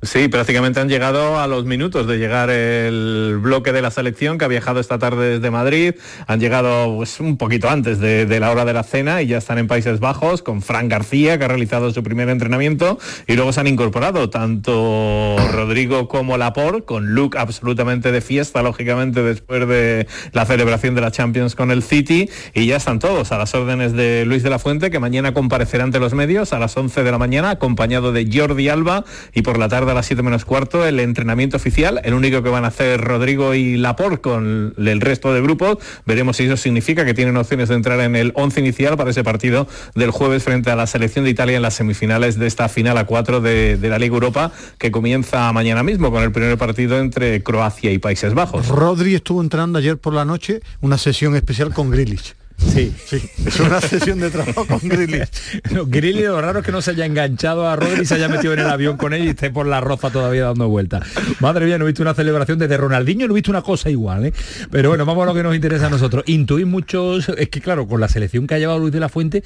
Sí, 0.00 0.28
prácticamente 0.28 0.78
han 0.78 0.88
llegado 0.88 1.40
a 1.40 1.48
los 1.48 1.64
minutos 1.64 2.06
de 2.06 2.18
llegar 2.18 2.50
el 2.50 3.36
bloque 3.42 3.72
de 3.72 3.82
la 3.82 3.90
selección 3.90 4.38
que 4.38 4.44
ha 4.44 4.48
viajado 4.48 4.78
esta 4.78 5.00
tarde 5.00 5.30
desde 5.30 5.50
Madrid. 5.50 5.96
Han 6.28 6.38
llegado 6.38 6.94
pues, 6.98 7.18
un 7.18 7.36
poquito 7.36 7.68
antes 7.68 7.98
de, 7.98 8.38
la 8.38 8.52
hora 8.52 8.64
de 8.64 8.72
la 8.72 8.84
cena 8.84 9.22
y 9.22 9.26
ya 9.26 9.38
están 9.38 9.58
en 9.58 9.66
Países 9.66 9.98
Bajos 9.98 10.42
con 10.42 10.62
Fran 10.62 10.88
García, 10.88 11.36
que 11.36 11.46
ha 11.46 11.48
realizado 11.48 11.90
su 11.90 12.04
primer 12.04 12.28
entrenamiento. 12.28 13.00
Y 13.26 13.34
luego 13.34 13.52
se 13.52 13.58
han 13.58 13.66
incorporado 13.66 14.30
tanto 14.30 15.36
Rodrigo 15.50 16.06
como 16.06 16.38
Laporte, 16.38 16.84
con 16.84 17.16
look 17.16 17.36
absolutamente 17.36 18.12
de 18.12 18.20
fiesta, 18.20 18.62
lógicamente, 18.62 19.24
después 19.24 19.66
de 19.66 20.06
la 20.30 20.46
celebración 20.46 20.94
de 20.94 21.00
la 21.00 21.10
Champions 21.10 21.56
con 21.56 21.72
el 21.72 21.82
City. 21.82 22.30
Y 22.54 22.66
ya 22.66 22.76
están 22.76 23.00
todos 23.00 23.32
a 23.32 23.38
las 23.38 23.52
órdenes 23.56 23.94
de 23.94 24.24
Luis 24.26 24.44
de 24.44 24.50
la 24.50 24.60
Fuente, 24.60 24.92
que 24.92 25.00
mañana 25.00 25.34
comparecerá 25.34 25.82
ante 25.82 25.98
los 25.98 26.14
medios 26.14 26.52
a 26.52 26.60
las 26.60 26.76
11 26.76 27.02
de 27.02 27.10
la 27.10 27.18
mañana, 27.18 27.50
acompañado 27.50 28.12
de 28.12 28.30
Jordi 28.32 28.68
Alba. 28.68 29.04
Y 29.34 29.42
por 29.42 29.58
la 29.58 29.68
tarde 29.68 29.87
a 29.90 29.94
las 29.94 30.06
7 30.06 30.22
menos 30.22 30.44
cuarto 30.44 30.86
el 30.86 31.00
entrenamiento 31.00 31.56
oficial, 31.56 32.00
el 32.04 32.14
único 32.14 32.42
que 32.42 32.48
van 32.48 32.64
a 32.64 32.68
hacer 32.68 33.00
Rodrigo 33.00 33.54
y 33.54 33.76
Laporte 33.76 34.20
con 34.20 34.74
el 34.76 35.00
resto 35.00 35.32
de 35.32 35.40
grupos. 35.40 35.78
Veremos 36.06 36.36
si 36.36 36.44
eso 36.44 36.56
significa 36.56 37.04
que 37.04 37.14
tienen 37.14 37.36
opciones 37.36 37.68
de 37.68 37.74
entrar 37.74 38.00
en 38.00 38.16
el 38.16 38.32
11 38.34 38.60
inicial 38.60 38.96
para 38.96 39.10
ese 39.10 39.24
partido 39.24 39.66
del 39.94 40.10
jueves 40.10 40.42
frente 40.42 40.70
a 40.70 40.76
la 40.76 40.86
selección 40.86 41.24
de 41.24 41.30
Italia 41.30 41.56
en 41.56 41.62
las 41.62 41.74
semifinales 41.74 42.38
de 42.38 42.46
esta 42.46 42.68
final 42.68 42.98
a 42.98 43.04
4 43.04 43.40
de, 43.40 43.78
la 43.82 43.98
Liga 43.98 44.14
Europa 44.14 44.52
que 44.78 44.90
comienza 44.90 45.52
mañana 45.52 45.82
mismo 45.82 46.10
con 46.10 46.22
el 46.22 46.32
primer 46.32 46.56
partido 46.58 46.98
entre 46.98 47.42
Croacia 47.42 47.92
y 47.92 47.98
Países 47.98 48.34
Bajos. 48.34 48.68
Rodri 48.68 49.14
estuvo 49.14 49.40
entrenando 49.40 49.78
ayer 49.78 49.98
por 49.98 50.14
la 50.14 50.24
noche 50.24 50.60
una 50.80 50.98
sesión 50.98 51.34
especial 51.36 51.72
con 51.72 51.90
Grilich. 51.90 52.34
Sí, 52.58 52.92
sí, 53.06 53.22
es 53.46 53.60
una 53.60 53.80
sesión 53.80 54.18
de 54.18 54.30
trabajo 54.30 54.66
con 54.66 54.80
Grilly. 54.80 55.20
no, 55.70 55.86
Grilly 55.86 56.22
lo 56.22 56.40
raro 56.40 56.60
es 56.60 56.66
que 56.66 56.72
no 56.72 56.82
se 56.82 56.90
haya 56.90 57.06
enganchado 57.06 57.68
a 57.68 57.76
Rodri 57.76 58.02
y 58.02 58.04
se 58.04 58.14
haya 58.14 58.28
metido 58.28 58.52
en 58.52 58.60
el 58.60 58.68
avión 58.68 58.96
con 58.96 59.14
él 59.14 59.24
y 59.24 59.28
esté 59.28 59.50
por 59.50 59.66
la 59.66 59.80
roza 59.80 60.10
todavía 60.10 60.44
dando 60.44 60.68
vueltas. 60.68 61.06
Madre 61.40 61.66
mía, 61.66 61.78
no 61.78 61.84
he 61.84 61.88
visto 61.88 62.02
una 62.02 62.14
celebración 62.14 62.58
desde 62.58 62.76
Ronaldinho, 62.76 63.26
no 63.26 63.34
he 63.34 63.36
visto 63.36 63.50
una 63.50 63.62
cosa 63.62 63.90
igual, 63.90 64.26
¿eh? 64.26 64.32
Pero 64.70 64.88
bueno, 64.88 65.06
vamos 65.06 65.22
a 65.22 65.26
lo 65.26 65.34
que 65.34 65.42
nos 65.42 65.54
interesa 65.54 65.86
a 65.86 65.90
nosotros. 65.90 66.24
Intuí 66.26 66.64
muchos, 66.64 67.28
es 67.28 67.48
que 67.48 67.60
claro, 67.60 67.86
con 67.86 68.00
la 68.00 68.08
selección 68.08 68.46
que 68.46 68.54
ha 68.54 68.58
llevado 68.58 68.78
Luis 68.80 68.92
de 68.92 69.00
la 69.00 69.08
Fuente, 69.08 69.44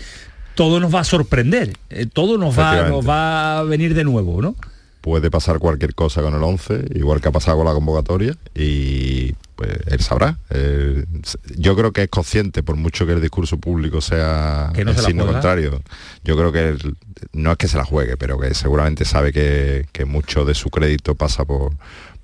todo 0.54 0.80
nos 0.80 0.94
va 0.94 1.00
a 1.00 1.04
sorprender, 1.04 1.72
eh, 1.90 2.06
todo 2.12 2.38
nos 2.38 2.58
va, 2.58 2.88
nos 2.88 3.06
va 3.06 3.58
a 3.58 3.62
venir 3.62 3.94
de 3.94 4.04
nuevo, 4.04 4.40
¿no? 4.42 4.56
Puede 5.02 5.30
pasar 5.30 5.58
cualquier 5.58 5.94
cosa 5.94 6.22
con 6.22 6.34
el 6.34 6.42
11, 6.42 6.86
igual 6.94 7.20
que 7.20 7.28
ha 7.28 7.32
pasado 7.32 7.58
con 7.58 7.66
la 7.66 7.74
convocatoria, 7.74 8.36
y 8.54 9.32
pues 9.56 9.70
él 9.88 10.00
sabrá. 10.00 10.38
yo 11.56 11.76
creo 11.76 11.92
que 11.92 12.04
es 12.04 12.08
consciente, 12.08 12.62
por 12.62 12.76
mucho 12.76 13.04
que 13.04 13.12
el 13.12 13.20
discurso 13.20 13.58
público 13.58 14.00
sea 14.00 14.70
que 14.72 14.84
no 14.84 14.92
el 14.92 14.98
signo 14.98 15.26
contrario. 15.26 15.82
Yo 16.24 16.36
creo 16.36 16.52
que 16.52 16.78
no 17.32 17.50
es 17.50 17.58
que 17.58 17.68
se 17.68 17.76
la 17.76 17.84
juegue, 17.84 18.16
pero 18.16 18.38
que 18.38 18.54
seguramente 18.54 19.04
sabe 19.04 19.32
que, 19.32 19.86
que 19.92 20.04
mucho 20.04 20.44
de 20.44 20.54
su 20.54 20.70
crédito 20.70 21.16
pasa 21.16 21.44
por 21.44 21.72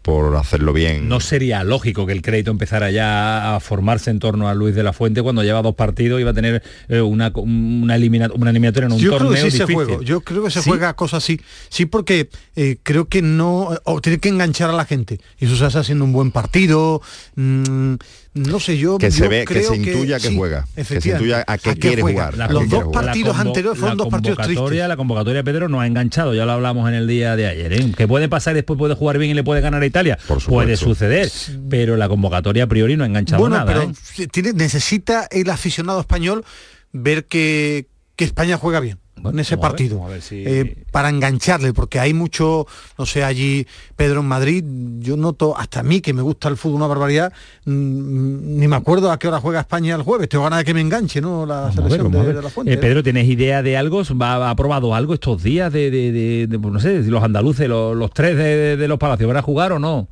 por 0.08 0.34
hacerlo 0.36 0.72
bien. 0.72 1.06
No 1.06 1.20
sería 1.20 1.62
lógico 1.64 2.06
que 2.06 2.14
el 2.14 2.22
crédito 2.22 2.50
empezara 2.50 2.90
ya 2.90 3.54
a 3.54 3.60
formarse 3.60 4.10
en 4.10 4.20
torno 4.20 4.48
a 4.48 4.54
Luis 4.54 4.74
de 4.74 4.82
la 4.82 4.94
Fuente 4.94 5.20
cuando 5.20 5.42
lleva 5.42 5.60
dos 5.60 5.74
partidos 5.74 6.18
y 6.18 6.24
va 6.24 6.30
a 6.30 6.34
tener 6.34 6.62
eh, 6.88 7.02
una, 7.02 7.30
una, 7.34 7.94
eliminatoria 7.94 8.86
en 8.86 8.92
un 8.92 8.98
yo 8.98 9.10
torneo 9.10 9.32
creo 9.32 9.44
que 9.44 9.50
sí 9.50 10.04
Yo 10.06 10.22
creo 10.22 10.44
que 10.44 10.50
se 10.50 10.62
juega 10.62 10.94
cosas 10.94 11.22
así. 11.22 11.38
Sí, 11.68 11.84
porque 11.84 12.30
eh, 12.56 12.78
creo 12.82 13.08
que 13.08 13.20
no... 13.20 13.68
O 13.84 14.00
tiene 14.00 14.18
que 14.18 14.30
enganchar 14.30 14.70
a 14.70 14.72
la 14.72 14.86
gente. 14.86 15.20
Y 15.38 15.44
eso 15.44 15.56
se 15.56 15.66
hace 15.66 15.78
haciendo 15.78 16.06
un 16.06 16.14
buen 16.14 16.30
partido. 16.30 17.02
Mm, 17.34 17.96
no 18.38 18.60
sé 18.60 18.78
yo 18.78 18.98
que 18.98 19.10
se 19.10 19.28
ve 19.28 19.44
que 19.44 19.62
se 19.62 19.76
intuya 19.76 20.18
que, 20.18 20.34
juega 20.34 20.66
que 20.74 20.84
se 20.84 21.10
intuya 21.10 21.44
a 21.46 21.58
qué, 21.58 21.76
quiere 21.76 22.02
jugar. 22.02 22.36
Los 22.50 22.68
dos 22.68 22.84
partidos 22.92 23.38
anteriores 23.38 23.78
fueron 23.78 23.98
dos 23.98 24.08
partidos 24.08 24.38
tristes. 24.38 24.88
la 24.88 24.96
convocatoria 24.96 25.42
Pedro 25.42 25.68
no 25.68 25.80
ha 25.80 25.86
enganchado 25.86 26.34
ya 26.34 26.44
lo 26.44 26.52
hablamos 26.52 26.88
en 26.88 26.94
el 26.94 27.06
día 27.06 27.36
de 27.36 27.46
ayer 27.46 27.72
¿eh? 27.72 27.92
que 27.96 28.08
puede 28.08 28.28
pasar 28.28 28.54
y 28.54 28.56
después 28.56 28.78
puede 28.78 28.94
jugar 28.94 29.18
bien 29.18 29.30
y 29.30 29.34
le 29.34 29.44
puede 29.44 29.60
ganar 29.60 29.82
a 29.82 29.86
Italia. 29.86 30.18
Puede 30.46 30.76
suceder 30.76 31.30
pero 31.68 31.96
la 31.96 32.08
convocatoria 32.08 32.64
a 32.64 32.66
priori 32.66 32.96
no 32.96 33.04
ha 33.04 33.06
enganchado 33.06 33.40
bueno, 33.40 33.56
nada 33.56 33.66
pero 33.66 33.82
¿eh? 33.82 34.26
tiene, 34.28 34.52
necesita 34.52 35.26
el 35.30 35.50
aficionado 35.50 36.00
español 36.00 36.44
ver 36.92 37.26
que, 37.26 37.86
que 38.16 38.24
España 38.24 38.56
juega 38.56 38.80
bien 38.80 38.98
en 39.24 39.38
ese 39.38 39.56
partido. 39.58 40.04
Eh, 40.30 40.84
para 40.90 41.08
engancharle 41.08 41.72
porque 41.72 41.98
hay 41.98 42.14
mucho 42.14 42.66
no 42.98 43.06
sé 43.06 43.24
allí 43.24 43.66
Pedro 43.96 44.20
en 44.20 44.26
Madrid 44.26 44.64
yo 44.98 45.16
noto 45.16 45.56
hasta 45.56 45.80
a 45.80 45.82
mí 45.82 46.00
que 46.00 46.12
me 46.12 46.22
gusta 46.22 46.48
el 46.48 46.56
fútbol 46.56 46.76
una 46.76 46.86
barbaridad 46.86 47.32
mm, 47.64 48.58
ni 48.58 48.68
me 48.68 48.76
acuerdo 48.76 49.10
a 49.10 49.18
qué 49.18 49.28
hora 49.28 49.40
juega 49.40 49.60
España 49.60 49.94
el 49.94 50.02
jueves. 50.02 50.28
Tengo 50.28 50.44
ganas 50.44 50.60
de 50.60 50.64
que 50.64 50.74
me 50.74 50.80
enganche 50.80 51.20
no 51.20 51.46
la 51.46 51.72
selección 51.72 52.10
de, 52.10 52.42
la 52.42 52.50
fuente 52.50 52.72
eh, 52.72 52.78
Pedro 52.78 53.02
tienes 53.02 53.28
idea 53.28 53.62
de 53.62 53.76
algo 53.76 54.02
¿Va, 54.20 54.50
ha 54.50 54.56
probado 54.56 54.94
algo 54.94 55.14
estos 55.14 55.42
días 55.42 55.72
de, 55.72 55.90
de, 55.90 56.58
pues 56.58 56.72
no 56.72 56.80
sé 56.80 57.02
los 57.02 57.22
andaluces 57.22 57.68
los, 57.68 57.96
los 57.96 58.10
tres 58.12 58.36
de, 58.36 58.88
los 58.88 58.98
palacios 58.98 59.28
van 59.28 59.36
a 59.36 59.42
jugar 59.42 59.72
o 59.72 59.78
no 59.78 60.08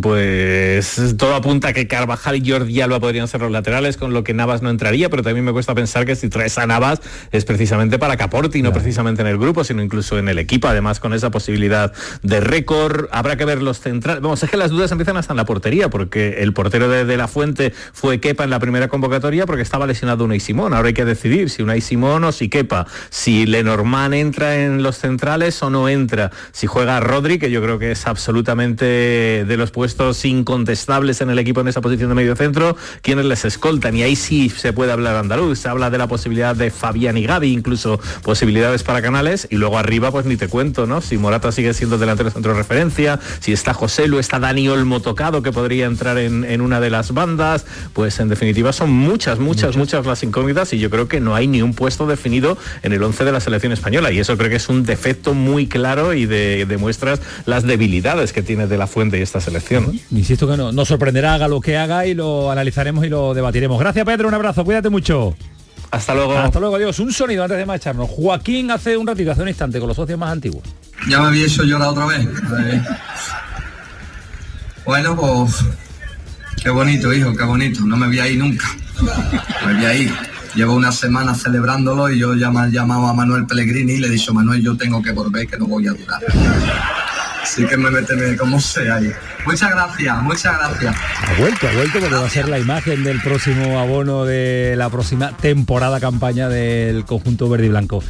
pues 0.00 1.16
todo 1.18 1.34
apunta 1.34 1.68
a 1.68 1.72
que 1.72 1.88
Carvajal 1.88 2.36
y 2.36 2.48
Jordi 2.48 2.80
Alba 2.80 3.00
podrían 3.00 3.26
ser 3.26 3.40
los 3.40 3.50
laterales, 3.50 3.96
con 3.96 4.12
lo 4.12 4.22
que 4.22 4.34
Navas 4.34 4.62
no 4.62 4.70
entraría, 4.70 5.10
pero 5.10 5.24
también 5.24 5.44
me 5.44 5.52
cuesta 5.52 5.74
pensar 5.74 6.06
que 6.06 6.14
si 6.14 6.28
traes 6.28 6.58
a 6.58 6.66
Navas 6.66 7.00
es 7.32 7.44
precisamente 7.44 7.98
para 7.98 8.16
Caporte 8.16 8.56
y 8.56 8.62
no 8.62 8.72
precisamente 8.72 9.22
en 9.22 9.28
el 9.28 9.36
grupo, 9.36 9.64
sino 9.64 9.82
incluso 9.82 10.16
en 10.16 10.28
el 10.28 10.38
equipo, 10.38 10.68
además 10.68 11.00
con 11.00 11.12
esa 11.12 11.32
posibilidad 11.32 11.92
de 12.22 12.40
récord. 12.40 13.08
Habrá 13.10 13.36
que 13.36 13.44
ver 13.44 13.62
los 13.62 13.80
centrales. 13.80 14.22
Vamos, 14.22 14.40
es 14.44 14.50
que 14.50 14.56
las 14.56 14.70
dudas 14.70 14.92
empiezan 14.92 15.16
hasta 15.16 15.32
en 15.32 15.38
la 15.38 15.44
portería, 15.44 15.90
porque 15.90 16.36
el 16.38 16.52
portero 16.52 16.88
de, 16.88 17.16
La 17.16 17.26
Fuente 17.26 17.72
fue 17.92 18.20
Kepa 18.20 18.44
en 18.44 18.50
la 18.50 18.60
primera 18.60 18.86
convocatoria 18.86 19.44
porque 19.44 19.62
estaba 19.62 19.88
lesionado 19.88 20.24
Unai 20.24 20.38
Simón. 20.38 20.72
Ahora 20.72 20.88
hay 20.88 20.94
que 20.94 21.04
decidir 21.04 21.50
si 21.50 21.62
Unai 21.62 21.80
Simón 21.80 22.22
o 22.22 22.30
si 22.30 22.48
Kepa. 22.48 22.86
Si 23.10 23.44
Lenormand 23.44 24.14
entra 24.14 24.62
en 24.62 24.84
los 24.84 24.98
centrales 24.98 25.60
o 25.64 25.70
no 25.70 25.88
entra. 25.88 26.30
Si 26.52 26.68
juega 26.68 27.00
Rodri, 27.00 27.40
que 27.40 27.50
yo 27.50 27.60
creo 27.60 27.80
que 27.80 27.90
es 27.90 28.06
absolutamente 28.06 28.84
de 28.84 29.56
los 29.56 29.72
puestos 29.80 30.26
incontestables 30.26 31.22
en 31.22 31.30
el 31.30 31.38
equipo 31.38 31.62
en 31.62 31.68
esa 31.68 31.80
posición 31.80 32.10
de 32.10 32.14
medio 32.14 32.36
centro, 32.36 32.76
quienes 33.00 33.24
les 33.24 33.46
escoltan. 33.46 33.96
Y 33.96 34.02
ahí 34.02 34.14
sí 34.14 34.50
se 34.50 34.74
puede 34.74 34.92
hablar 34.92 35.16
andaluz. 35.16 35.60
Se 35.60 35.70
habla 35.70 35.88
de 35.88 35.96
la 35.96 36.06
posibilidad 36.06 36.54
de 36.54 36.70
Fabián 36.70 37.16
y 37.16 37.24
Gaby, 37.24 37.50
incluso 37.50 37.98
posibilidades 38.22 38.82
para 38.82 39.00
Canales. 39.00 39.48
Y 39.50 39.56
luego 39.56 39.78
arriba, 39.78 40.10
pues 40.10 40.26
ni 40.26 40.36
te 40.36 40.48
cuento, 40.48 40.86
¿no? 40.86 41.00
Si 41.00 41.16
Morata 41.16 41.50
sigue 41.50 41.72
siendo 41.72 41.96
delantero 41.96 42.30
centro 42.30 42.52
de 42.52 42.58
referencia, 42.58 43.20
si 43.38 43.54
está 43.54 43.72
José 43.72 44.06
Lu, 44.06 44.18
está 44.18 44.38
Dani 44.38 44.68
Olmo 44.68 45.00
tocado, 45.00 45.42
que 45.42 45.50
podría 45.50 45.86
entrar 45.86 46.18
en, 46.18 46.60
una 46.60 46.78
de 46.78 46.90
las 46.90 47.14
bandas. 47.14 47.64
Pues 47.94 48.20
en 48.20 48.28
definitiva 48.28 48.74
son 48.74 48.90
muchas, 48.90 49.38
muchas, 49.38 49.78
muchas, 49.78 50.04
las 50.04 50.22
incógnitas 50.22 50.74
y 50.74 50.78
yo 50.78 50.90
creo 50.90 51.08
que 51.08 51.20
no 51.20 51.34
hay 51.34 51.46
ni 51.46 51.62
un 51.62 51.72
puesto 51.72 52.06
definido 52.06 52.58
en 52.82 52.92
el 52.92 53.02
11 53.02 53.24
de 53.24 53.32
la 53.32 53.40
selección 53.40 53.72
española. 53.72 54.12
Y 54.12 54.18
eso 54.18 54.36
creo 54.36 54.50
que 54.50 54.56
es 54.56 54.68
un 54.68 54.84
defecto 54.84 55.32
muy 55.32 55.68
claro 55.68 56.12
y 56.12 56.26
de, 56.26 56.66
demuestras 56.66 57.22
las 57.46 57.62
debilidades 57.62 58.34
que 58.34 58.42
tiene 58.42 58.66
de 58.66 58.76
la 58.76 58.86
fuente 58.86 59.18
y 59.18 59.22
esta 59.22 59.40
selección. 59.40 59.69
Insisto 60.10 60.48
que 60.48 60.56
no, 60.56 60.72
nos 60.72 60.88
sorprenderá, 60.88 61.34
haga 61.34 61.48
lo 61.48 61.60
que 61.60 61.76
haga 61.76 62.06
y 62.06 62.14
lo 62.14 62.50
analizaremos 62.50 63.04
y 63.04 63.08
lo 63.08 63.34
debatiremos. 63.34 63.78
Gracias 63.78 64.04
Pedro, 64.04 64.28
un 64.28 64.34
abrazo, 64.34 64.64
cuídate 64.64 64.90
mucho. 64.90 65.36
Hasta 65.90 66.14
luego. 66.14 66.38
Hasta 66.38 66.60
luego, 66.60 66.76
adiós. 66.76 66.98
Un 67.00 67.12
sonido 67.12 67.42
antes 67.42 67.58
de 67.58 67.66
marcharnos. 67.66 68.08
Joaquín 68.08 68.70
hace 68.70 68.96
un 68.96 69.06
ratito, 69.06 69.32
hace 69.32 69.42
un 69.42 69.48
instante, 69.48 69.78
con 69.80 69.88
los 69.88 69.96
socios 69.96 70.18
más 70.18 70.30
antiguos. 70.30 70.62
Ya 71.08 71.20
me 71.20 71.28
había 71.28 71.46
hecho 71.46 71.64
llorar 71.64 71.88
otra 71.88 72.06
vez. 72.06 72.28
Bueno, 74.84 75.16
pues 75.16 75.56
qué 76.62 76.70
bonito, 76.70 77.12
hijo, 77.12 77.34
qué 77.36 77.44
bonito. 77.44 77.80
No 77.82 77.96
me 77.96 78.06
voy 78.06 78.20
a 78.20 78.28
ir 78.28 78.38
nunca. 78.38 78.66
Me 79.66 79.74
voy 79.74 79.84
a 79.84 79.94
ir. 79.94 80.12
Llevo 80.54 80.74
una 80.74 80.90
semana 80.90 81.34
celebrándolo 81.34 82.10
y 82.10 82.18
yo 82.18 82.34
ya 82.34 82.50
me 82.50 82.68
he 82.68 82.72
llamado 82.72 83.06
a 83.06 83.14
Manuel 83.14 83.46
Pellegrini 83.46 83.94
y 83.94 83.98
le 83.98 84.08
he 84.08 84.10
dicho, 84.10 84.34
Manuel, 84.34 84.62
yo 84.62 84.76
tengo 84.76 85.00
que 85.00 85.12
volver, 85.12 85.46
que 85.46 85.56
no 85.56 85.66
voy 85.66 85.86
a 85.86 85.92
durar. 85.92 86.20
Así 87.42 87.66
que 87.66 87.76
me 87.76 87.90
méteme 87.90 88.36
como 88.36 88.60
sea 88.60 88.96
ahí. 88.96 89.10
Muchas 89.46 89.70
gracias, 89.70 90.22
muchas 90.22 90.58
gracias. 90.58 90.94
Ha 90.96 91.40
vuelto, 91.40 91.68
ha 91.68 91.72
vuelto 91.72 91.98
porque 92.00 92.14
va 92.14 92.26
a 92.26 92.30
ser 92.30 92.48
la 92.48 92.58
imagen 92.58 93.02
del 93.02 93.20
próximo 93.20 93.78
abono 93.78 94.24
de 94.24 94.74
la 94.76 94.90
próxima 94.90 95.36
temporada 95.36 96.00
campaña 96.00 96.48
del 96.48 97.04
conjunto 97.04 97.48
verde 97.48 97.66
y 97.66 97.68
blanco. 97.70 98.02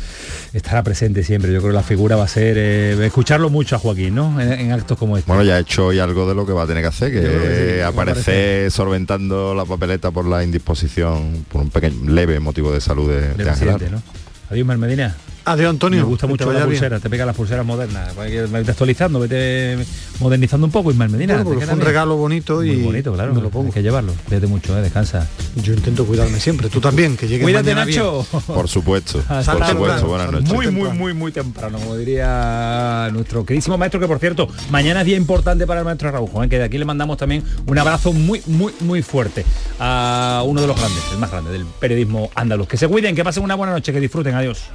Estará 0.53 0.83
presente 0.83 1.23
siempre. 1.23 1.53
Yo 1.53 1.61
creo 1.61 1.71
que 1.71 1.77
la 1.77 1.85
figura 1.85 2.17
va 2.17 2.25
a 2.25 2.29
ser 2.29 2.57
eh, 2.59 3.07
escucharlo 3.07 3.51
mucho 3.51 3.77
a 3.77 3.79
Joaquín, 3.79 4.17
¿no? 4.17 4.41
En, 4.41 4.73
actos 4.73 4.99
como 4.99 5.17
este. 5.17 5.29
Bueno, 5.29 5.45
ya 5.45 5.55
ha 5.55 5.59
hecho 5.61 5.87
hoy 5.87 6.01
algo 6.01 6.29
de 6.29 6.35
lo 6.35 6.45
que 6.45 6.53
va 6.53 6.65
a 6.65 6.67
tener 6.67 6.83
que 6.83 6.89
hacer, 6.89 7.13
que, 7.13 7.83
aparece 7.85 8.69
solventando 8.71 9.55
la 9.55 9.65
papeleta 9.65 10.11
por 10.11 10.27
la 10.27 10.43
indisposición, 10.43 11.47
por 11.49 11.63
un 11.63 11.71
pequeño 11.71 12.11
leve 12.11 12.41
motivo 12.41 12.73
de 12.73 12.81
salud 12.81 13.09
de, 13.09 13.35
de, 13.35 13.91
¿no? 13.91 14.03
Adiós, 14.51 14.67
Mermedina. 14.67 15.17
Adiós, 15.51 15.71
Antonio. 15.71 15.99
Me 16.03 16.07
gusta 16.07 16.29
mucho 16.29 16.53
la 16.53 16.65
pulsera, 16.65 17.01
te 17.01 17.11
pega 17.11 17.27
las 17.27 17.35
pulseras 17.35 17.67
modernas. 17.67 18.15
Vete 18.17 18.71
actualizando, 18.71 19.19
vete 19.19 19.79
modernizando 20.21 20.65
un 20.65 20.71
poco, 20.71 20.93
Ismael 20.93 21.11
Medina. 21.11 21.43
Bueno, 21.43 21.61
fue 21.61 21.75
un 21.75 21.81
regalo 21.81 22.17
bonito 22.17 22.63
y 22.63 22.77
bonito, 22.77 23.13
claro. 23.13 23.35
Me 23.35 23.43
lo 23.43 23.51
pongo. 23.51 23.67
Hay 23.67 23.73
que 23.73 23.83
llevarlo. 23.83 24.13
Cuídate 24.29 24.47
mucho, 24.47 24.79
eh, 24.79 24.83
descansa. 24.83 25.29
Yo 25.57 25.73
intento 25.73 26.07
cuidarme 26.07 26.39
siempre. 26.39 26.69
Tú 26.69 26.81
también, 26.81 27.17
que 27.17 27.27
llegues 27.27 27.43
Cuídate, 27.43 27.75
Nacho. 27.75 28.25
Por 28.47 28.69
supuesto. 28.69 29.19
por 29.29 29.45
supuesto, 29.45 30.07
buenas 30.07 30.31
noches. 30.31 30.53
Muy, 30.53 30.71
muy, 30.71 30.91
muy, 30.91 31.15
muy 31.15 31.33
temprano, 31.33 31.79
como 31.79 31.97
diría 31.97 33.09
nuestro 33.13 33.45
queridísimo 33.45 33.77
maestro, 33.77 33.99
que 33.99 34.07
por 34.07 34.21
cierto, 34.21 34.47
mañana 34.71 35.01
es 35.01 35.07
día 35.07 35.17
importante 35.17 35.67
para 35.67 35.81
el 35.81 35.85
maestro 35.85 36.11
Araujo, 36.11 36.45
¿eh? 36.45 36.49
que 36.49 36.59
de 36.59 36.65
aquí 36.65 36.79
le 36.79 36.85
mandamos 36.85 37.17
también 37.17 37.43
un 37.67 37.77
abrazo 37.77 38.13
muy, 38.13 38.41
muy, 38.47 38.73
muy 38.81 39.03
fuerte 39.03 39.45
a 39.81 40.45
uno 40.47 40.61
de 40.61 40.69
los 40.69 40.79
grandes, 40.79 41.03
el 41.13 41.19
más 41.19 41.33
grande 41.33 41.51
del 41.51 41.65
periodismo 41.81 42.31
andaluz. 42.37 42.69
Que 42.69 42.77
se 42.77 42.87
cuiden, 42.87 43.17
que 43.17 43.25
pasen 43.25 43.43
una 43.43 43.57
buena 43.57 43.73
noche, 43.73 43.93
que 43.93 43.99
disfruten. 43.99 44.35
Adiós. 44.35 44.71